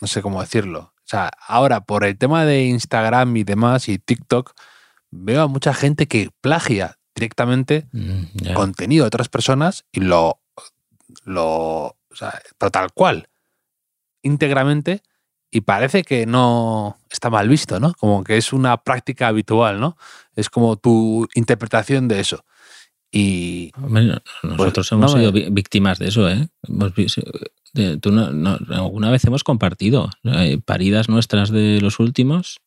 no 0.00 0.08
sé 0.08 0.22
cómo 0.22 0.40
decirlo. 0.40 0.94
O 0.96 1.10
sea, 1.10 1.30
ahora 1.46 1.82
por 1.82 2.04
el 2.04 2.16
tema 2.18 2.44
de 2.46 2.64
Instagram 2.64 3.36
y 3.36 3.44
demás 3.44 3.88
y 3.88 3.98
TikTok, 3.98 4.54
veo 5.10 5.42
a 5.42 5.46
mucha 5.46 5.74
gente 5.74 6.06
que 6.06 6.30
plagia 6.40 6.98
directamente 7.14 7.86
Mm, 7.92 8.54
contenido 8.54 9.04
de 9.04 9.08
otras 9.08 9.28
personas 9.28 9.84
y 9.92 10.00
lo, 10.00 10.40
lo 11.24 11.44
o 12.10 12.14
sea, 12.14 12.40
pero 12.58 12.70
tal 12.70 12.92
cual, 12.92 13.28
íntegramente, 14.22 15.02
y 15.50 15.62
parece 15.62 16.02
que 16.02 16.26
no 16.26 16.98
está 17.10 17.30
mal 17.30 17.48
visto, 17.48 17.80
¿no? 17.80 17.94
Como 17.94 18.22
que 18.24 18.36
es 18.36 18.52
una 18.52 18.76
práctica 18.82 19.28
habitual, 19.28 19.80
¿no? 19.80 19.96
Es 20.34 20.50
como 20.50 20.76
tu 20.76 21.26
interpretación 21.34 22.06
de 22.08 22.20
eso. 22.20 22.44
Y 23.10 23.72
Hombre, 23.82 24.04
no- 24.04 24.22
nosotros 24.42 24.92
hemos 24.92 25.12
no 25.14 25.18
sido 25.18 25.32
vi- 25.32 25.48
víctimas 25.50 25.98
de 25.98 26.08
eso, 26.08 26.28
¿eh? 26.28 26.48
Tú 28.00 28.12
no- 28.12 28.32
no- 28.32 28.58
alguna 28.70 29.10
vez 29.10 29.24
hemos 29.24 29.44
compartido 29.44 30.10
eh, 30.24 30.58
paridas 30.64 31.08
nuestras 31.08 31.50
de 31.50 31.80
los 31.80 32.00
últimos 32.00 32.58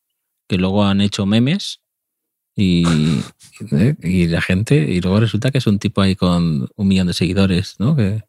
que 0.48 0.56
luego 0.58 0.84
han 0.84 1.00
hecho 1.00 1.26
memes 1.26 1.80
y, 2.56 2.84
¿eh? 3.72 3.96
y 4.02 4.26
la 4.26 4.40
gente, 4.40 4.76
y 4.76 5.00
luego 5.00 5.20
resulta 5.20 5.50
que 5.50 5.58
es 5.58 5.66
un 5.66 5.78
tipo 5.78 6.00
ahí 6.00 6.16
con 6.16 6.68
un 6.74 6.88
millón 6.88 7.06
de 7.06 7.12
seguidores, 7.14 7.76
¿no? 7.78 7.94
Que 7.96 8.22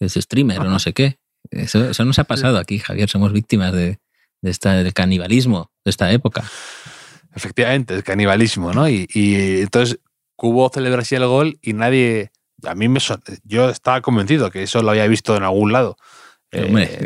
es 0.00 0.14
streamer 0.14 0.60
o 0.60 0.64
no 0.64 0.78
sé 0.78 0.92
qué. 0.92 1.18
Eso, 1.50 1.90
eso 1.90 2.04
nos 2.04 2.18
ha 2.18 2.24
pasado 2.24 2.58
aquí, 2.58 2.78
Javier. 2.78 3.08
Somos 3.10 3.32
víctimas 3.32 3.72
de, 3.72 3.98
de 4.40 4.50
esta, 4.50 4.74
del 4.82 4.92
canibalismo 4.94 5.70
de 5.84 5.90
esta 5.90 6.10
época. 6.12 6.44
efectivamente, 7.34 7.94
el 7.94 8.02
canibalismo, 8.04 8.72
¿no? 8.72 8.88
Y, 8.88 9.08
y 9.12 9.60
entonces 9.60 9.98
Cubo 10.36 10.68
celebra 10.72 11.02
así 11.02 11.14
el 11.14 11.26
gol 11.26 11.58
y 11.62 11.72
nadie. 11.72 12.30
A 12.64 12.74
mí 12.74 12.88
me 12.88 13.00
Yo 13.44 13.68
estaba 13.70 14.00
convencido 14.02 14.50
que 14.50 14.62
eso 14.62 14.82
lo 14.82 14.90
había 14.90 15.06
visto 15.08 15.36
en 15.36 15.42
algún 15.42 15.72
lado. 15.72 15.96
Eh, 16.52 17.04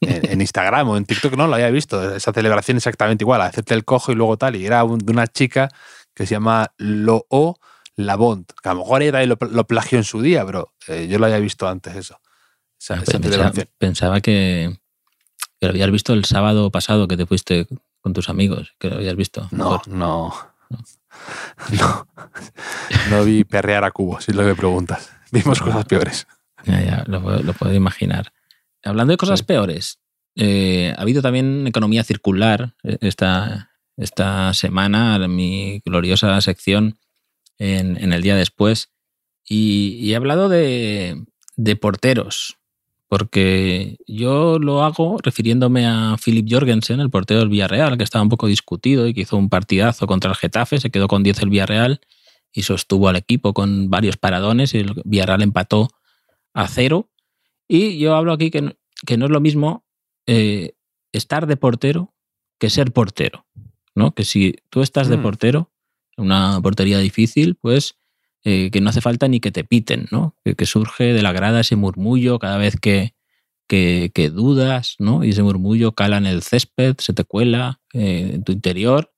en, 0.00 0.30
en 0.32 0.40
Instagram 0.40 0.88
o 0.88 0.96
en 0.96 1.04
TikTok 1.04 1.34
no 1.36 1.46
lo 1.46 1.54
había 1.54 1.70
visto. 1.70 2.14
Esa 2.14 2.32
celebración 2.32 2.78
exactamente 2.78 3.22
igual, 3.24 3.40
hacerte 3.42 3.74
el 3.74 3.84
cojo 3.84 4.10
y 4.12 4.14
luego 4.14 4.36
tal. 4.36 4.56
Y 4.56 4.66
era 4.66 4.82
un- 4.84 4.98
de 4.98 5.12
una 5.12 5.26
chica 5.26 5.68
que 6.14 6.26
se 6.26 6.34
llama 6.34 6.72
Loo 6.78 7.26
Labont, 7.96 8.50
que 8.62 8.68
a 8.68 8.74
lo 8.74 8.80
mejor 8.80 9.02
ella 9.02 9.24
lo, 9.26 9.36
lo 9.50 9.66
plagió 9.66 9.98
en 9.98 10.04
su 10.04 10.20
día, 10.22 10.44
pero 10.44 10.72
eh, 10.88 11.06
yo 11.08 11.18
lo 11.18 11.26
había 11.26 11.38
visto 11.38 11.68
antes 11.68 11.94
eso. 11.96 12.20
Esa, 12.80 12.94
esa 12.96 13.04
Pensaba, 13.04 13.22
celebración. 13.24 13.68
pensaba 13.78 14.20
que, 14.20 14.76
que 15.60 15.66
lo 15.66 15.70
habías 15.70 15.90
visto 15.90 16.12
el 16.14 16.24
sábado 16.24 16.70
pasado 16.70 17.06
que 17.08 17.16
te 17.16 17.26
fuiste 17.26 17.66
con 18.00 18.12
tus 18.12 18.28
amigos, 18.28 18.74
que 18.78 18.88
lo 18.88 18.96
habías 18.96 19.16
visto. 19.16 19.48
No, 19.50 19.80
no. 19.86 20.34
No. 20.68 20.78
No 23.10 23.24
vi 23.24 23.44
perrear 23.44 23.84
a 23.84 23.90
Cubo, 23.90 24.20
si 24.20 24.30
es 24.32 24.36
lo 24.36 24.44
que 24.44 24.54
preguntas. 24.54 25.10
Vimos 25.30 25.60
cosas 25.60 25.84
peores. 25.84 26.26
Ya, 26.64 26.80
ya, 26.82 27.04
lo, 27.06 27.22
puedo- 27.22 27.42
lo 27.42 27.52
puedo 27.52 27.72
imaginar. 27.74 28.32
Hablando 28.84 29.12
de 29.12 29.16
cosas 29.16 29.40
Sí. 29.40 29.44
peores, 29.44 29.98
eh, 30.36 30.92
ha 30.96 31.00
habido 31.02 31.22
también 31.22 31.66
economía 31.66 32.04
circular 32.04 32.74
eh, 32.84 32.98
esta, 33.00 33.70
esta 33.96 34.52
semana, 34.54 35.16
en 35.16 35.34
mi 35.34 35.80
gloriosa 35.84 36.40
sección 36.40 36.98
en, 37.58 37.96
en 38.02 38.12
el 38.12 38.22
día 38.22 38.36
después. 38.36 38.90
Y, 39.48 39.96
y 40.00 40.12
he 40.12 40.16
hablado 40.16 40.48
de, 40.48 41.24
de 41.56 41.76
porteros, 41.76 42.58
porque 43.16 43.96
yo 44.06 44.58
lo 44.58 44.84
hago 44.84 45.16
refiriéndome 45.22 45.86
a 45.86 46.16
Philip 46.22 46.46
Jorgensen, 46.50 47.00
el 47.00 47.08
portero 47.08 47.40
del 47.40 47.48
Villarreal, 47.48 47.96
que 47.96 48.04
estaba 48.04 48.22
un 48.22 48.28
poco 48.28 48.46
discutido 48.46 49.06
y 49.06 49.14
que 49.14 49.22
hizo 49.22 49.38
un 49.38 49.48
partidazo 49.48 50.06
contra 50.06 50.30
el 50.30 50.36
Getafe, 50.36 50.78
se 50.78 50.90
quedó 50.90 51.08
con 51.08 51.22
10 51.22 51.40
el 51.40 51.48
Villarreal 51.48 52.00
y 52.52 52.64
sostuvo 52.64 53.08
al 53.08 53.16
equipo 53.16 53.54
con 53.54 53.88
varios 53.88 54.18
paradones 54.18 54.74
y 54.74 54.80
el 54.80 55.00
Villarreal 55.06 55.40
empató 55.40 55.88
a 56.52 56.68
cero. 56.68 57.08
Y 57.66 57.96
yo 57.96 58.14
hablo 58.14 58.34
aquí 58.34 58.50
que 58.50 58.60
no, 58.60 58.72
que 59.06 59.16
no 59.16 59.24
es 59.24 59.30
lo 59.30 59.40
mismo 59.40 59.86
eh, 60.26 60.74
estar 61.12 61.46
de 61.46 61.56
portero 61.56 62.12
que 62.58 62.68
ser 62.68 62.92
portero. 62.92 63.46
¿no? 63.94 64.14
Que 64.14 64.24
si 64.24 64.56
tú 64.68 64.82
estás 64.82 65.08
de 65.08 65.16
Mm. 65.16 65.22
portero, 65.22 65.72
en 66.18 66.24
una 66.26 66.60
portería 66.62 66.98
difícil, 66.98 67.54
pues 67.54 67.96
eh, 68.48 68.70
que 68.70 68.80
no 68.80 68.90
hace 68.90 69.00
falta 69.00 69.26
ni 69.26 69.40
que 69.40 69.50
te 69.50 69.64
piten, 69.64 70.06
¿no? 70.12 70.36
Que, 70.44 70.66
surge 70.66 71.12
de 71.12 71.20
la 71.20 71.32
grada 71.32 71.62
ese 71.62 71.74
murmullo 71.74 72.38
cada 72.38 72.58
vez 72.58 72.76
que, 72.80 73.16
que, 73.66 74.12
que 74.14 74.30
dudas, 74.30 74.94
¿no? 75.00 75.24
Y 75.24 75.30
ese 75.30 75.42
murmullo 75.42 75.96
cala 75.96 76.18
en 76.18 76.26
el 76.26 76.42
césped, 76.42 76.94
se 76.98 77.12
te 77.12 77.24
cuela 77.24 77.80
eh, 77.92 78.30
en 78.34 78.44
tu 78.44 78.52
interior 78.52 79.12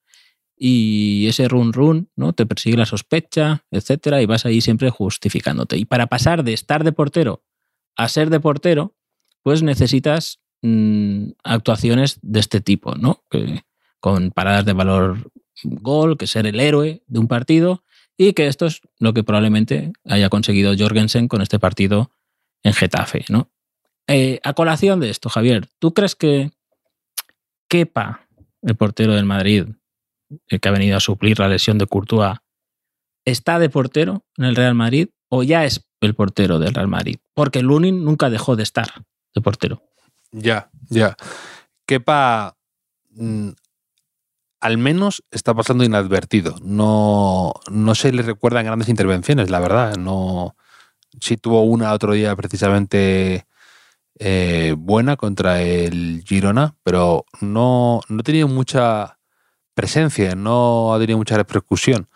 y 0.57 1.26
ese 1.29 1.47
run 1.47 1.74
run, 1.74 2.09
¿no? 2.16 2.33
Te 2.33 2.47
persigue 2.47 2.79
la 2.79 2.87
sospecha, 2.87 3.66
etcétera, 3.70 4.22
y 4.22 4.24
vas 4.24 4.47
ahí 4.47 4.62
siempre 4.62 4.89
justificándote. 4.89 5.76
Y 5.76 5.85
para 5.85 6.07
pasar 6.07 6.43
de 6.43 6.55
estar 6.55 6.83
de 6.83 6.93
portero 6.93 7.45
a 7.97 8.09
ser 8.09 8.31
de 8.31 8.41
portero, 8.41 8.97
pues 9.43 9.62
necesitas 9.62 10.41
mm, 10.62 11.33
actuaciones 11.45 12.18
de 12.22 12.41
este 12.41 12.62
tipo, 12.62 12.95
¿no? 12.95 13.24
Que, 13.29 13.61
con 14.01 14.31
paradas 14.31 14.64
de 14.64 14.72
valor 14.72 15.31
gol, 15.64 16.16
que 16.16 16.26
ser 16.26 16.47
el 16.47 16.61
héroe 16.61 17.03
de 17.07 17.18
un 17.18 17.29
partido, 17.29 17.85
y 18.19 18.33
que 18.33 18.49
esto 18.49 18.66
es 18.66 18.83
lo 18.99 19.14
que 19.14 19.23
probablemente 19.23 19.93
haya 20.05 20.29
conseguido 20.29 20.75
Jorgensen 20.77 21.29
con 21.29 21.41
este 21.41 21.59
partido 21.59 22.11
en 22.64 22.75
Getafe, 22.75 23.25
¿no? 23.29 23.49
Eh, 24.09 24.41
a 24.43 24.53
colación 24.55 25.01
de 25.01 25.11
esto, 25.11 25.29
Javier, 25.29 25.69
¿tú 25.79 25.95
crees 25.95 26.16
que 26.16 26.51
Kepa, 27.69 28.27
el 28.62 28.75
portero 28.75 29.14
del 29.14 29.25
Madrid, 29.25 29.66
que 30.49 30.69
ha 30.69 30.73
venido 30.73 30.97
a 30.97 31.01
suplir 31.01 31.39
la 31.39 31.49
lesión 31.49 31.79
de 31.79 31.87
Courtois, 31.87 32.39
está 33.25 33.59
de 33.59 33.71
portero 33.71 34.25
en 34.37 34.47
el 34.47 34.57
Real 34.57 34.75
Madrid 34.75 35.09
o 35.29 35.43
ya 35.43 35.64
es 35.64 35.87
el 36.01 36.14
portero 36.14 36.59
del 36.59 36.75
Real 36.75 36.89
Madrid? 36.89 37.19
Porque 37.35 37.62
Lunin 37.62 38.05
nunca 38.05 38.31
dejó 38.31 38.57
de 38.57 38.64
estar 38.64 38.89
de 39.35 39.41
portero. 39.41 39.83
Ya, 40.33 40.71
ya. 40.89 41.16
Kepa 41.87 42.57
mm, 43.11 43.51
al 44.61 44.78
menos 44.78 45.22
está 45.30 45.54
pasando 45.54 45.84
inadvertido. 45.84 46.56
No, 46.62 47.52
no 47.70 47.94
se 47.94 48.12
le 48.12 48.22
recuerdan 48.22 48.64
grandes 48.66 48.88
intervenciones, 48.88 49.50
la 49.50 49.61
verdad. 49.61 49.96
No, 49.96 50.56
sí 51.20 51.36
tuvo 51.36 51.62
una 51.62 51.92
otro 51.92 52.12
día 52.12 52.34
precisamente 52.36 53.46
eh, 54.18 54.74
buena 54.76 55.16
contra 55.16 55.62
el 55.62 56.24
Girona, 56.26 56.74
pero 56.82 57.24
no, 57.40 58.00
no 58.09 58.20
ha 58.20 58.22
tenido 58.24 58.48
mucha 58.48 59.18
presencia, 59.74 60.34
no 60.34 60.92
ha 60.92 60.98
tenido 60.98 61.18
mucha 61.18 61.36
repercusión. 61.36 62.09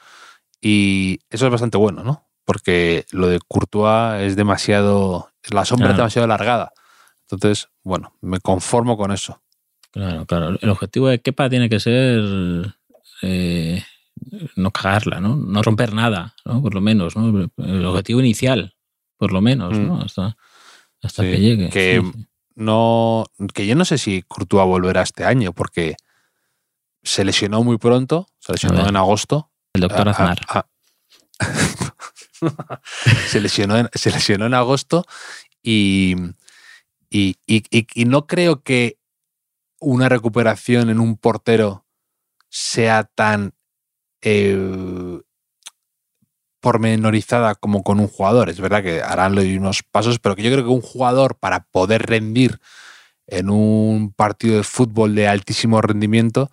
Y 0.60 1.20
eso 1.30 1.46
es 1.46 1.52
bastante 1.52 1.78
bueno, 1.78 2.02
¿no? 2.02 2.28
Porque 2.44 3.06
lo 3.12 3.28
de 3.28 3.38
Courtois 3.46 4.22
es 4.22 4.36
demasiado. 4.36 5.30
La 5.50 5.64
sombra 5.64 5.86
es 5.88 5.90
Claro. 5.90 6.02
demasiado 6.04 6.24
alargada. 6.24 6.72
Entonces, 7.30 7.68
bueno, 7.82 8.14
me 8.20 8.40
conformo 8.40 8.96
con 8.96 9.12
eso. 9.12 9.40
Claro, 9.92 10.26
claro. 10.26 10.58
El 10.60 10.68
objetivo 10.70 11.08
de 11.08 11.20
Kepa 11.20 11.48
tiene 11.50 11.68
que 11.68 11.78
ser 11.80 12.74
eh, 13.22 13.84
no 14.56 14.70
cagarla, 14.70 15.20
¿no? 15.20 15.36
No 15.36 15.62
romper 15.62 15.92
nada, 15.94 16.34
¿no? 16.44 16.62
Por 16.62 16.74
lo 16.74 16.80
menos, 16.80 17.14
¿no? 17.16 17.48
El 17.58 17.84
objetivo 17.86 18.20
inicial, 18.20 18.74
por 19.18 19.32
lo 19.32 19.40
menos, 19.40 19.78
¿no? 19.78 20.00
Hasta, 20.00 20.36
hasta 21.02 21.22
Sí, 21.22 21.30
que 21.30 21.40
llegue. 21.40 21.68
que- 21.70 22.00
Sí, 22.02 22.10
sí. 22.14 22.26
No, 22.54 23.24
que 23.54 23.66
yo 23.66 23.74
no 23.74 23.84
sé 23.86 23.96
si 23.96 24.22
Courtois 24.22 24.66
volverá 24.66 25.00
este 25.02 25.24
año, 25.24 25.52
porque 25.54 25.96
se 27.02 27.24
lesionó 27.24 27.64
muy 27.64 27.78
pronto, 27.78 28.26
se 28.40 28.52
lesionó 28.52 28.86
en 28.86 28.96
agosto. 28.96 29.50
El 29.72 29.80
doctor 29.82 30.06
Aznar. 30.08 30.38
ah, 30.48 30.66
ah. 31.40 32.80
se, 33.28 33.40
lesionó 33.40 33.76
en, 33.78 33.88
se 33.94 34.10
lesionó 34.10 34.46
en 34.46 34.54
agosto 34.54 35.04
y- 35.62 36.14
y- 37.10 37.36
y 37.48 38.04
no 38.04 38.26
creo 38.26 38.62
que 38.62 38.98
una 39.82 40.08
recuperación 40.08 40.88
en 40.88 41.00
un 41.00 41.16
portero 41.16 41.84
sea 42.48 43.04
tan 43.04 43.54
eh, 44.22 45.20
pormenorizada 46.60 47.54
como 47.56 47.82
con 47.82 48.00
un 48.00 48.08
jugador. 48.08 48.48
Es 48.48 48.60
verdad 48.60 48.82
que 48.82 49.02
harán 49.02 49.36
unos 49.38 49.82
pasos, 49.82 50.18
pero 50.20 50.36
que 50.36 50.42
yo 50.42 50.52
creo 50.52 50.64
que 50.64 50.70
un 50.70 50.80
jugador 50.80 51.36
para 51.36 51.64
poder 51.64 52.06
rendir 52.06 52.60
en 53.26 53.50
un 53.50 54.12
partido 54.12 54.56
de 54.56 54.62
fútbol 54.62 55.14
de 55.14 55.26
altísimo 55.26 55.80
rendimiento, 55.80 56.50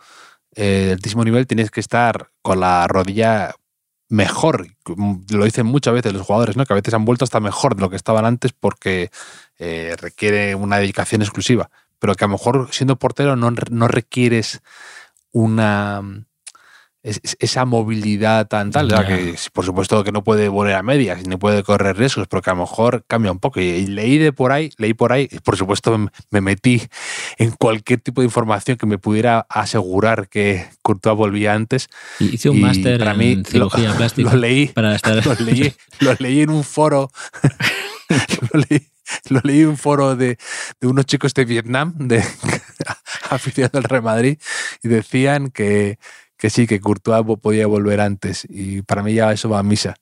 eh, 0.55 0.86
de 0.88 0.91
altísimo 0.93 1.23
nivel, 1.23 1.47
tienes 1.47 1.69
que 1.71 1.80
estar 1.80 2.32
con 2.41 2.59
la 2.59 2.88
rodilla 2.88 3.53
mejor. 4.09 4.67
Lo 5.30 5.45
dicen 5.45 5.67
muchas 5.67 5.93
veces 5.93 6.13
los 6.13 6.23
jugadores, 6.23 6.57
¿no? 6.57 6.65
Que 6.65 6.73
a 6.73 6.75
veces 6.75 6.93
han 6.95 7.05
vuelto 7.05 7.23
hasta 7.23 7.39
mejor 7.39 7.75
de 7.75 7.82
lo 7.82 7.89
que 7.89 7.95
estaban 7.95 8.25
antes 8.25 8.51
porque 8.51 9.11
eh, 9.59 9.95
requiere 9.99 10.55
una 10.55 10.77
dedicación 10.77 11.21
exclusiva. 11.21 11.69
Pero 12.00 12.16
que 12.16 12.24
a 12.24 12.28
lo 12.28 12.34
mejor 12.34 12.70
siendo 12.72 12.97
portero 12.97 13.36
no, 13.36 13.52
no 13.52 13.88
requieres 13.88 14.62
una 15.32 16.02
es- 17.04 17.20
es- 17.24 17.38
esa 17.39 17.66
movilidad 17.66 18.47
tan 18.47 18.72
tal, 18.72 18.89
que 19.08 19.36
por 19.54 19.64
supuesto 19.66 20.04
que 20.04 20.12
no 20.12 20.24
puede 20.24 20.50
volver 20.50 20.76
a 20.76 20.84
medias 20.84 21.26
ni 21.26 21.38
puede 21.38 21.64
correr 21.64 21.95
riesgos, 21.97 22.28
pero 22.28 22.41
que 22.41 22.50
a 22.50 22.54
lo 22.54 22.62
mejor 22.62 23.04
cambia 23.08 23.32
un 23.32 23.39
poco. 23.39 23.60
Y, 23.62 23.64
y 23.66 23.88
leí 23.88 24.18
de 24.18 24.34
por 24.34 24.52
ahí, 24.52 24.72
leí 24.78 24.93
por 24.93 25.14
ahí, 25.14 25.28
y 25.32 25.39
por 25.39 25.56
supuesto 25.58 25.97
me, 25.97 26.10
me 26.30 26.41
metí 26.41 26.82
en 27.38 27.52
cualquier 27.52 28.02
tipo 28.02 28.22
de 28.22 28.26
información 28.26 28.78
que 28.78 28.86
me 28.86 28.97
pudiera 28.97 29.45
asegurar 29.50 30.28
que 30.28 30.66
Courtois 30.82 31.16
volvía 31.16 31.54
antes. 31.54 31.88
Y 32.20 32.36
hice 32.36 32.50
un 32.50 32.58
y 32.58 32.62
máster 32.62 33.00
para 33.00 33.14
mí 33.14 33.32
en 33.34 33.45
cirugía 33.45 33.89
lo, 33.91 33.95
plástica 33.97 34.32
Lo 34.32 34.38
leí, 34.38 34.68
para 34.68 34.95
estar. 34.95 35.26
lo 35.26 35.34
leí, 35.36 35.74
lo 36.02 36.14
leí 36.20 36.41
en 36.41 36.50
un 36.50 36.64
foro. 36.64 37.10
lo, 38.54 38.60
leí, 38.70 38.88
lo 39.30 39.39
leí 39.43 39.62
en 39.62 39.68
un 39.70 39.78
foro 39.78 40.16
de, 40.16 40.38
de 40.82 40.88
unos 40.88 41.06
chicos 41.06 41.34
de 41.34 41.45
Vietnam, 41.45 41.93
de 41.97 42.24
aficionados 43.30 43.76
al 43.78 43.84
Real 43.84 44.04
Madrid, 44.04 44.38
y 44.84 44.88
decían 44.88 45.50
que, 45.52 45.97
que 46.39 46.49
sí, 46.49 46.65
que 46.65 46.79
Courtois 46.79 47.23
podía 47.41 47.67
volver 47.67 47.99
antes. 47.99 48.47
Y 48.49 48.81
para 48.81 49.03
mí 49.03 49.13
ya 49.13 49.31
eso 49.31 49.49
va 49.49 49.59
a 49.59 49.63
misa. 49.63 49.95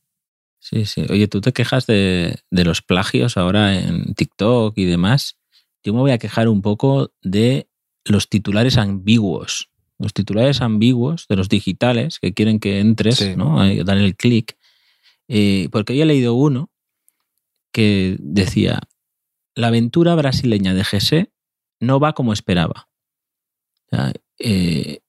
Sí, 0.60 0.86
sí. 0.86 1.06
Oye, 1.10 1.28
tú 1.28 1.42
te 1.42 1.52
quejas 1.52 1.88
de, 1.88 2.40
de 2.52 2.64
los 2.64 2.82
plagios 2.82 3.38
ahora 3.38 3.78
en 3.78 4.14
TikTok 4.14 4.78
y 4.78 4.86
demás. 4.86 5.38
Yo 5.84 5.94
me 5.94 6.00
voy 6.00 6.12
a 6.12 6.18
quejar 6.18 6.48
un 6.48 6.62
poco 6.62 7.12
de 7.22 7.68
los 8.06 8.30
titulares 8.30 8.78
ambiguos. 8.78 9.70
Los 10.00 10.14
titulares 10.14 10.62
ambiguos 10.62 11.26
de 11.28 11.36
los 11.38 11.50
digitales 11.50 12.20
que 12.20 12.34
quieren 12.34 12.60
que 12.60 12.80
entres, 12.80 13.18
Sí. 13.18 13.36
¿no? 13.36 13.58
Dar 13.84 13.98
el 13.98 14.16
clic. 14.16 14.58
Eh, 15.28 15.70
porque 15.72 16.00
he 16.00 16.06
leído 16.06 16.36
uno 16.36 16.70
que 17.72 18.16
decía: 18.20 18.80
La 19.56 19.68
aventura 19.68 20.14
brasileña 20.16 20.74
de 20.76 20.84
José 20.84 21.32
no 21.80 22.00
va 22.00 22.14
como 22.14 22.32
esperaba. 22.34 22.90
O 23.88 23.96
sea, 23.96 24.14
eh, 24.40 25.00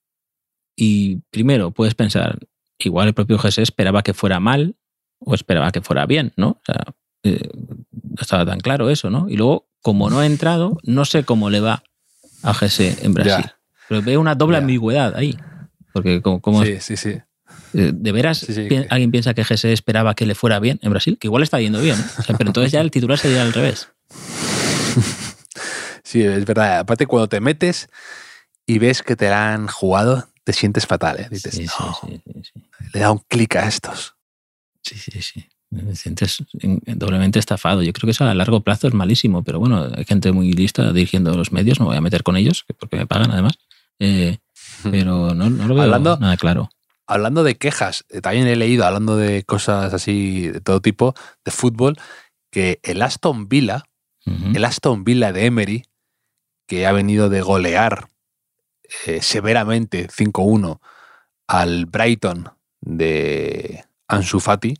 y 0.80 1.16
primero 1.30 1.72
puedes 1.72 1.94
pensar, 1.96 2.38
igual 2.78 3.08
el 3.08 3.14
propio 3.14 3.36
José 3.38 3.62
esperaba 3.62 4.02
que 4.02 4.14
fuera 4.14 4.38
mal 4.38 4.76
o 5.18 5.34
esperaba 5.34 5.72
que 5.72 5.80
fuera 5.80 6.06
bien, 6.06 6.32
¿no? 6.36 6.50
O 6.50 6.62
sea, 6.64 6.84
eh, 7.24 7.48
no 7.56 8.20
estaba 8.20 8.46
tan 8.46 8.60
claro 8.60 8.88
eso, 8.88 9.10
¿no? 9.10 9.28
Y 9.28 9.36
luego, 9.36 9.66
como 9.82 10.08
no 10.08 10.20
ha 10.20 10.26
entrado, 10.26 10.78
no 10.84 11.04
sé 11.04 11.24
cómo 11.24 11.50
le 11.50 11.58
va 11.60 11.82
a 12.44 12.54
José 12.54 12.96
en 13.02 13.14
Brasil. 13.14 13.44
Ya. 13.46 13.56
Pero 13.88 14.02
veo 14.02 14.20
una 14.20 14.36
doble 14.36 14.54
Ya. 14.54 14.60
ambigüedad 14.60 15.16
ahí. 15.16 15.36
Porque 15.92 16.22
como, 16.22 16.40
como 16.40 16.62
Sí, 16.64 16.76
sí, 16.80 16.96
sí. 16.96 17.10
eh, 17.74 17.92
¿De 17.92 18.12
veras 18.12 18.38
Sí, 18.38 18.54
sí, 18.54 18.62
pi- 18.62 18.68
que- 18.68 18.86
alguien 18.90 19.10
piensa 19.10 19.34
que 19.34 19.42
José 19.42 19.72
esperaba 19.72 20.14
que 20.14 20.26
le 20.26 20.36
fuera 20.36 20.60
bien 20.60 20.78
en 20.82 20.90
Brasil? 20.90 21.18
Que 21.18 21.26
igual 21.26 21.42
está 21.42 21.60
yendo 21.60 21.80
bien, 21.80 21.96
¿eh? 21.98 22.04
O 22.18 22.22
sea, 22.22 22.36
pero 22.36 22.50
entonces 22.50 22.70
ya 22.70 22.80
el 22.80 22.90
titular 22.92 23.18
sería 23.18 23.42
al 23.42 23.52
revés. 23.52 23.88
Sí, 26.04 26.22
es 26.22 26.44
verdad. 26.46 26.78
Aparte, 26.78 27.06
cuando 27.06 27.28
te 27.28 27.38
metes 27.40 27.90
y 28.66 28.78
ves 28.78 29.02
que 29.02 29.14
te 29.14 29.28
la 29.28 29.52
han 29.52 29.66
jugado, 29.68 30.26
te 30.48 30.54
sientes 30.54 30.86
fatal. 30.86 31.20
¿eh? 31.20 31.28
Dices, 31.30 31.54
Sí, 31.54 31.66
sí, 31.68 31.74
"No, 31.78 31.94
sí, 32.08 32.22
le 32.94 33.00
da 33.00 33.12
un 33.12 33.18
clic 33.28 33.54
a 33.56 33.68
estos. 33.68 34.14
Sí, 34.82 34.96
sí, 34.96 35.20
sí. 35.20 35.46
Te 35.70 35.94
sientes 35.94 36.42
en- 36.60 36.80
doblemente 36.98 37.38
estafado. 37.38 37.82
Yo 37.82 37.92
creo 37.92 38.06
que 38.06 38.12
eso 38.12 38.24
a 38.24 38.32
largo 38.34 38.62
plazo 38.62 38.88
es 38.88 38.94
malísimo, 38.94 39.44
pero 39.44 39.58
bueno, 39.58 39.86
hay 39.94 40.06
gente 40.06 40.32
muy 40.32 40.50
lista 40.54 40.90
dirigiendo 40.90 41.34
los 41.36 41.52
medios, 41.52 41.78
no 41.80 41.84
voy 41.84 41.98
a 41.98 42.00
meter 42.00 42.22
con 42.22 42.38
ellos, 42.38 42.64
que- 42.66 42.72
porque 42.72 42.96
me 42.96 43.06
pagan 43.06 43.30
además. 43.30 43.58
Eh, 43.98 44.38
pero 44.84 45.34
no, 45.34 45.50
no 45.50 45.66
lo 45.68 45.74
veo 45.74 45.84
Hablando- 45.84 46.16
nada 46.16 46.38
claro. 46.38 46.70
Hablando 47.06 47.42
de 47.44 47.56
quejas, 47.58 48.06
eh, 48.08 48.22
también 48.22 48.46
he 48.46 48.56
leído, 48.56 48.86
hablando 48.86 49.18
de 49.18 49.42
cosas 49.44 49.92
así 49.92 50.48
de 50.48 50.62
todo 50.62 50.80
tipo, 50.80 51.14
de 51.44 51.50
fútbol, 51.50 51.96
que 52.50 52.80
el 52.82 53.02
Aston 53.02 53.48
Villa, 53.50 53.84
el 54.54 54.64
Aston 54.64 55.04
Villa 55.04 55.32
de 55.32 55.44
Emery, 55.44 55.84
que 56.66 56.86
ha 56.86 56.92
venido 56.92 57.28
de 57.28 57.42
golear 57.42 58.08
eh, 59.06 59.20
severamente 59.22 60.08
5-1 60.08 60.80
al 61.46 61.86
Brighton 61.86 62.48
de 62.80 63.84
Ansu 64.06 64.40
Fati, 64.40 64.76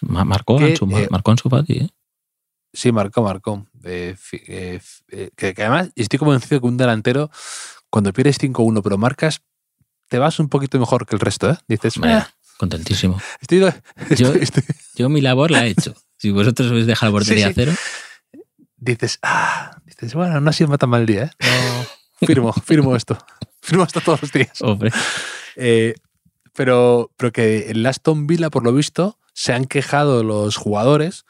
Ma- 0.00 0.24
Marcó, 0.24 0.58
que, 0.58 0.64
Ansu, 0.66 0.86
eh, 0.98 1.08
marcó 1.10 1.30
Ansu 1.30 1.48
Fati, 1.48 1.72
¿eh? 1.78 1.88
Sí, 2.72 2.92
marcó, 2.92 3.22
marcó. 3.22 3.66
Eh, 3.84 4.14
eh, 4.32 4.80
eh, 5.10 5.30
que, 5.36 5.54
que 5.54 5.62
además 5.62 5.90
estoy 5.96 6.18
convencido 6.18 6.60
que 6.60 6.66
un 6.68 6.76
delantero, 6.76 7.30
cuando 7.90 8.12
pierdes 8.12 8.38
5-1 8.38 8.82
pero 8.82 8.96
marcas, 8.96 9.42
te 10.08 10.18
vas 10.18 10.38
un 10.38 10.48
poquito 10.48 10.78
mejor 10.78 11.06
que 11.06 11.16
el 11.16 11.20
resto, 11.20 11.50
¿eh? 11.50 11.56
Dices, 11.68 11.94
"Ah, 12.02 12.28
contentísimo. 12.58 13.20
estoy, 13.40 13.58
Yo- 13.60 13.68
estoy- 13.70 14.40
estoy-". 14.42 14.64
Yo 14.94 15.08
mi 15.08 15.20
labor 15.20 15.50
la 15.50 15.66
he 15.66 15.70
hecho. 15.70 15.94
Si 16.16 16.30
vosotros 16.30 16.70
habéis 16.70 16.86
dejado 16.86 17.10
la 17.12 17.18
portería 17.18 17.46
Sí, 17.46 17.50
a 17.50 17.54
cero, 17.54 17.72
dices, 18.76 19.18
ah, 19.22 19.80
dices, 19.86 20.14
bueno, 20.14 20.40
no 20.40 20.50
ha 20.50 20.52
sido 20.52 20.76
tan 20.78 20.90
mal 20.90 21.06
día, 21.06 21.24
¿eh? 21.24 21.30
No, 21.46 21.86
firmo, 22.26 22.52
firmo 22.64 22.96
esto. 22.96 23.18
Firmo 23.60 23.84
esto 23.84 24.00
todos 24.00 24.22
los 24.22 24.32
días. 24.32 24.60
hombre. 24.62 24.90
Eh, 25.56 25.94
pero, 26.54 27.10
pero 27.16 27.32
que 27.32 27.70
en 27.70 27.86
Aston 27.86 28.26
Villa, 28.26 28.50
por 28.50 28.64
lo 28.64 28.72
visto, 28.72 29.18
se 29.32 29.52
han 29.52 29.64
quejado 29.64 30.22
los 30.24 30.56
jugadores 30.56 31.24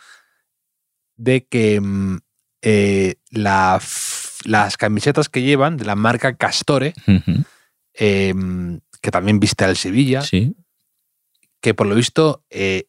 de 1.16 1.47
que 1.47 1.80
mm, 1.80 2.18
eh, 2.62 3.14
la 3.30 3.80
las 4.45 4.76
camisetas 4.76 5.28
que 5.28 5.43
llevan 5.43 5.76
de 5.76 5.84
la 5.84 5.97
marca 5.97 6.34
Castore, 6.34 6.95
eh, 7.95 8.34
que 9.03 9.11
también 9.11 9.41
viste 9.41 9.64
al 9.64 9.76
Sevilla, 9.76 10.22
Sí, 10.22 10.57
que 11.61 11.74
por 11.74 11.86
lo 11.86 11.95
visto 11.95 12.45
eh, 12.51 12.86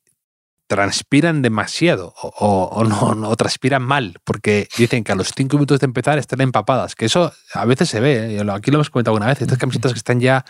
transpiran 0.71 1.41
demasiado 1.41 2.13
o, 2.15 2.85
no, 2.85 3.13
no, 3.13 3.27
o 3.27 3.35
transpiran 3.35 3.81
mal, 3.81 4.19
porque 4.23 4.69
dicen 4.77 5.03
que 5.03 5.11
a 5.11 5.15
los 5.15 5.33
cinco 5.35 5.57
minutos 5.57 5.81
de 5.81 5.85
empezar 5.85 6.17
están 6.17 6.39
empapadas, 6.39 6.95
que 6.95 7.07
eso 7.07 7.33
a 7.53 7.65
veces 7.65 7.89
se 7.89 7.99
ve, 7.99 8.37
¿eh? 8.37 8.45
aquí 8.53 8.71
lo 8.71 8.77
hemos 8.77 8.89
comentado 8.89 9.17
una 9.17 9.25
vez, 9.25 9.41
estas 9.41 9.57
camisetas 9.57 9.91
que 9.91 9.97
están 9.97 10.21
ya 10.21 10.45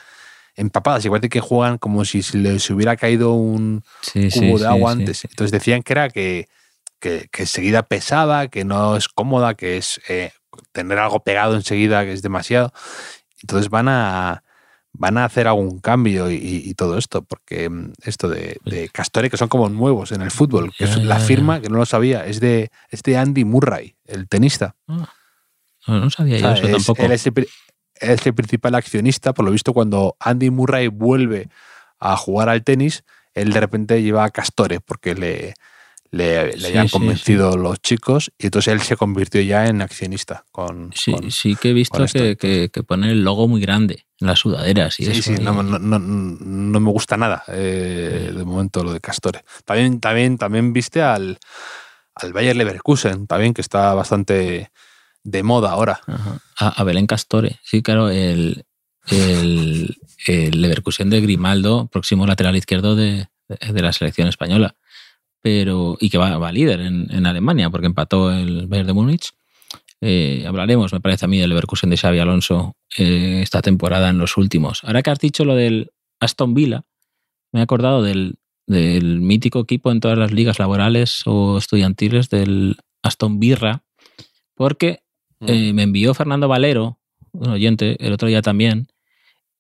empapadas, 0.56 1.04
igual 1.06 1.22
de 1.22 1.30
que 1.30 1.40
juegan 1.40 1.80
como 1.80 2.06
si 2.06 2.22
les 2.38 2.70
hubiera 2.70 2.96
caído 2.98 3.34
un 3.34 3.84
sí, 4.02 4.30
sí, 4.30 4.42
cubo 4.42 4.60
de 4.60 4.68
agua 4.68 4.94
sí, 4.94 5.00
antes. 5.00 5.26
Entonces 5.26 5.52
decían 5.52 5.82
que 5.82 5.94
era 5.94 6.10
que, 6.10 6.48
que, 7.00 7.28
que 7.32 7.42
enseguida 7.42 7.82
pesaba, 7.82 8.48
que 8.48 8.64
no 8.64 8.98
es 8.98 9.08
cómoda, 9.08 9.56
que 9.56 9.78
es 9.78 10.00
eh, 10.08 10.34
tener 10.72 11.00
algo 11.00 11.24
pegado 11.24 11.56
enseguida, 11.56 12.04
que 12.04 12.14
es 12.14 12.22
demasiado. 12.22 12.74
Entonces 13.42 13.72
van 13.72 13.88
a 13.88 14.44
van 14.94 15.18
a 15.18 15.26
hacer 15.26 15.48
algún 15.48 15.80
cambio 15.80 16.30
y, 16.30 16.36
y 16.36 16.74
todo 16.74 16.98
esto, 16.98 17.22
porque 17.24 17.70
mm, 17.70 17.94
esto 18.04 18.28
de, 18.28 18.58
de 18.66 18.90
Castore, 18.90 19.30
que 19.30 19.38
son 19.38 19.48
como 19.48 19.70
nuevos 19.70 20.12
en 20.12 20.22
el 20.22 20.32
fútbol, 20.32 20.74
que 20.78 20.84
es 20.84 20.98
la 20.98 21.20
firma, 21.20 21.62
que 21.62 21.70
no 21.70 21.78
lo 21.78 21.86
sabía, 21.86 22.26
es 22.26 22.40
de, 22.40 22.72
es 22.90 23.02
de 23.04 23.18
Andy 23.18 23.46
Murray, 23.46 23.96
el 24.06 24.28
tenista. 24.28 24.76
Ah, 24.88 25.10
no, 25.88 26.00
no 26.02 26.10
sabía 26.10 26.36
O 26.36 26.40
yo 26.40 26.46
sea, 26.48 26.54
eso 26.58 26.66
es- 26.68 26.72
tampoco. 26.86 27.02
él 27.04 27.12
es 27.12 27.26
el, 27.26 27.48
es 27.96 28.26
el 28.28 28.34
principal 28.34 28.76
accionista, 28.76 29.34
por 29.34 29.46
lo 29.46 29.52
visto, 29.52 29.74
cuando 29.74 30.16
Andy 30.20 30.50
Murray 30.50 30.88
vuelve 30.88 31.48
a 32.00 32.18
jugar 32.18 32.50
al 32.50 32.64
tenis, 32.64 33.04
él 33.34 33.54
de 33.54 33.60
repente 33.62 34.02
lleva 34.04 34.26
a 34.26 34.30
Castore, 34.30 34.82
porque 34.82 35.16
le, 35.16 35.54
le, 36.12 36.48
le 36.48 36.58
Sí, 36.60 36.66
habían 36.68 36.88
sí, 36.88 36.92
convencido 36.92 37.56
los 37.58 37.82
chicos, 37.82 38.32
y 38.38 38.48
entonces 38.48 38.74
él 38.74 38.82
se 38.82 38.98
convirtió 38.98 39.42
ya 39.42 39.68
en 39.68 39.82
accionista. 39.82 40.46
Con, 40.52 40.92
Sí, 40.94 41.14
con- 41.14 41.32
sí 41.32 41.56
que 41.56 41.70
he 41.70 41.74
visto 41.74 42.06
que, 42.12 42.36
que, 42.36 42.70
que 42.72 42.84
pone 42.84 43.12
el 43.12 43.24
logo 43.24 43.48
muy 43.48 43.62
grande 43.62 44.06
en 44.20 44.28
las 44.28 44.40
sudaderas 44.40 45.00
y 45.00 45.06
Sí, 45.06 45.12
eso. 45.12 45.22
sí, 45.32 45.38
y- 45.40 45.44
no, 45.44 45.64
no- 45.64 45.80
no- 45.80 46.00
no 46.00 46.80
me 46.80 46.92
gusta 46.92 47.16
nada 47.18 47.44
eh, 47.48 48.32
de 48.36 48.44
momento 48.46 48.84
lo 48.84 48.92
de 48.94 49.00
Castore. 49.00 49.44
También, 49.66 50.00
también, 50.02 50.38
también 50.38 50.74
viste 50.74 51.02
al, 51.02 51.40
al 52.16 52.34
Bayer 52.34 52.56
Leverkusen, 52.58 53.26
también, 53.26 53.54
que 53.54 53.62
está 53.62 53.94
bastante 53.94 54.70
de 55.24 55.44
moda 55.44 55.72
ahora. 55.72 56.02
A, 56.60 56.68
a 56.70 56.84
Belén 56.84 57.08
Castore. 57.08 57.60
Sí, 57.64 57.82
claro, 57.82 58.10
el, 58.10 58.66
el, 59.10 59.98
el 60.28 60.62
Leverkusen 60.62 61.10
de 61.10 61.22
Grimaldo, 61.22 61.88
próximo 61.88 62.26
lateral 62.28 62.56
izquierdo 62.56 62.96
de, 62.96 63.28
de- 63.48 63.74
de 63.74 63.82
la 63.82 63.94
selección 63.94 64.28
española. 64.28 64.76
Pero, 65.42 65.98
y 66.00 66.10
que 66.10 66.18
va, 66.18 66.38
va 66.38 66.52
líder 66.52 66.82
en, 66.82 67.08
en 67.12 67.26
Alemania, 67.26 67.70
porque 67.70 67.88
empató 67.88 68.32
el 68.32 68.68
Bayern 68.68 68.88
de 68.88 68.94
Múnich. 68.94 69.32
Eh, 70.04 70.46
hablaremos, 70.48 70.92
me 70.94 71.00
parece 71.00 71.26
a 71.26 71.28
mí, 71.28 71.38
del 71.38 71.50
Leverkusen 71.50 71.92
de 71.92 71.98
Xavi 71.98 72.18
Alonso 72.20 72.76
eh, 72.98 73.40
esta 73.44 73.62
temporada 73.62 74.10
en 74.10 74.18
los 74.18 74.36
últimos. 74.36 74.84
Ahora 74.84 75.04
que 75.04 75.12
has 75.12 75.20
dicho 75.20 75.46
lo 75.46 75.56
del 75.56 75.92
Aston 76.20 76.56
Villa, 76.56 76.84
me 77.52 77.60
he 77.60 77.64
acordado 77.64 78.02
del, 78.02 78.40
del 78.66 79.22
mítico 79.22 79.60
equipo 79.60 79.92
en 79.92 80.00
todas 80.00 80.18
las 80.18 80.32
ligas 80.32 80.58
laborales 80.58 81.22
o 81.26 81.58
estudiantiles 81.58 82.30
del 82.30 82.78
Aston 83.04 83.40
Birra, 83.40 83.84
porque 84.56 85.04
eh, 85.42 85.74
me 85.74 85.84
envió 85.84 86.14
Fernando 86.14 86.48
Valero, 86.48 87.00
un 87.32 87.50
oyente, 87.50 87.98
el 88.06 88.14
otro 88.14 88.28
día 88.28 88.42
también. 88.42 88.88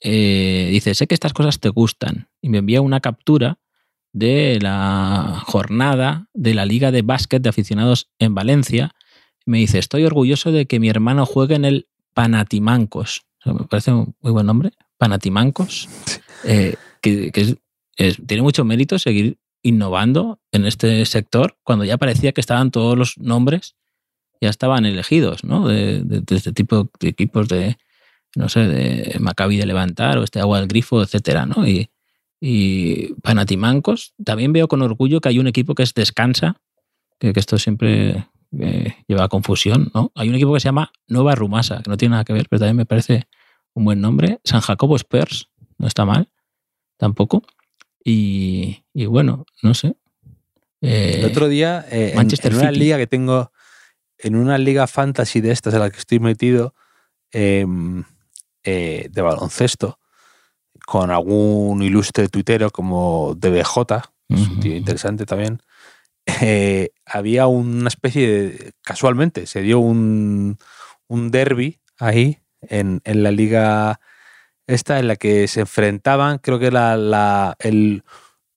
dice: 0.02 0.94
Sé 0.94 1.08
que 1.08 1.14
estas 1.16 1.34
cosas 1.34 1.60
te 1.60 1.70
gustan. 1.70 2.30
Y 2.42 2.50
me 2.50 2.60
envía 2.60 2.82
una 2.82 3.00
captura 3.00 3.60
de 4.14 4.60
la 4.62 5.42
jornada 5.46 6.28
de 6.34 6.54
la 6.54 6.66
Liga 6.66 6.92
de 6.92 7.02
Básquet 7.02 7.42
de 7.42 7.50
Aficionados 7.50 8.10
en 8.20 8.36
Valencia. 8.36 8.92
Me 9.46 9.58
dice: 9.60 9.80
Estoy 9.80 10.04
orgulloso 10.06 10.52
de 10.52 10.66
que 10.66 10.80
mi 10.80 10.90
hermano 10.90 11.26
juegue 11.26 11.56
en 11.56 11.66
el 11.66 11.88
Panatimancos. 12.14 13.22
O 13.40 13.44
sea, 13.44 13.54
me 13.54 13.66
parece 13.66 13.92
un 13.92 14.16
muy 14.22 14.32
buen 14.32 14.46
nombre. 14.46 14.72
Panatimancos. 14.98 15.90
Eh, 16.44 16.76
que 17.02 17.32
que 17.32 17.42
es- 17.42 17.56
es- 17.98 18.18
tiene 18.28 18.44
mucho 18.44 18.64
mérito 18.66 18.98
seguir 19.00 19.38
innovando 19.64 20.40
en 20.52 20.66
este 20.66 21.06
sector 21.06 21.58
cuando 21.64 21.86
ya 21.86 21.98
parecía 21.98 22.32
que 22.32 22.42
estaban 22.42 22.72
todos 22.72 22.98
los 22.98 23.18
nombres 23.18 23.76
ya 24.44 24.50
estaban 24.50 24.86
elegidos, 24.88 25.44
¿no? 25.44 25.68
De, 25.68 26.02
de- 26.04 26.22
de 26.22 26.36
este 26.36 26.52
tipo 26.52 26.90
de 27.00 27.10
equipos 27.10 27.48
de, 27.48 27.78
no 28.36 28.50
sé, 28.50 28.62
de 28.62 29.18
Maccabi 29.20 29.58
de 29.58 29.68
Levantar 29.68 30.18
o 30.18 30.24
este 30.24 30.40
Agua 30.40 30.58
del 30.60 30.68
Grifo, 30.68 31.04
etcétera, 31.04 31.46
¿no? 31.46 31.68
Y, 31.68 31.90
y 32.44 33.14
Panatimancos, 33.22 34.14
también 34.24 34.52
veo 34.52 34.68
con 34.68 34.82
orgullo 34.82 35.22
que 35.22 35.30
hay 35.30 35.38
un 35.40 35.46
equipo 35.48 35.76
que 35.76 35.84
es 35.84 35.94
Descansa, 35.94 36.60
que, 37.20 37.32
que 37.34 37.40
esto 37.40 37.58
siempre 37.60 38.28
eh, 38.60 38.96
lleva 39.08 39.26
a 39.26 39.30
confusión, 39.30 39.92
¿no? 39.94 40.12
Hay 40.16 40.28
un 40.28 40.36
equipo 40.36 40.52
que 40.54 40.60
se 40.60 40.66
llama 40.68 40.92
Nueva 41.08 41.36
Rumasa, 41.36 41.82
que 41.84 41.90
no 41.92 41.98
tiene 41.98 42.14
nada 42.14 42.26
que 42.26 42.34
ver, 42.34 42.48
pero 42.50 42.60
también 42.62 42.78
me 42.78 42.86
parece 42.88 43.28
un 43.76 43.86
buen 43.86 44.02
nombre. 44.02 44.40
San 44.44 44.60
Jacobo 44.62 44.96
Spurs, 44.96 45.50
no 45.78 45.88
está 45.88 46.04
mal, 46.04 46.30
tampoco. 46.98 47.44
Y, 48.04 48.84
y 48.94 49.06
bueno, 49.06 49.46
no 49.62 49.76
sé. 49.76 49.96
Eh, 50.82 51.18
El 51.20 51.26
otro 51.26 51.48
día, 51.48 51.86
eh, 51.92 52.10
en- 52.10 52.16
Manchester 52.16 52.52
en, 52.54 52.58
una 52.58 52.72
liga 52.72 52.98
que 52.98 53.06
tengo, 53.06 53.52
en 54.18 54.36
una 54.36 54.58
liga 54.58 54.88
fantasy 54.88 55.42
de 55.42 55.52
estas 55.52 55.76
en 55.76 55.80
la 55.82 55.92
que 55.92 56.00
estoy 56.00 56.20
metido, 56.20 56.74
eh, 57.32 57.66
eh, 58.64 59.08
de 59.12 59.22
baloncesto, 59.22 60.00
con 60.92 61.10
algún 61.10 61.82
ilustre 61.82 62.28
tuitero 62.28 62.70
como 62.70 63.34
DBJ, 63.38 63.78
es 64.28 64.48
un 64.50 64.60
tío 64.60 64.76
interesante 64.76 65.26
también, 65.26 65.62
eh, 66.42 66.90
había 67.06 67.48
una 67.48 67.88
especie 67.88 68.28
de, 68.28 68.72
casualmente, 68.82 69.46
se 69.46 69.62
dio 69.62 69.80
un, 69.80 70.58
un 71.08 71.32
derby 71.32 71.80
ahí 71.98 72.40
en, 72.60 73.00
en 73.06 73.24
la 73.24 73.32
liga 73.32 74.02
esta 74.68 75.00
en 75.00 75.08
la 75.08 75.16
que 75.16 75.48
se 75.48 75.62
enfrentaban, 75.62 76.40
creo 76.40 76.60
que 76.60 76.68
era 76.68 76.98
la, 76.98 77.56
el 77.60 78.04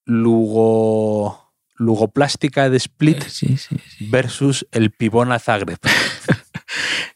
Lugo, 0.05 1.53
Lugoplástica 1.77 2.69
de 2.69 2.79
Split 2.79 3.23
Sí, 3.29 3.57
sí, 3.59 3.77
sí. 3.97 4.09
versus 4.11 4.67
el 4.73 4.91
Pibona 4.91 5.39
Zagreb. 5.39 5.79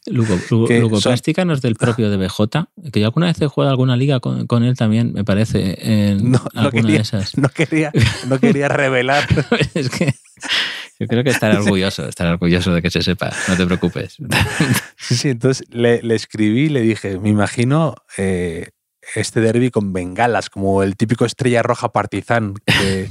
Lugo, 0.09 0.37
Lugo- 0.49 0.67
que 0.67 0.79
Lugoplástica 0.79 1.45
no 1.45 1.53
es 1.53 1.61
del 1.61 1.75
propio 1.75 2.09
de 2.09 2.17
BJ, 2.17 2.67
que 2.91 2.99
yo 2.99 3.05
alguna 3.07 3.27
vez 3.27 3.39
he 3.41 3.47
jugado 3.47 3.71
alguna 3.71 3.95
liga 3.95 4.19
con, 4.19 4.47
con 4.47 4.63
él 4.63 4.75
también, 4.77 5.13
me 5.13 5.23
parece, 5.23 5.77
en 6.11 6.31
No, 6.31 6.41
no 6.53 6.71
quería, 6.71 6.95
de 6.95 7.01
esas. 7.01 7.37
no 7.37 7.49
quería, 7.49 7.91
no 8.27 8.39
quería 8.39 8.67
revelar. 8.67 9.27
es 9.73 9.89
que 9.89 10.13
yo 10.99 11.07
creo 11.07 11.23
que 11.23 11.29
estará 11.29 11.59
orgulloso, 11.59 12.07
estará 12.07 12.31
orgulloso 12.31 12.73
de 12.73 12.81
que 12.81 12.89
se 12.91 13.01
sepa, 13.01 13.31
no 13.47 13.55
te 13.55 13.65
preocupes. 13.65 14.17
Sí, 14.97 15.15
sí, 15.15 15.29
entonces 15.29 15.65
le, 15.69 16.01
le 16.03 16.13
escribí 16.15 16.65
y 16.65 16.69
le 16.69 16.81
dije, 16.81 17.17
me 17.19 17.29
imagino 17.29 17.95
eh, 18.17 18.69
este 19.15 19.39
derby 19.41 19.71
con 19.71 19.91
bengalas, 19.93 20.49
como 20.49 20.83
el 20.83 20.95
típico 20.97 21.25
estrella 21.25 21.63
roja 21.63 21.91
partizan 21.93 22.53
que, 22.65 23.09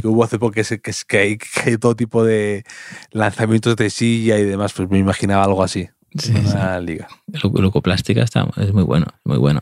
que 0.00 0.06
hubo 0.06 0.22
hace 0.24 0.38
poco, 0.38 0.52
que, 0.52 0.60
es- 0.60 0.78
que, 0.82 0.90
es- 0.90 1.04
que 1.04 1.18
hay, 1.18 1.38
que 1.38 1.70
hay 1.70 1.76
todo 1.78 1.96
tipo 1.96 2.22
de 2.24 2.64
lanzamientos 3.12 3.74
de 3.76 3.90
silla 3.90 4.38
y 4.38 4.44
demás, 4.44 4.72
pues 4.74 4.88
me 4.90 4.98
imaginaba 4.98 5.44
algo 5.44 5.62
así. 5.64 5.88
Sí, 6.16 6.32
en 6.36 6.46
una 6.46 6.80
liga. 6.80 7.08
Lu- 7.42 7.60
Lugoplástica 7.60 8.22
está, 8.22 8.48
es 8.56 8.72
muy 8.72 8.82
bueno, 8.82 9.06
muy 9.24 9.38
bueno. 9.38 9.60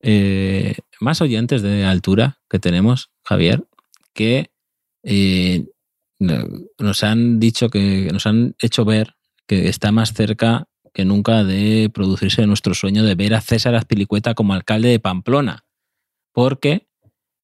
Eh, 0.00 0.76
más 1.00 1.20
oyentes 1.20 1.62
de 1.62 1.84
altura 1.84 2.38
que 2.50 2.58
tenemos, 2.58 3.10
Javier, 3.24 3.64
que 4.12 4.50
eh, 5.02 5.66
nos 6.78 7.04
han 7.04 7.40
dicho 7.40 7.68
que 7.70 8.08
nos 8.12 8.26
han 8.26 8.54
hecho 8.58 8.84
ver 8.84 9.14
que 9.46 9.68
está 9.68 9.92
más 9.92 10.12
cerca 10.14 10.66
que 10.92 11.04
nunca 11.04 11.42
de 11.44 11.90
producirse 11.92 12.46
nuestro 12.46 12.74
sueño 12.74 13.02
de 13.04 13.14
ver 13.14 13.34
a 13.34 13.40
César 13.40 13.74
Azpilicueta 13.74 14.34
como 14.34 14.54
alcalde 14.54 14.88
de 14.88 15.00
Pamplona. 15.00 15.64
Porque 16.32 16.86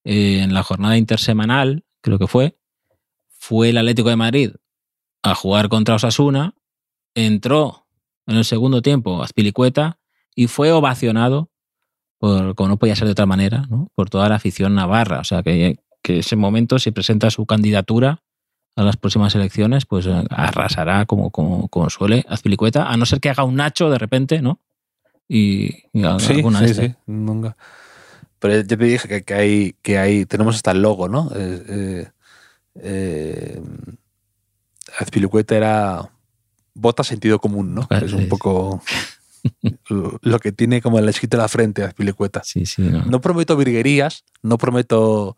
eh, 0.04 0.40
en 0.42 0.54
la 0.54 0.62
jornada 0.62 0.96
intersemanal, 0.96 1.84
creo 2.00 2.18
que 2.18 2.26
fue, 2.26 2.56
fue 3.28 3.70
el 3.70 3.78
Atlético 3.78 4.08
de 4.08 4.16
Madrid 4.16 4.50
a 5.22 5.34
jugar 5.34 5.68
contra 5.68 5.96
Osasuna, 5.96 6.54
entró 7.14 7.86
en 8.30 8.36
el 8.36 8.44
segundo 8.44 8.80
tiempo 8.82 9.22
Azpilicueta 9.22 9.98
y 10.34 10.46
fue 10.46 10.72
ovacionado, 10.72 11.50
por, 12.18 12.54
como 12.54 12.68
no 12.70 12.76
podía 12.78 12.96
ser 12.96 13.06
de 13.06 13.12
otra 13.12 13.26
manera, 13.26 13.66
¿no? 13.68 13.90
por 13.94 14.08
toda 14.08 14.28
la 14.28 14.36
afición 14.36 14.74
navarra. 14.74 15.20
O 15.20 15.24
sea, 15.24 15.42
que, 15.42 15.78
que 16.02 16.18
ese 16.20 16.36
momento, 16.36 16.78
si 16.78 16.90
presenta 16.90 17.30
su 17.30 17.44
candidatura 17.46 18.22
a 18.76 18.82
las 18.82 18.96
próximas 18.96 19.34
elecciones, 19.34 19.84
pues 19.84 20.06
eh, 20.06 20.24
arrasará 20.30 21.04
como, 21.06 21.30
como, 21.30 21.68
como 21.68 21.90
suele 21.90 22.24
Azpilicueta, 22.28 22.88
a 22.88 22.96
no 22.96 23.04
ser 23.04 23.20
que 23.20 23.30
haga 23.30 23.44
un 23.44 23.56
Nacho 23.56 23.90
de 23.90 23.98
repente, 23.98 24.40
¿no? 24.40 24.60
Y, 25.28 25.66
y 25.92 26.02
Sí, 26.18 26.32
alguna 26.34 26.60
sí, 26.60 26.64
este. 26.66 26.88
sí, 26.88 26.94
nunca. 27.06 27.56
Pero 28.38 28.54
ya 28.54 28.64
te 28.64 28.76
dije 28.76 29.06
que, 29.08 29.22
que 29.22 29.34
hay, 29.34 29.74
que 29.82 29.98
hay, 29.98 30.24
tenemos 30.24 30.56
hasta 30.56 30.70
el 30.70 30.82
logo, 30.82 31.08
¿no? 31.08 31.30
Eh, 31.34 31.64
eh, 31.68 32.08
eh, 32.76 33.60
Azpilicueta 34.98 35.56
era 35.56 36.10
bota 36.80 37.04
sentido 37.04 37.38
común, 37.40 37.74
¿no? 37.74 37.86
Es 37.90 38.12
un 38.12 38.28
poco 38.28 38.82
lo- 40.22 40.38
que 40.38 40.52
tiene 40.52 40.80
como 40.80 40.98
el 40.98 41.08
escrito 41.08 41.36
en 41.36 41.42
la 41.42 41.48
frente 41.48 41.82
Azpilicueta. 41.84 42.42
Sí, 42.44 42.66
sí, 42.66 42.82
no. 42.82 43.04
No 43.04 43.20
prometo 43.20 43.56
virguerías, 43.56 44.24
no 44.42 44.58
prometo 44.58 45.36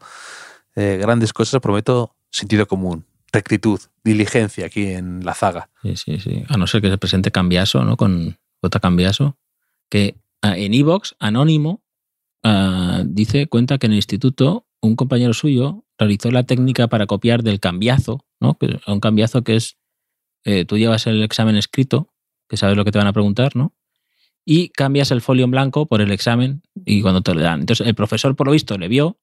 eh, 0.77 0.99
grandes 1.01 1.33
cosas, 1.33 1.61
prometo 1.61 2.15
sentido 2.31 2.67
común, 2.67 3.05
rectitud, 3.33 3.81
diligencia 4.05 4.67
aquí 4.67 4.87
en 4.87 5.25
la 5.25 5.35
zaga. 5.35 5.71
Sí, 5.83 5.97
sí, 5.97 6.19
sí. 6.19 6.45
A 6.49 6.57
no 6.57 6.67
ser 6.67 6.81
que 6.81 6.91
se 6.91 6.99
presente 6.99 7.31
Cambiaso, 7.31 7.85
¿no? 7.85 7.97
Con 7.97 8.39
J. 8.63 8.81
Cambiaso, 8.81 9.37
que 9.91 10.17
ah, 10.43 10.57
en 10.57 10.73
Evox, 10.75 11.15
anónimo, 11.19 11.83
ah, 12.43 13.03
dice, 13.05 13.47
cuenta 13.49 13.79
que 13.79 13.87
en 13.87 13.93
el 13.93 13.97
instituto 13.99 14.67
un 14.81 14.97
compañero 14.97 15.33
suyo 15.35 15.85
realizó 15.99 16.31
la 16.31 16.43
técnica 16.43 16.89
para 16.89 17.07
copiar 17.07 17.43
del 17.45 17.61
cambiazo, 17.61 18.25
¿no? 18.41 18.59
Un 18.89 18.99
cambiazo 19.01 19.43
que 19.43 19.55
es, 19.57 19.77
eh, 20.45 20.65
tú 20.65 20.79
llevas 20.79 21.07
el 21.07 21.23
examen 21.23 21.57
escrito, 21.57 22.09
que 22.49 22.57
sabes 22.57 22.77
lo 22.77 22.85
que 22.85 22.93
te 22.93 22.99
van 22.99 23.07
a 23.07 23.13
preguntar, 23.13 23.57
¿no? 23.57 23.73
Y 24.45 24.71
cambias 24.71 25.11
el 25.11 25.21
folio 25.21 25.45
en 25.45 25.51
blanco 25.51 25.87
por 25.87 26.01
el 26.01 26.11
examen 26.11 26.63
y 26.85 27.03
cuando 27.03 27.21
te 27.23 27.35
lo 27.35 27.41
dan. 27.41 27.61
Entonces 27.61 27.87
el 27.87 27.95
profesor, 27.95 28.35
por 28.35 28.47
lo 28.47 28.53
visto, 28.53 28.77
le 28.77 28.89
vio 28.89 29.19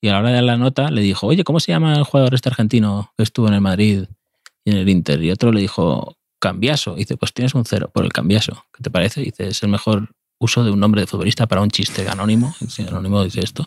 y 0.00 0.08
a 0.08 0.12
la 0.12 0.18
hora 0.18 0.28
de 0.28 0.34
dar 0.34 0.44
la 0.44 0.56
nota 0.56 0.90
le 0.90 1.00
dijo, 1.02 1.26
oye, 1.26 1.44
¿cómo 1.44 1.60
se 1.60 1.72
llama 1.72 1.96
el 1.96 2.04
jugador 2.04 2.34
este 2.34 2.48
argentino 2.48 3.12
que 3.16 3.22
estuvo 3.22 3.48
en 3.48 3.54
el 3.54 3.60
Madrid 3.60 4.04
y 4.64 4.70
en 4.70 4.76
el 4.78 4.88
Inter? 4.88 5.22
Y 5.22 5.30
otro 5.30 5.52
le 5.52 5.60
dijo, 5.60 6.16
Cambiaso. 6.38 6.94
Y 6.94 7.00
dice, 7.00 7.16
pues 7.16 7.32
tienes 7.32 7.54
un 7.54 7.64
cero 7.64 7.90
por 7.92 8.04
el 8.04 8.12
Cambiaso. 8.12 8.66
¿Qué 8.72 8.82
te 8.82 8.90
parece? 8.90 9.22
Y 9.22 9.26
dice, 9.26 9.48
es 9.48 9.62
el 9.62 9.68
mejor 9.68 10.10
uso 10.38 10.64
de 10.64 10.70
un 10.70 10.80
nombre 10.80 11.00
de 11.00 11.06
futbolista 11.06 11.46
para 11.46 11.62
un 11.62 11.70
chiste 11.70 12.06
anónimo. 12.08 12.54
Y 12.60 12.66
si 12.66 12.82
anónimo 12.82 13.24
dice 13.24 13.40
esto. 13.40 13.66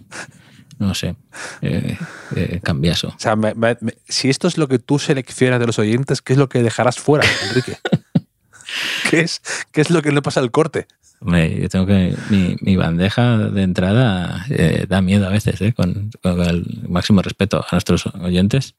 No 0.79 0.93
sé. 0.95 1.15
Eh, 1.61 1.97
eh, 2.35 2.59
Cambiaso. 2.63 3.09
O 3.09 3.15
sea, 3.19 3.35
me- 3.35 3.53
me- 3.53 3.77
me- 3.81 3.93
si 4.07 4.29
esto 4.29 4.47
es 4.47 4.57
lo 4.57 4.67
que 4.67 4.79
tú 4.79 4.97
seleccionas 4.97 5.59
de 5.59 5.67
los 5.67 5.77
oyentes, 5.77 6.21
¿qué 6.23 6.33
es 6.33 6.39
lo 6.39 6.49
que 6.49 6.63
dejarás 6.63 6.97
fuera, 6.97 7.27
Enrique? 7.49 7.77
¿Qué 9.09 9.19
es, 9.21 9.41
¿Qué 9.71 9.81
es 9.81 9.89
lo 9.89 10.01
que 10.01 10.11
le 10.11 10.21
pasa 10.21 10.39
al 10.39 10.51
corte? 10.51 10.87
Hombre, 11.21 11.59
yo 11.61 11.67
tengo 11.69 11.85
que. 11.85 12.15
Mi, 12.29 12.55
mi 12.61 12.75
bandeja 12.77 13.37
de 13.37 13.63
entrada 13.63 14.45
eh, 14.49 14.85
da 14.87 15.01
miedo 15.01 15.27
a 15.27 15.29
veces, 15.29 15.59
¿eh? 15.61 15.73
con, 15.73 16.11
con 16.23 16.41
el 16.41 16.65
máximo 16.87 17.21
respeto 17.21 17.59
a 17.59 17.67
nuestros 17.73 18.05
oyentes. 18.07 18.75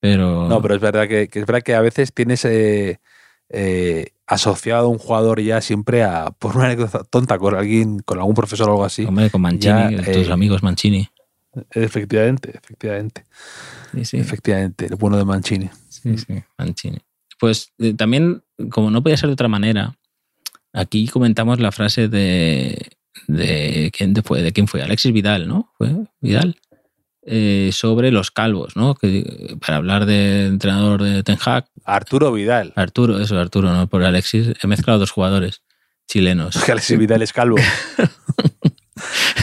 Pero. 0.00 0.48
No, 0.48 0.60
pero 0.60 0.74
es 0.74 0.80
verdad 0.80 1.06
que, 1.06 1.28
que 1.28 1.38
es 1.40 1.46
verdad 1.46 1.62
que 1.62 1.74
a 1.76 1.80
veces 1.80 2.12
tienes 2.12 2.44
eh, 2.44 2.98
asociado 4.26 4.86
a 4.86 4.88
un 4.88 4.98
jugador 4.98 5.40
ya 5.40 5.60
siempre 5.60 6.02
a 6.02 6.30
por 6.30 6.56
una 6.56 6.66
anécdota 6.66 7.04
tonta 7.04 7.38
con 7.38 7.54
alguien, 7.54 8.00
con 8.00 8.18
algún 8.18 8.34
profesor 8.34 8.68
o 8.68 8.72
algo 8.72 8.84
así. 8.84 9.04
Hombre, 9.04 9.30
con 9.30 9.42
Mancini, 9.42 9.96
Ya, 9.96 10.12
tus 10.12 10.30
amigos 10.30 10.62
Mancini. 10.64 11.08
Efectivamente, 11.70 12.52
efectivamente, 12.62 13.24
Sí, 13.94 14.04
sí. 14.04 14.16
efectivamente, 14.18 14.86
el 14.86 14.96
bueno 14.96 15.16
de 15.16 15.24
Mancini. 15.24 15.70
Sí, 15.88 16.18
sí, 16.18 16.42
Mancini. 16.58 16.98
Pues 17.38 17.72
eh, 17.78 17.94
también, 17.94 18.42
como 18.70 18.90
no 18.90 19.02
podía 19.02 19.16
ser 19.16 19.28
de 19.28 19.34
otra 19.34 19.48
manera, 19.48 19.96
aquí 20.72 21.08
comentamos 21.08 21.60
la 21.60 21.72
frase 21.72 22.08
de, 22.08 22.90
de 23.26 23.90
quién 23.96 24.14
fue, 24.24 24.42
de 24.42 24.52
quién 24.52 24.68
fue, 24.68 24.82
Alexis 24.82 25.12
Vidal, 25.12 25.48
¿no? 25.48 25.72
Fue 25.78 25.90
Vidal. 26.20 26.56
Eh, 27.28 27.70
sobre 27.72 28.12
los 28.12 28.30
calvos, 28.30 28.76
¿no? 28.76 28.94
Que, 28.94 29.56
para 29.60 29.78
hablar 29.78 30.06
de 30.06 30.46
entrenador 30.46 31.02
de 31.02 31.24
Ten 31.24 31.36
Hag, 31.44 31.66
Arturo 31.84 32.32
Vidal. 32.32 32.72
Arturo, 32.76 33.18
eso, 33.20 33.36
Arturo, 33.38 33.72
¿no? 33.74 33.88
Por 33.88 34.04
Alexis, 34.04 34.52
he 34.62 34.66
mezclado 34.68 35.00
dos 35.00 35.10
jugadores 35.10 35.62
chilenos. 36.06 36.56
Que 36.64 36.70
Alexis 36.70 36.96
Vidal 36.98 37.22
es 37.22 37.32
calvo. 37.32 37.56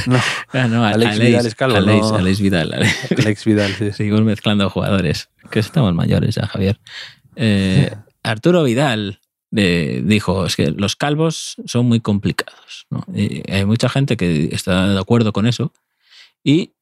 no, 0.08 0.20
Ah, 0.52 0.68
no, 0.68 0.86
Alex 0.86 1.20
Vidal 1.20 1.46
es 1.46 1.56
calvo, 1.56 1.78
Alex, 1.78 2.12
no. 2.12 2.16
Alex 2.16 2.42
Vidal. 2.42 2.74
Alex 3.18 3.46
Vidal, 3.46 3.74
sí. 3.74 3.92
Seguimos 3.92 4.22
mezclando 4.22 4.70
jugadores. 4.70 5.30
Que 5.50 5.60
estamos 5.60 5.94
mayores 5.94 6.36
ya, 6.36 6.48
Javier. 6.48 6.80
Eh, 7.36 7.92
Arturo 8.24 8.64
Vidal 8.64 9.20
eh, 9.56 10.02
dijo, 10.04 10.46
es 10.46 10.56
que 10.56 10.72
los 10.72 10.96
calvos 10.96 11.56
son 11.66 11.86
muy 11.86 12.00
complicados. 12.00 12.88
¿no? 12.90 13.06
Y 13.14 13.50
hay 13.52 13.66
mucha 13.66 13.90
gente 13.90 14.18
que 14.18 14.50
está 14.52 14.88
de 14.88 15.00
acuerdo 15.00 15.34
con 15.34 15.48
eso. 15.48 15.74
Y 16.44 16.74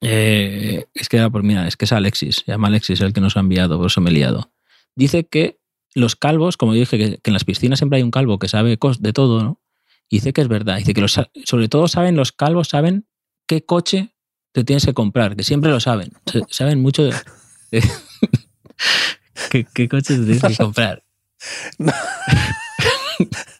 eh, 0.00 0.86
es 0.94 1.08
que 1.08 1.18
era 1.18 1.30
por, 1.30 1.42
mira, 1.42 1.66
es 1.66 1.76
que 1.76 1.84
es 1.84 1.92
Alexis, 1.92 2.36
se 2.44 2.52
llama 2.52 2.68
Alexis 2.68 3.00
el 3.00 3.12
que 3.12 3.20
nos 3.20 3.36
ha 3.36 3.40
enviado, 3.40 3.76
por 3.78 3.86
eso 3.86 4.00
me 4.00 4.10
he 4.10 4.14
liado. 4.14 4.50
Dice 4.94 5.26
que 5.26 5.58
los 5.94 6.16
calvos, 6.16 6.56
como 6.56 6.72
dije, 6.72 6.96
que, 6.96 7.18
que 7.18 7.30
en 7.30 7.34
las 7.34 7.44
piscinas 7.44 7.78
siempre 7.78 7.98
hay 7.98 8.02
un 8.02 8.10
calvo 8.10 8.38
que 8.38 8.48
sabe 8.48 8.78
de 8.98 9.12
todo, 9.12 9.42
¿no? 9.42 9.59
Y 10.10 10.16
dice 10.16 10.32
que 10.34 10.40
es 10.42 10.48
verdad. 10.48 10.76
Dice 10.76 10.92
que 10.92 11.00
los, 11.00 11.18
sobre 11.44 11.68
todo 11.68 11.88
saben, 11.88 12.16
los 12.16 12.32
calvos 12.32 12.68
saben 12.68 13.06
qué 13.46 13.64
coche 13.64 14.14
te 14.52 14.64
tienes 14.64 14.84
que 14.84 14.92
comprar, 14.92 15.36
que 15.36 15.44
siempre 15.44 15.70
lo 15.70 15.78
saben. 15.80 16.10
Saben 16.50 16.82
mucho 16.82 17.04
de, 17.04 17.14
de- 17.70 17.82
qué, 19.50 19.66
qué 19.72 19.88
coche 19.88 20.16
te 20.18 20.24
tienes 20.24 20.42
que 20.42 20.56
comprar. 20.56 21.04
No, 21.78 21.90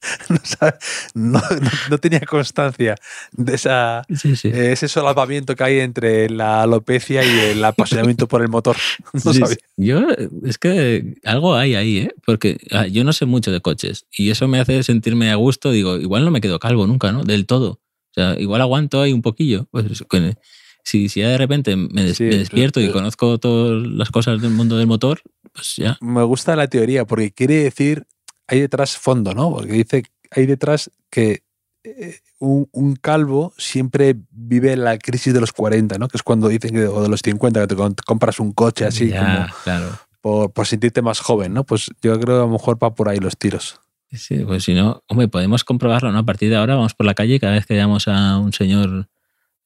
sabe- 0.44 0.78
no- 1.14 1.42
no- 1.90 1.98
tenía 1.98 2.20
constancia 2.20 2.94
de 3.32 3.54
esa, 3.54 4.04
Sí, 4.14 4.36
sí. 4.36 4.48
eh, 4.48 4.72
ese 4.72 4.88
solapamiento 4.88 5.54
que 5.56 5.64
hay 5.64 5.80
entre 5.80 6.30
la 6.30 6.62
alopecia 6.62 7.22
y 7.24 7.50
el 7.50 7.64
apasionamiento 7.64 8.26
por 8.28 8.42
el 8.42 8.48
motor. 8.48 8.76
No 9.24 9.32
Sí, 9.32 9.40
sabía. 9.40 9.56
Yo, 9.76 10.06
es 10.44 10.58
que 10.58 11.14
algo 11.24 11.54
hay 11.56 11.74
ahí, 11.74 11.98
¿eh? 11.98 12.14
Porque 12.24 12.58
ah, 12.70 12.86
yo 12.86 13.04
no 13.04 13.12
sé 13.12 13.26
mucho 13.26 13.50
de 13.52 13.60
coches 13.60 14.06
y 14.16 14.30
eso 14.30 14.48
me 14.48 14.60
hace 14.60 14.82
sentirme 14.82 15.30
a 15.30 15.34
gusto. 15.36 15.70
Digo, 15.70 15.96
igual 15.98 16.24
no 16.24 16.30
me 16.30 16.40
quedo 16.40 16.58
calvo 16.58 16.86
nunca, 16.86 17.12
¿no? 17.12 17.22
Del 17.24 17.46
todo. 17.46 17.70
O 17.72 18.12
sea, 18.14 18.38
igual 18.40 18.60
aguanto 18.60 19.02
ahí 19.02 19.12
un 19.12 19.22
poquillo. 19.22 19.66
Pues 19.70 20.02
con- 20.08 20.34
si, 20.82 21.08
si 21.10 21.20
ya 21.20 21.28
de 21.28 21.38
repente 21.38 21.76
me, 21.76 22.02
des- 22.04 22.16
Sí, 22.16 22.24
me 22.24 22.38
despierto 22.38 22.80
y 22.80 22.90
conozco 22.90 23.38
todas 23.38 23.86
las 23.86 24.10
cosas 24.10 24.40
del 24.40 24.50
mundo 24.50 24.78
del 24.78 24.86
motor, 24.86 25.20
pues 25.52 25.76
ya. 25.76 25.98
Me 26.00 26.22
gusta 26.22 26.56
la 26.56 26.68
teoría 26.68 27.04
porque 27.04 27.32
quiere 27.32 27.56
decir, 27.56 28.06
hay 28.50 28.60
detrás 28.60 28.96
fondo, 28.96 29.32
¿no? 29.32 29.52
Porque 29.52 29.72
dice, 29.72 30.02
hay 30.32 30.46
detrás 30.46 30.90
que 31.08 31.44
eh, 31.84 32.18
un, 32.40 32.68
un 32.72 32.96
calvo 32.96 33.54
siempre 33.56 34.16
vive 34.30 34.76
la 34.76 34.98
crisis 34.98 35.32
de 35.32 35.40
los 35.40 35.52
40, 35.52 35.98
¿no? 35.98 36.08
Que 36.08 36.16
es 36.16 36.22
cuando 36.24 36.48
dicen 36.48 36.72
que, 36.72 36.86
o 36.86 37.02
de 37.02 37.08
los 37.08 37.20
50, 37.20 37.60
que 37.60 37.76
te 37.76 38.02
compras 38.04 38.40
un 38.40 38.52
coche 38.52 38.86
así 38.86 39.10
ya, 39.10 39.20
como 39.20 39.62
claro. 39.62 39.98
por, 40.20 40.52
por 40.52 40.66
sentirte 40.66 41.00
más 41.00 41.20
joven, 41.20 41.54
¿no? 41.54 41.62
Pues 41.62 41.90
yo 42.02 42.18
creo 42.18 42.36
que 42.36 42.42
a 42.42 42.46
lo 42.46 42.48
mejor 42.48 42.76
va 42.82 42.92
por 42.92 43.08
ahí 43.08 43.18
los 43.18 43.36
tiros. 43.36 43.80
Sí, 44.12 44.38
pues 44.44 44.64
si 44.64 44.74
no, 44.74 45.04
hombre, 45.06 45.28
podemos 45.28 45.62
comprobarlo, 45.62 46.10
¿no? 46.10 46.18
A 46.18 46.24
partir 46.24 46.50
de 46.50 46.56
ahora 46.56 46.74
vamos 46.74 46.94
por 46.94 47.06
la 47.06 47.14
calle 47.14 47.36
y 47.36 47.40
cada 47.40 47.52
vez 47.52 47.66
que 47.66 47.74
veamos 47.74 48.08
a 48.08 48.38
un 48.38 48.52
señor 48.52 49.08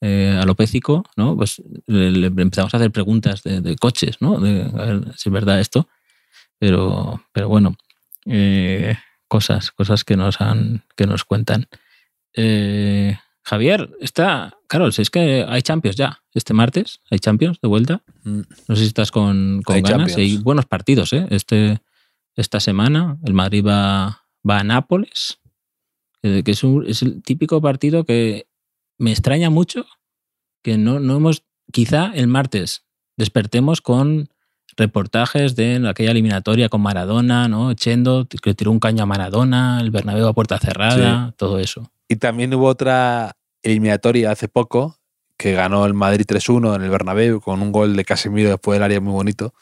eh, 0.03 0.39
alopécico, 0.39 1.07
¿no? 1.17 1.35
Pues 1.35 1.63
le, 1.87 2.11
le 2.11 2.27
empezamos 2.27 2.75
a 2.75 2.77
hacer 2.77 2.91
preguntas 2.91 3.43
de, 3.43 3.63
de 3.63 3.77
coches, 3.77 4.19
¿no? 4.21 4.39
De, 4.39 4.65
a 4.65 4.85
ver 4.85 5.15
si 5.17 5.31
es 5.31 5.33
verdad 5.33 5.59
esto. 5.59 5.89
Pero, 6.59 7.23
pero 7.33 7.49
bueno, 7.49 7.77
eh, 8.27 8.97
cosas, 9.29 9.71
cosas 9.71 10.05
que 10.05 10.17
nos 10.17 10.41
han, 10.41 10.85
que 10.97 11.07
nos 11.07 11.25
cuentan. 11.25 11.67
Eh, 12.35 13.19
Javier, 13.43 13.91
está, 14.01 14.57
claro, 14.69 14.91
si 14.91 15.03
es 15.03 15.11
que 15.11 15.45
hay 15.47 15.61
Champions 15.63 15.97
ya, 15.97 16.23
este 16.33 16.55
martes, 16.55 17.01
hay 17.11 17.19
Champions 17.19 17.61
de 17.61 17.69
vuelta. 17.69 18.03
Mm. 18.25 18.41
No 18.69 18.75
sé 18.77 18.83
si 18.83 18.87
estás 18.89 19.11
con, 19.11 19.61
con 19.65 19.77
Hay 19.77 19.83
ganas. 19.83 20.13
Champions. 20.13 20.17
Hay 20.19 20.37
buenos 20.39 20.67
partidos, 20.67 21.13
¿eh? 21.13 21.27
Este, 21.31 21.81
esta 22.37 22.59
semana 22.61 23.19
el 23.25 23.35
Madrid 23.35 23.65
va, 23.65 24.25
va 24.49 24.59
a 24.61 24.65
Nápoles, 24.65 25.39
que 26.23 26.43
que 26.43 26.53
es, 26.53 26.65
un- 26.65 26.87
es 26.89 27.03
el 27.03 27.23
típico 27.23 27.61
partido 27.61 28.05
que 28.05 28.47
me 28.99 29.11
extraña 29.11 29.51
mucho 29.51 29.85
que 30.63 30.79
no, 30.79 30.99
no 31.01 31.17
hemos, 31.17 31.45
quizá 31.71 32.11
el 32.15 32.27
martes 32.29 32.85
despertemos 33.19 33.83
con 33.83 34.31
reportajes 34.77 35.57
de 35.57 35.87
aquella 35.89 36.11
eliminatoria 36.11 36.69
con 36.69 36.81
Maradona, 36.81 37.49
¿no? 37.49 37.75
Chendo, 37.75 38.27
que 38.27 38.55
tiró 38.55 38.71
un 38.71 38.81
caño 38.81 39.03
a 39.03 39.07
Maradona, 39.07 39.81
el 39.81 39.91
Bernabéu 39.91 40.27
a 40.27 40.33
puerta 40.33 40.59
cerrada, 40.59 41.33
todo 41.37 41.59
eso. 41.59 41.91
Y 42.09 42.17
también 42.17 42.53
hubo 42.55 42.67
otra 42.67 43.37
eliminatoria 43.63 44.31
hace 44.31 44.49
poco 44.49 44.99
que 45.37 45.53
ganó 45.53 45.85
el 45.87 45.95
Madrid 45.95 46.27
3-1 46.27 46.77
en 46.77 46.83
el 46.83 46.91
Bernabéu 46.91 47.41
con 47.41 47.61
un 47.63 47.73
gol 47.73 47.97
de 47.97 48.05
Casemiro 48.05 48.51
después 48.51 48.77
del 48.77 48.85
área 48.85 49.01
muy 49.01 49.13
bonito 49.13 49.53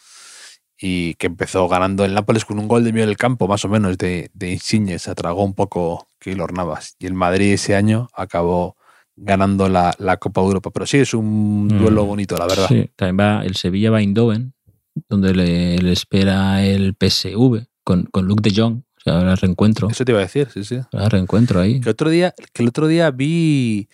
y 0.79 1.15
que 1.15 1.29
empezó 1.29 1.69
ganando 1.69 2.05
el 2.05 2.13
Nápoles 2.13 2.45
con 2.45 2.59
un 2.59 2.67
gol 2.67 2.83
de 2.83 2.93
medio 2.93 3.07
del 3.07 3.17
campo, 3.17 3.47
más 3.47 3.65
o 3.65 3.69
menos, 3.69 3.97
de, 3.99 4.31
de 4.35 4.51
Insigne. 4.51 4.99
Se 4.99 5.13
atragó 5.13 5.45
un 5.45 5.55
poco 5.55 6.09
Keylor 6.19 6.53
Navas. 6.53 6.97
Y 6.99 7.07
el 7.07 7.15
Madrid 7.15 7.53
ese 7.53 7.77
año 7.77 8.09
acabó 8.15 8.77
ganando 9.15 9.69
la, 9.69 9.95
la 9.99 10.17
Copa 10.17 10.41
Europa. 10.41 10.71
Pero 10.71 10.87
sí, 10.87 10.99
es 10.99 11.15
un 11.15 11.69
duelo 11.69 12.05
Mm, 12.05 12.09
bonito, 12.09 12.37
la 12.37 12.47
verdad. 12.47 12.67
Sí, 12.69 12.91
también 12.97 13.19
va 13.21 13.45
el 13.45 13.55
Sevilla 13.55 13.91
va 13.91 13.99
a 13.99 14.01
Eindhoven, 14.01 14.55
donde 15.09 15.35
le, 15.35 15.79
le 15.79 15.93
espera 15.93 16.65
el 16.65 16.95
PSV 16.99 17.67
con, 17.85 18.05
con 18.05 18.27
Luke 18.27 18.49
de 18.49 18.55
Jong. 18.55 18.83
O 18.97 19.01
sea, 19.03 19.19
habrá 19.19 19.35
reencuentro. 19.35 19.89
Eso 19.91 20.05
te 20.05 20.13
iba 20.13 20.21
a 20.21 20.25
decir, 20.25 20.49
sí, 20.53 20.65
sí. 20.65 20.79
Habrá 20.93 21.09
reencuentro 21.09 21.61
ahí. 21.61 21.81
Que, 21.81 21.91
otro 21.91 22.09
día, 22.09 22.35
que 22.53 22.63
el 22.63 22.69
otro 22.69 22.87
día 22.87 23.11
vi 23.11 23.89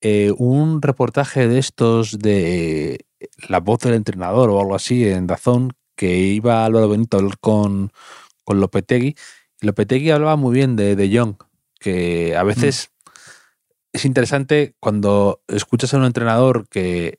eh, 0.00 0.32
un 0.38 0.80
reportaje 0.80 1.46
de 1.46 1.58
estos 1.58 2.18
de 2.18 2.94
eh, 3.20 3.28
la 3.48 3.60
voz 3.60 3.80
del 3.80 3.94
entrenador 3.94 4.50
o 4.50 4.60
algo 4.60 4.74
así 4.74 5.06
en 5.06 5.26
Dazón, 5.26 5.72
que 5.94 6.18
iba 6.18 6.64
Álvaro 6.64 6.88
Benito 6.88 7.16
a 7.16 7.20
hablar 7.20 7.38
con, 7.38 7.92
con 8.44 8.60
Lopetegui. 8.60 9.14
Y 9.60 9.66
Lopetegui 9.66 10.10
hablaba 10.10 10.36
muy 10.36 10.54
bien 10.54 10.76
de, 10.76 10.96
de 10.96 11.18
Jong, 11.18 11.36
que 11.78 12.36
a 12.36 12.42
veces 12.42 12.90
es 13.92 14.04
interesante 14.04 14.74
cuando 14.80 15.42
escuchas 15.48 15.92
a 15.92 15.98
un 15.98 16.04
entrenador 16.04 16.68
que 16.68 17.18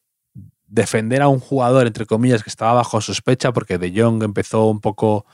defender 0.67 1.21
a 1.21 1.27
un 1.27 1.39
jugador, 1.39 1.87
entre 1.87 2.05
comillas, 2.05 2.43
que 2.43 2.49
estaba 2.49 2.73
bajo 2.73 3.01
sospecha, 3.01 3.53
porque 3.53 3.77
De 3.77 3.91
Jong 3.95 4.23
empezó 4.23 4.65
un 4.67 4.81
poco, 4.81 5.25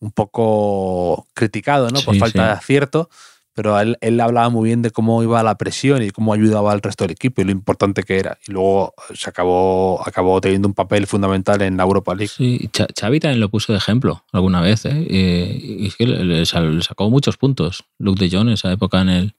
un 0.00 0.10
poco 0.10 1.26
criticado, 1.34 1.90
¿no? 1.90 2.00
Por 2.00 2.14
Sí, 2.14 2.20
falta 2.20 2.42
sí. 2.42 2.46
de 2.46 2.52
acierto, 2.52 3.10
pero 3.52 3.78
él, 3.78 3.96
él 4.00 4.20
hablaba 4.20 4.48
muy 4.48 4.68
bien 4.68 4.82
de 4.82 4.90
cómo 4.90 5.22
iba 5.22 5.40
la 5.44 5.56
presión 5.56 6.02
y 6.02 6.10
cómo 6.10 6.32
ayudaba 6.32 6.72
al 6.72 6.82
resto 6.82 7.04
del 7.04 7.12
equipo 7.12 7.40
y 7.40 7.44
lo 7.44 7.52
importante 7.52 8.02
que 8.02 8.18
era. 8.18 8.36
Y 8.48 8.52
luego 8.52 8.94
se 9.14 9.30
acabó, 9.30 10.02
acabó 10.04 10.40
teniendo 10.40 10.66
un 10.66 10.74
papel 10.74 11.06
fundamental 11.06 11.62
en 11.62 11.76
la 11.76 11.84
Europa 11.84 12.14
League. 12.16 12.32
Sí, 12.36 12.68
Xavi 12.98 13.20
también 13.20 13.40
lo 13.40 13.48
puso 13.50 13.72
de 13.72 13.78
ejemplo 13.78 14.24
alguna 14.32 14.60
vez. 14.60 14.84
¿eh? 14.86 15.06
Y, 15.08 15.84
y 15.84 15.86
es 15.86 15.94
que 15.96 16.06
le, 16.06 16.44
sacó 16.46 17.10
muchos 17.10 17.36
puntos 17.36 17.84
Luke 17.98 18.24
de 18.24 18.36
Jong 18.36 18.48
en 18.48 18.54
esa 18.54 18.72
época 18.72 19.00
en 19.02 19.08
el, 19.08 19.34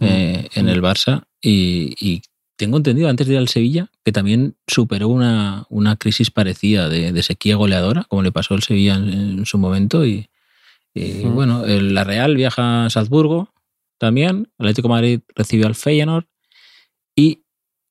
eh, 0.00 0.48
en 0.54 0.68
el 0.68 0.82
Barça. 0.82 1.22
Y, 1.40 1.94
y 2.00 2.22
tengo 2.56 2.76
entendido 2.76 3.08
antes 3.08 3.26
de 3.26 3.34
ir 3.34 3.38
al 3.38 3.48
Sevilla 3.48 3.90
que 4.04 4.12
también 4.12 4.54
superó 4.66 5.08
una, 5.08 5.66
una 5.70 5.96
crisis 5.96 6.30
parecida 6.30 6.88
de, 6.88 7.12
de 7.12 7.22
sequía 7.22 7.56
goleadora, 7.56 8.04
como 8.04 8.22
le 8.22 8.32
pasó 8.32 8.54
al 8.54 8.62
Sevilla 8.62 8.94
en, 8.94 9.08
en 9.38 9.46
su 9.46 9.58
momento. 9.58 10.04
Y, 10.06 10.28
y, 10.94 11.22
bueno, 11.24 11.64
el- 11.64 11.94
la 11.94 12.04
Real 12.04 12.36
viaja 12.36 12.84
a 12.86 12.90
Salzburgo 12.90 13.48
también. 13.98 14.48
Atlético 14.58 14.88
de 14.88 14.94
Madrid 14.94 15.20
recibió 15.34 15.66
al 15.66 15.74
Feyenoord. 15.74 16.26
Y 17.16 17.42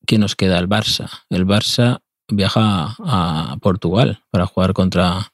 que 0.05 0.17
nos 0.17 0.35
queda 0.35 0.59
el 0.59 0.67
Barça. 0.67 1.09
El 1.29 1.45
Barça 1.47 1.99
viaja 2.29 2.95
a 2.99 3.57
Portugal 3.61 4.21
para 4.31 4.45
jugar 4.45 4.73
contra 4.73 5.31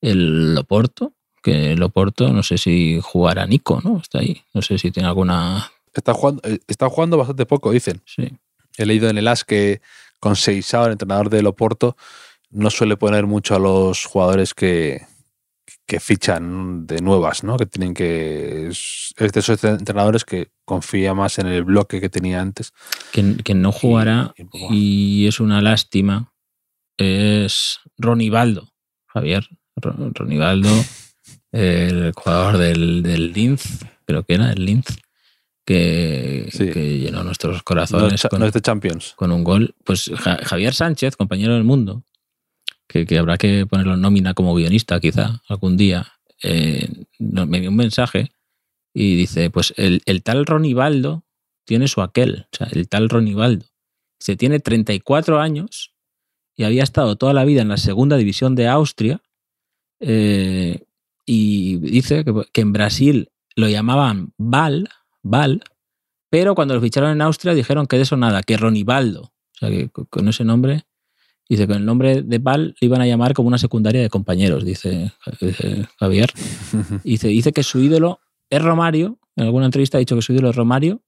el 0.00 0.54
Loporto, 0.54 1.14
que 1.42 1.72
el 1.72 1.82
Oporto 1.82 2.32
no 2.32 2.42
sé 2.42 2.58
si 2.58 3.00
jugará 3.02 3.46
Nico, 3.46 3.80
¿no? 3.82 3.98
Está 3.98 4.18
ahí. 4.20 4.42
No 4.54 4.62
sé 4.62 4.78
si 4.78 4.90
tiene 4.90 5.08
alguna... 5.08 5.70
Está 5.94 6.12
jugando, 6.14 6.40
eh, 6.44 6.58
está 6.66 6.88
jugando 6.88 7.16
bastante 7.18 7.46
poco, 7.46 7.70
dicen. 7.70 8.00
Sí. 8.06 8.28
He 8.78 8.86
leído 8.86 9.08
en 9.08 9.18
el 9.18 9.28
AS 9.28 9.44
que 9.44 9.80
con 10.20 10.36
Seisao, 10.36 10.86
el 10.86 10.92
entrenador 10.92 11.30
del 11.30 11.46
Oporto, 11.46 11.96
no 12.50 12.70
suele 12.70 12.96
poner 12.96 13.26
mucho 13.26 13.54
a 13.54 13.58
los 13.58 14.04
jugadores 14.04 14.54
que, 14.54 15.02
que 15.86 16.00
fichan 16.00 16.86
de 16.86 17.00
nuevas, 17.00 17.42
¿no? 17.44 17.56
Que 17.56 17.66
tienen 17.66 17.94
que. 17.94 18.68
Es 18.68 19.14
de 19.32 19.40
esos 19.40 19.62
entrenadores 19.64 20.24
que 20.24 20.50
confía 20.64 21.14
más 21.14 21.38
en 21.38 21.46
el 21.46 21.64
bloque 21.64 22.00
que 22.00 22.08
tenía 22.10 22.40
antes. 22.40 22.72
Que, 23.12 23.36
que 23.42 23.54
no 23.54 23.72
jugará 23.72 24.34
y 24.70 25.26
es 25.26 25.40
una 25.40 25.60
lástima. 25.60 26.32
Es 26.98 27.80
Ronivaldo, 27.98 28.72
Javier. 29.06 29.48
Ro- 29.76 30.10
Ronivaldo, 30.14 30.68
el 31.52 32.12
jugador 32.14 32.58
del, 32.58 33.02
del 33.02 33.32
Linz, 33.32 33.84
creo 34.06 34.22
que 34.24 34.34
era 34.34 34.52
el 34.52 34.64
Linz, 34.64 34.86
que, 35.72 36.48
Sí. 36.50 36.70
que 36.70 36.98
llenó 36.98 37.22
nuestros 37.24 37.62
corazones 37.62 38.22
con, 38.30 38.40
no 38.40 38.46
es 38.46 38.52
de 38.52 38.60
Champions. 38.60 39.14
con 39.16 39.32
un 39.32 39.42
gol. 39.44 39.74
Pues 39.84 40.10
Ja- 40.16 40.38
Javier 40.42 40.74
Sánchez, 40.74 41.16
compañero 41.16 41.54
del 41.54 41.64
mundo, 41.64 42.04
que, 42.88 43.06
que 43.06 43.18
habrá 43.18 43.38
que 43.38 43.66
ponerlo 43.66 43.94
en 43.94 44.00
nómina 44.00 44.34
como 44.34 44.54
guionista 44.54 45.00
quizá 45.00 45.42
algún 45.48 45.76
día, 45.76 46.12
eh, 46.42 46.88
me 47.18 47.60
dio 47.60 47.70
un 47.70 47.76
mensaje 47.76 48.32
y 48.94 49.16
dice, 49.16 49.48
pues 49.50 49.72
el, 49.76 50.02
el 50.06 50.22
tal 50.22 50.44
Ronivaldo 50.44 51.24
tiene 51.64 51.88
su 51.88 52.02
aquel, 52.02 52.46
o 52.52 52.56
sea, 52.56 52.68
el 52.72 52.88
tal 52.88 53.08
Ronivaldo. 53.08 53.64
Se 54.20 54.36
tiene 54.36 54.60
34 54.60 55.40
años 55.40 55.92
y 56.56 56.64
había 56.64 56.82
estado 56.82 57.16
toda 57.16 57.32
la 57.32 57.44
vida 57.44 57.62
en 57.62 57.68
la 57.68 57.76
segunda 57.78 58.16
división 58.16 58.54
de 58.54 58.68
Austria 58.68 59.22
eh, 60.00 60.84
y 61.24 61.76
dice 61.78 62.24
que, 62.24 62.32
que 62.52 62.60
en 62.60 62.72
Brasil 62.72 63.30
lo 63.56 63.68
llamaban 63.68 64.32
Val, 64.36 64.88
Val, 65.22 65.62
pero 66.30 66.54
cuando 66.54 66.74
lo 66.74 66.80
ficharon 66.80 67.10
en 67.10 67.22
Austria 67.22 67.54
dijeron 67.54 67.86
que 67.86 67.96
de 67.96 68.02
eso 68.02 68.16
nada, 68.16 68.42
que 68.42 68.56
Ronivaldo. 68.56 69.22
O 69.22 69.32
sea, 69.58 69.70
que 69.70 69.88
con- 69.90 70.28
ese 70.28 70.44
nombre, 70.44 70.84
dice 71.48 71.66
con 71.66 71.76
el 71.76 71.84
nombre 71.84 72.22
de 72.22 72.38
Val 72.38 72.74
le 72.80 72.86
iban 72.86 73.00
a 73.02 73.06
llamar 73.06 73.34
como 73.34 73.48
una 73.48 73.58
secundaria 73.58 74.00
de 74.00 74.08
compañeros, 74.08 74.64
dice, 74.64 75.12
dice 75.40 75.86
Javier. 75.98 76.30
Dice, 77.04 77.28
dice 77.28 77.52
que 77.52 77.62
su 77.62 77.80
ídolo 77.80 78.20
es 78.50 78.62
Romario. 78.62 79.18
En 79.36 79.44
alguna 79.44 79.66
entrevista 79.66 79.98
ha 79.98 80.00
dicho 80.00 80.14
que 80.16 80.22
su 80.22 80.32
ídolo 80.32 80.50
es 80.50 80.56
Romario 80.56 81.02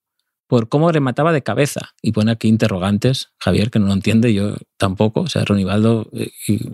por 0.47 0.69
cómo 0.69 0.93
remataba 0.93 1.33
de 1.33 1.43
cabeza. 1.43 1.95
Y 2.03 2.13
pone 2.13 2.31
aquí 2.31 2.49
interrogantes, 2.49 3.31
Javier, 3.39 3.71
que 3.71 3.79
no 3.79 3.87
lo 3.87 3.93
entiende, 3.95 4.33
yo 4.35 4.55
tampoco. 4.77 5.23
O 5.23 5.27
sea, 5.29 5.45
Ronivaldo, 5.45 6.09
eh, 6.13 6.31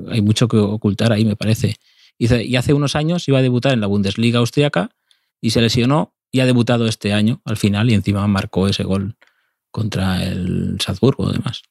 hay 0.09 0.21
mucho 0.23 0.49
que 0.49 0.57
ocultar 0.59 1.13
ahí, 1.13 1.25
me 1.25 1.37
parece. 1.37 1.77
Dice, 2.19 2.45
y 2.45 2.57
hace 2.57 2.75
unos 2.75 2.97
años 2.97 3.27
iba 3.29 3.39
a 3.39 3.43
debutar 3.43 3.73
en 3.73 3.81
la 3.81 3.87
Bundesliga 3.87 4.41
austriaca 4.41 4.91
y 5.41 5.51
se 5.51 5.61
lesionó 5.61 6.15
y 6.33 6.41
ha 6.41 6.47
debutado 6.47 6.87
este 6.87 7.13
año 7.13 7.41
al 7.45 7.57
final 7.57 7.91
y 7.91 7.95
encima 7.95 8.27
marcó 8.27 8.69
ese 8.69 8.85
gol 8.85 9.17
contra 9.71 10.23
el 10.25 10.79
Salzburgo, 10.81 11.29
además. 11.29 11.63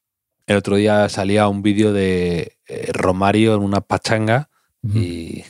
El 0.47 0.57
otro 0.57 0.75
día 0.77 1.07
salía 1.09 1.47
un 1.47 1.61
vídeo 1.61 1.93
de 1.93 2.57
eh, 2.67 2.89
Romario 2.93 3.55
en 3.55 3.61
una 3.61 3.81
pachanga 3.81 4.49
y 4.83 5.43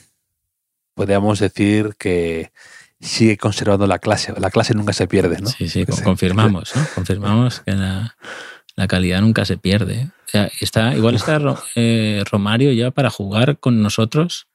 podríamos 0.93 1.39
decir 1.39 1.95
que 1.97 2.51
sigue 2.99 3.38
conservando 3.38 3.88
la 3.88 3.99
clase. 3.99 4.34
La 4.38 4.49
clase 4.51 4.74
nunca 4.74 4.93
se 4.93 5.07
pierde, 5.07 5.39
¿no? 5.39 5.47
Sí, 5.49 5.70
sí, 5.70 5.86
con- 5.86 5.95
Sí. 5.97 6.03
confirmamos, 6.03 6.76
¿no? 6.76 6.86
Confirmamos 6.95 7.62
que 7.62 7.72
la, 7.72 8.18
la 8.76 8.88
calidad 8.88 9.22
nunca 9.22 9.45
se 9.45 9.57
pierde. 9.57 10.10
O 10.26 10.30
sea, 10.30 10.51
está, 10.60 10.95
igual 10.95 11.16
está 11.16 11.39
eh, 11.76 12.24
Romario 12.30 12.72
ya 12.74 12.91
para 12.91 13.10
jugar 13.10 13.60
con 13.60 13.82
nosotros. 13.82 14.47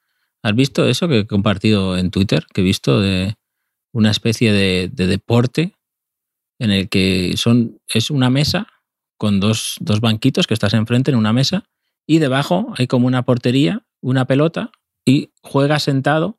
¿Has 0.43 0.55
visto 0.55 0.87
eso 0.87 1.09
que 1.09 1.21
he 1.21 1.27
compartido 1.27 1.97
en 1.97 2.11
Twitter? 2.11 2.45
Que 2.53 2.61
he 2.61 2.65
visto 2.65 3.01
de 3.01 3.37
una 3.95 4.11
especie 4.11 4.53
de, 4.53 4.91
de 4.93 5.07
deporte 5.07 5.75
en 6.59 6.71
el 6.71 6.89
que 6.89 7.35
son, 7.37 7.81
es 7.89 8.11
una 8.11 8.29
mesa 8.31 8.67
con 9.17 9.41
dos, 9.41 9.77
dos 9.81 10.01
banquitos 10.01 10.47
que 10.47 10.55
estás 10.55 10.75
enfrente 10.75 11.11
en 11.11 11.17
una 11.17 11.33
mesa 11.33 11.65
y 12.07 12.19
debajo 12.19 12.75
hay 12.77 12.87
como 12.87 13.07
una 13.07 13.25
portería, 13.25 13.87
una 14.03 14.27
pelota 14.27 14.71
y 15.07 15.31
juegas 15.43 15.85
sentado 15.85 16.39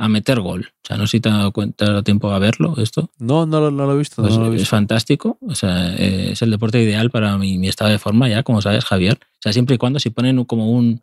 a 0.00 0.08
meter 0.08 0.40
gol. 0.40 0.70
O 0.84 0.86
sea, 0.86 0.96
no 0.96 1.06
sé 1.06 1.12
si 1.18 1.20
te 1.20 1.28
has 1.28 1.36
dado 1.36 1.52
cuenta, 1.52 1.76
te 1.76 1.84
ha 1.84 1.88
dado 1.88 2.04
tiempo 2.04 2.30
a 2.30 2.38
verlo 2.38 2.74
esto. 2.78 3.10
No, 3.18 3.46
no, 3.46 3.60
lo- 3.60 3.70
no 3.72 3.84
lo 3.86 3.94
he 3.94 3.98
visto. 3.98 4.22
no 4.22 4.28
Pues 4.28 4.38
lo 4.38 4.46
he 4.46 4.48
es 4.50 4.54
visto. 4.60 4.68
fantástico. 4.70 5.38
O 5.40 5.54
sea, 5.56 5.94
eh, 5.96 6.30
es 6.32 6.42
el 6.42 6.50
deporte 6.52 6.80
ideal 6.82 7.10
para 7.10 7.36
mi, 7.36 7.58
mi 7.58 7.68
estado 7.68 7.90
de 7.90 7.98
forma 7.98 8.28
ya, 8.28 8.44
como 8.44 8.62
sabes, 8.62 8.84
Javier. 8.84 9.18
O 9.22 9.38
sea, 9.42 9.52
siempre 9.52 9.74
y 9.74 9.78
cuando 9.78 9.98
si 9.98 10.10
ponen 10.10 10.44
como 10.44 10.70
un, 10.70 11.02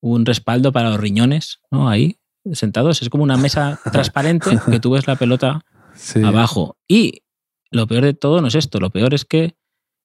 un 0.00 0.26
respaldo 0.26 0.72
para 0.72 0.90
los 0.90 1.00
riñones, 1.00 1.60
¿no? 1.70 1.88
Ahí, 1.88 2.18
sentados. 2.54 3.02
Es 3.02 3.08
como 3.08 3.24
una 3.24 3.36
mesa 3.36 3.80
transparente 3.92 4.58
que 4.70 4.80
tú 4.80 4.90
ves 4.90 5.06
la 5.06 5.16
pelota 5.16 5.64
Sí. 5.94 6.22
abajo. 6.22 6.76
Y 6.86 7.22
lo 7.70 7.86
peor 7.86 8.04
de 8.04 8.14
todo 8.14 8.40
no 8.40 8.48
es 8.48 8.54
esto. 8.54 8.78
Lo 8.78 8.90
peor 8.90 9.14
es 9.14 9.24
que 9.24 9.56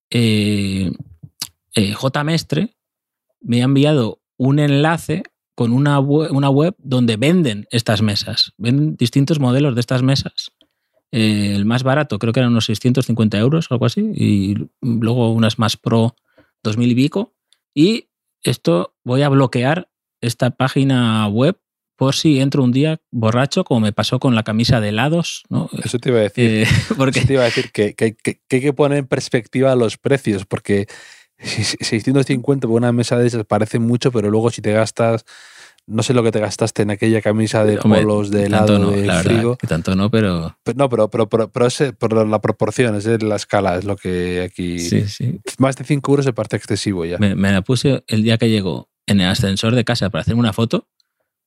eh, 0.10 0.91
eh, 1.76 1.94
J. 1.94 2.24
Mestre 2.24 2.76
me 3.41 3.62
ha 3.62 3.66
enviado 3.66 4.22
un 4.38 4.60
enlace 4.60 5.24
con 5.56 5.72
una 5.72 6.00
web, 6.00 6.32
una 6.32 6.50
web 6.50 6.76
donde 6.80 7.18
venden 7.18 7.68
estas 7.70 8.02
mesas. 8.02 8.54
Venden 8.58 8.96
distintos 8.96 9.39
modelos 9.39 9.76
de 9.76 9.82
estas 9.82 10.02
mesas. 10.02 10.52
Eh, 11.12 11.54
el 11.56 11.66
más 11.66 11.84
barato 11.84 12.18
creo 12.18 12.34
que 12.34 12.39
eran 12.39 12.52
unos 12.52 12.66
650 12.66 13.38
euros 13.38 13.70
o 13.70 13.76
algo 13.76 13.86
así. 13.86 14.12
Y 14.16 14.56
luego 14.82 15.32
unas 15.32 15.60
más 15.60 15.78
pro 15.78 16.16
2000 16.64 16.91
y 16.91 16.96
pico. 16.96 17.36
Y 17.76 18.10
esto 18.41 18.96
voy 19.04 19.22
a 19.22 19.30
bloquear 19.30 19.89
esta 20.22 20.50
página 20.52 21.28
web 21.28 21.60
por 22.06 22.16
si 22.16 22.39
entro 22.39 22.64
un 22.64 22.72
día 22.72 22.99
borracho, 23.12 23.64
como 23.64 23.80
me 23.80 23.93
pasó 23.93 24.20
con 24.20 24.36
la 24.36 24.43
camisa 24.43 24.80
de 24.82 24.89
helados, 24.89 25.43
¿no? 25.49 25.70
Eso 25.84 25.99
te 25.99 26.10
iba 26.10 26.20
a 26.20 26.24
decir. 26.24 26.49
Eh, 26.49 26.68
porque 26.97 27.20
Eso 27.20 27.28
te 27.28 27.34
iba 27.34 27.43
a 27.43 27.45
decir 27.45 27.72
que, 27.72 27.93
que- 27.93 28.16
que- 28.16 28.41
que 28.47 28.56
hay 28.58 28.62
que 28.62 28.74
poner 28.74 28.97
en 28.99 29.08
perspectiva 29.08 29.76
los 29.76 29.97
precios, 29.97 30.45
porque 30.45 30.88
si- 31.39 31.64
si- 31.64 31.78
650 31.84 32.68
por 32.68 32.78
una 32.78 32.91
mesa 32.91 33.18
de 33.18 33.28
esas 33.28 33.45
parece 33.45 33.80
mucho, 33.80 34.12
pero 34.12 34.30
luego 34.30 34.49
si 34.49 34.62
te 34.62 34.72
gastas 34.74 35.26
No 35.86 36.01
sé 36.01 36.14
lo 36.14 36.24
que 36.24 36.32
te 36.32 36.39
gastaste 36.39 36.84
en 36.84 36.91
aquella 36.91 37.22
camisa 37.22 37.66
de 37.66 37.78
Hombre, 37.84 38.04
polos 38.04 38.32
de 38.32 38.45
helado 38.45 38.80
no, 38.80 38.91
de 38.91 39.06
la 39.06 39.18
verdad, 39.18 39.24
frigo. 39.34 39.58
que 39.58 39.68
tanto 39.68 39.97
no, 39.97 40.10
pero 40.10 40.56
Pero- 40.64 40.78
No, 40.78 40.88
pero, 40.88 41.10
pero, 41.10 41.28
pero, 41.28 41.51
pero 41.51 41.66
ese- 41.68 41.91
por 41.91 42.26
la 42.26 42.39
proporción, 42.39 42.95
es 42.95 43.06
la 43.22 43.36
escala, 43.36 43.76
es 43.78 43.84
lo 43.84 43.97
que 43.97 44.43
aquí. 44.43 44.80
sí, 44.80 45.08
sí. 45.10 45.41
Más 45.58 45.76
de 45.76 45.84
5 45.84 46.12
euros 46.14 46.26
se 46.26 46.32
parte 46.32 46.56
excesivo 46.56 47.04
ya. 47.04 47.18
Me, 47.18 47.36
me 47.36 47.51
la 47.51 47.62
puse 47.64 48.01
el 48.08 48.24
día 48.24 48.38
que 48.38 48.49
llegó 48.49 48.88
en 49.08 49.20
el 49.20 49.28
ascensor 49.28 49.76
de 49.76 49.84
casa 49.84 50.10
para 50.10 50.22
hacerme 50.22 50.39
una 50.39 50.54
foto 50.54 50.88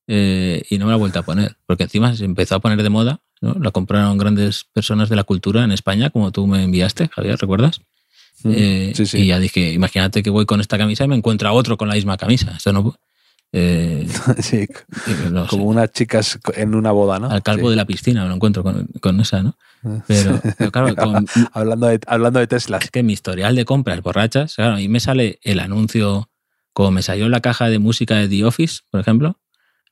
eh, 0.06 0.62
y 0.70 0.78
no 0.78 0.86
me 0.86 0.90
la 0.92 0.96
he 0.96 0.98
vuelto 1.00 1.18
a 1.18 1.22
poner, 1.22 1.56
porque 1.66 1.84
encima 1.84 2.14
se 2.16 2.24
empezó 2.24 2.54
a 2.56 2.60
poner 2.60 2.82
de 2.82 2.88
moda. 2.90 3.20
¿no? 3.40 3.54
La 3.60 3.70
compraron 3.70 4.16
grandes 4.16 4.64
personas 4.72 5.08
de 5.08 5.16
la 5.16 5.24
cultura 5.24 5.62
en 5.64 5.72
España, 5.72 6.10
como 6.10 6.32
tú 6.32 6.46
me 6.46 6.62
enviaste, 6.62 7.08
Javier, 7.08 7.36
¿recuerdas? 7.38 7.80
Mm, 8.44 8.52
Eh, 8.54 8.92
sí, 8.94 9.04
sí. 9.06 9.18
Y 9.18 9.26
ya 9.26 9.38
dije, 9.38 9.72
imagínate 9.72 10.22
que 10.22 10.30
voy 10.30 10.46
con 10.46 10.60
esta 10.60 10.78
camisa 10.78 11.04
y 11.04 11.08
me 11.08 11.16
encuentro 11.16 11.48
a 11.48 11.52
otro 11.52 11.76
con 11.76 11.88
la 11.88 11.94
misma 11.94 12.16
camisa. 12.16 12.52
Esto 12.56 12.72
no. 12.72 12.98
eh, 13.52 14.06
Sí, 14.40 14.66
no 15.30 15.44
sé. 15.44 15.48
como 15.50 15.64
unas 15.64 15.92
chicas 15.92 16.38
en 16.54 16.74
una 16.74 16.92
boda, 16.92 17.18
¿no? 17.18 17.30
al 17.30 17.42
calvo 17.42 17.66
Sí. 17.68 17.70
de 17.70 17.76
la 17.76 17.84
piscina 17.84 18.22
me 18.22 18.28
lo 18.30 18.34
encuentro 18.36 18.62
con, 18.62 18.86
con 19.00 19.20
esa, 19.20 19.42
¿no? 19.42 19.56
Pero, 20.08 20.40
pero 20.58 20.72
claro, 20.72 20.94
con- 20.96 21.26
hablando, 21.52 21.86
de, 21.86 22.00
hablando 22.06 22.40
de 22.40 22.46
Teslas. 22.46 22.84
es 22.84 22.90
que 22.90 23.02
mi 23.02 23.12
historial 23.12 23.54
de 23.54 23.64
compras 23.64 24.00
borrachas, 24.02 24.54
claro, 24.56 24.74
a 24.74 24.76
mí 24.78 24.88
me 24.88 24.98
sale 24.98 25.38
el 25.42 25.60
anuncio, 25.60 26.28
como 26.72 26.90
me 26.90 27.02
salió 27.02 27.26
en 27.26 27.30
la 27.30 27.40
caja 27.40 27.68
de 27.68 27.78
música 27.78 28.16
de 28.16 28.28
The 28.28 28.44
Office, 28.46 28.80
por 28.90 29.00
ejemplo, 29.00 29.38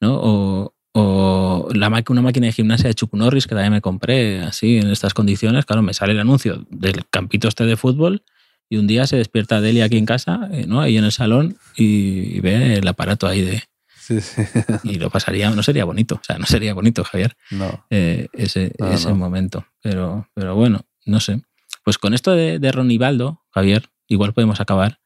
¿no? 0.00 0.18
O, 0.22 0.74
o 0.92 1.68
la, 1.74 1.88
una 2.08 2.22
máquina 2.22 2.46
de 2.46 2.52
gimnasia 2.52 2.88
de 2.88 2.94
Chuck 2.94 3.14
Norris 3.14 3.46
que 3.46 3.54
también 3.54 3.72
me 3.72 3.80
compré 3.80 4.40
así 4.42 4.78
en 4.78 4.90
estas 4.90 5.12
condiciones, 5.14 5.64
claro, 5.64 5.82
me 5.82 5.92
sale 5.94 6.12
el 6.12 6.20
anuncio 6.20 6.66
del 6.70 7.06
campito 7.10 7.48
este 7.48 7.64
de 7.66 7.76
fútbol 7.76 8.22
y 8.68 8.76
un 8.76 8.86
día 8.86 9.06
se 9.06 9.16
despierta 9.16 9.60
Delia 9.60 9.84
aquí 9.86 9.98
en 9.98 10.06
casa, 10.06 10.48
eh, 10.52 10.64
¿no? 10.66 10.80
Ahí 10.80 10.96
en 10.96 11.04
el 11.04 11.12
salón 11.12 11.56
y, 11.76 12.36
y 12.36 12.40
ve 12.40 12.74
el 12.74 12.86
aparato 12.88 13.26
ahí 13.26 13.42
de... 13.42 13.62
Sí, 13.98 14.20
sí. 14.20 14.42
Y 14.84 14.94
lo 14.96 15.10
pasaría, 15.10 15.50
no 15.50 15.62
sería 15.62 15.84
bonito, 15.84 16.16
o 16.16 16.20
sea, 16.24 16.38
no 16.38 16.46
sería 16.46 16.74
bonito, 16.74 17.04
Javier 17.04 17.36
No. 17.50 17.84
eh, 17.90 18.28
ese, 18.34 18.72
No, 18.78 18.90
ese 18.92 19.08
no. 19.08 19.16
momento. 19.16 19.66
Pero, 19.82 20.28
pero 20.34 20.54
bueno, 20.54 20.82
no 21.06 21.20
sé. 21.20 21.42
Pues 21.84 21.98
con 21.98 22.14
esto 22.14 22.32
de, 22.32 22.58
de 22.58 22.72
Ronibaldo, 22.72 23.42
Javier, 23.50 23.88
igual 24.08 24.32
podemos 24.32 24.60
acabar, 24.60 25.00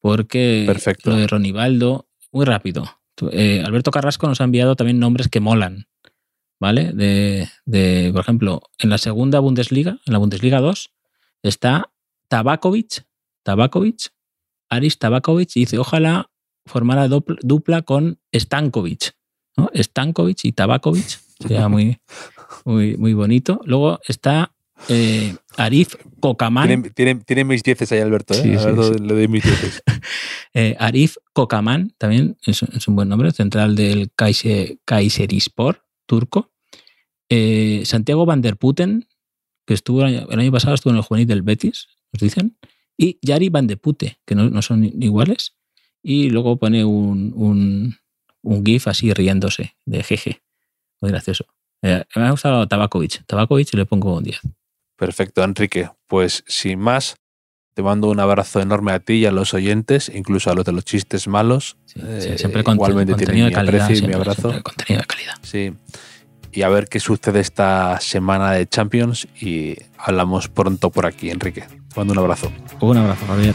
porque 0.00 0.64
Perfecto. 0.66 1.10
lo 1.10 1.16
de 1.16 1.26
Ronibaldo, 1.26 2.08
muy 2.32 2.44
rápido. 2.44 2.99
Eh, 3.32 3.62
Alberto 3.64 3.90
Carrasco 3.90 4.26
nos 4.26 4.40
ha 4.40 4.44
enviado 4.44 4.76
también 4.76 4.98
nombres 4.98 5.28
que 5.28 5.40
molan, 5.40 5.86
¿vale? 6.60 6.92
De, 6.92 8.10
por 8.12 8.20
ejemplo, 8.22 8.62
en 8.78 8.90
la 8.90 8.98
segunda 8.98 9.40
Bundesliga, 9.40 9.98
en 10.06 10.12
la 10.12 10.18
Bundesliga 10.18 10.60
2, 10.60 10.90
está 11.42 11.92
Tabakovic, 12.28 13.04
Tabakovic, 13.42 14.10
Aris 14.70 14.98
Tabakovic, 14.98 15.50
y 15.56 15.60
dice, 15.60 15.78
ojalá 15.78 16.30
formara 16.66 17.08
dopl- 17.08 17.38
dupla 17.42 17.82
con 17.82 18.20
Stankovic. 18.34 19.12
Stankovic 19.74 20.44
y 20.44 20.52
Tabakovic, 20.52 21.18
sería 21.40 21.68
muy, 21.68 21.98
muy, 22.64 22.96
muy 22.96 23.12
bonito. 23.14 23.60
Luego 23.64 23.98
está 24.06 24.54
eh, 24.88 25.36
Arif 25.56 25.94
Kokaman, 26.20 26.66
Tiene, 26.66 26.90
tiene, 26.90 27.14
tiene 27.16 27.44
mis 27.44 27.62
dieces 27.62 27.90
ahí, 27.92 28.00
Alberto. 28.00 28.34
¿eh? 28.34 28.36
Sí, 28.36 28.42
sí, 28.50 28.56
Alberto 28.56 28.94
sí. 28.94 29.00
le 29.00 29.14
doy 29.14 29.28
mis 29.28 29.42
dieces. 29.44 29.82
eh, 30.54 30.76
Arif 30.78 31.16
Kokaman, 31.32 31.94
también 31.98 32.36
es, 32.46 32.62
es 32.62 32.88
un 32.88 32.96
buen 32.96 33.08
nombre, 33.08 33.30
central 33.32 33.76
del 33.76 34.10
Kaise- 34.14 34.78
Kayserispor 34.84 35.84
turco. 36.06 36.50
Eh, 37.28 37.82
Santiago 37.84 38.26
Van 38.26 38.40
der 38.42 38.56
Putten, 38.56 39.06
que 39.66 39.74
estuvo 39.74 40.00
el 40.00 40.06
año, 40.16 40.26
el 40.30 40.40
año 40.40 40.50
pasado 40.52 40.74
estuvo 40.74 40.92
en 40.92 40.96
el 40.96 41.02
juvenil 41.04 41.28
del 41.28 41.42
Betis, 41.42 41.86
nos 42.12 42.20
dicen. 42.22 42.56
Y 42.96 43.18
Yari 43.22 43.48
Van 43.48 43.66
de 43.66 43.76
Pute, 43.76 44.18
que 44.26 44.34
no, 44.34 44.50
no 44.50 44.60
son 44.62 44.84
iguales. 44.84 45.54
Y 46.02 46.30
luego 46.30 46.58
pone 46.58 46.84
un, 46.84 47.32
un, 47.36 47.96
un 48.42 48.64
GIF 48.66 48.88
así 48.88 49.12
riéndose 49.14 49.76
de 49.86 50.02
jeje. 50.02 50.42
Muy 51.00 51.10
gracioso. 51.10 51.46
Eh, 51.82 52.04
me 52.16 52.22
ha 52.22 52.30
gustado 52.32 52.66
Tabakovic. 52.66 53.24
Tabakovic 53.26 53.72
le 53.74 53.86
pongo 53.86 54.16
un 54.18 54.24
10. 54.24 54.40
Perfecto, 55.00 55.42
Enrique. 55.42 55.88
Pues 56.06 56.44
sin 56.46 56.78
más, 56.78 57.16
te 57.74 57.82
mando 57.82 58.08
un 58.08 58.20
abrazo 58.20 58.60
enorme 58.60 58.92
a 58.92 58.98
ti 59.00 59.14
y 59.14 59.24
a 59.26 59.32
los 59.32 59.54
oyentes, 59.54 60.12
incluso 60.14 60.50
a 60.50 60.54
los 60.54 60.66
de 60.66 60.72
los 60.72 60.84
chistes 60.84 61.26
malos. 61.26 61.78
Sí, 61.86 62.00
sí, 62.20 62.36
siempre 62.36 62.62
conten- 62.62 62.74
igualmente 62.74 63.12
contenido 63.14 63.46
de 63.46 63.50
mi 63.50 63.54
calidad. 63.54 63.84
aprecio 63.86 63.96
y 63.96 64.06
mi 64.06 64.12
siempre, 64.12 64.16
abrazo. 64.30 64.42
siempre 64.42 64.62
contenido 64.62 65.00
de 65.00 65.06
calidad. 65.06 65.34
Sí. 65.42 65.72
Y 66.52 66.62
a 66.62 66.68
ver 66.68 66.86
qué 66.88 67.00
sucede 67.00 67.40
esta 67.40 67.98
semana 68.00 68.52
de 68.52 68.66
Champions 68.68 69.26
y 69.40 69.76
hablamos 69.96 70.48
pronto 70.48 70.90
por 70.90 71.06
aquí, 71.06 71.30
Enrique. 71.30 71.62
Te 71.62 71.96
mando 71.96 72.12
un 72.12 72.18
abrazo. 72.18 72.52
Un 72.80 72.96
abrazo, 72.98 73.24
Javier. 73.26 73.54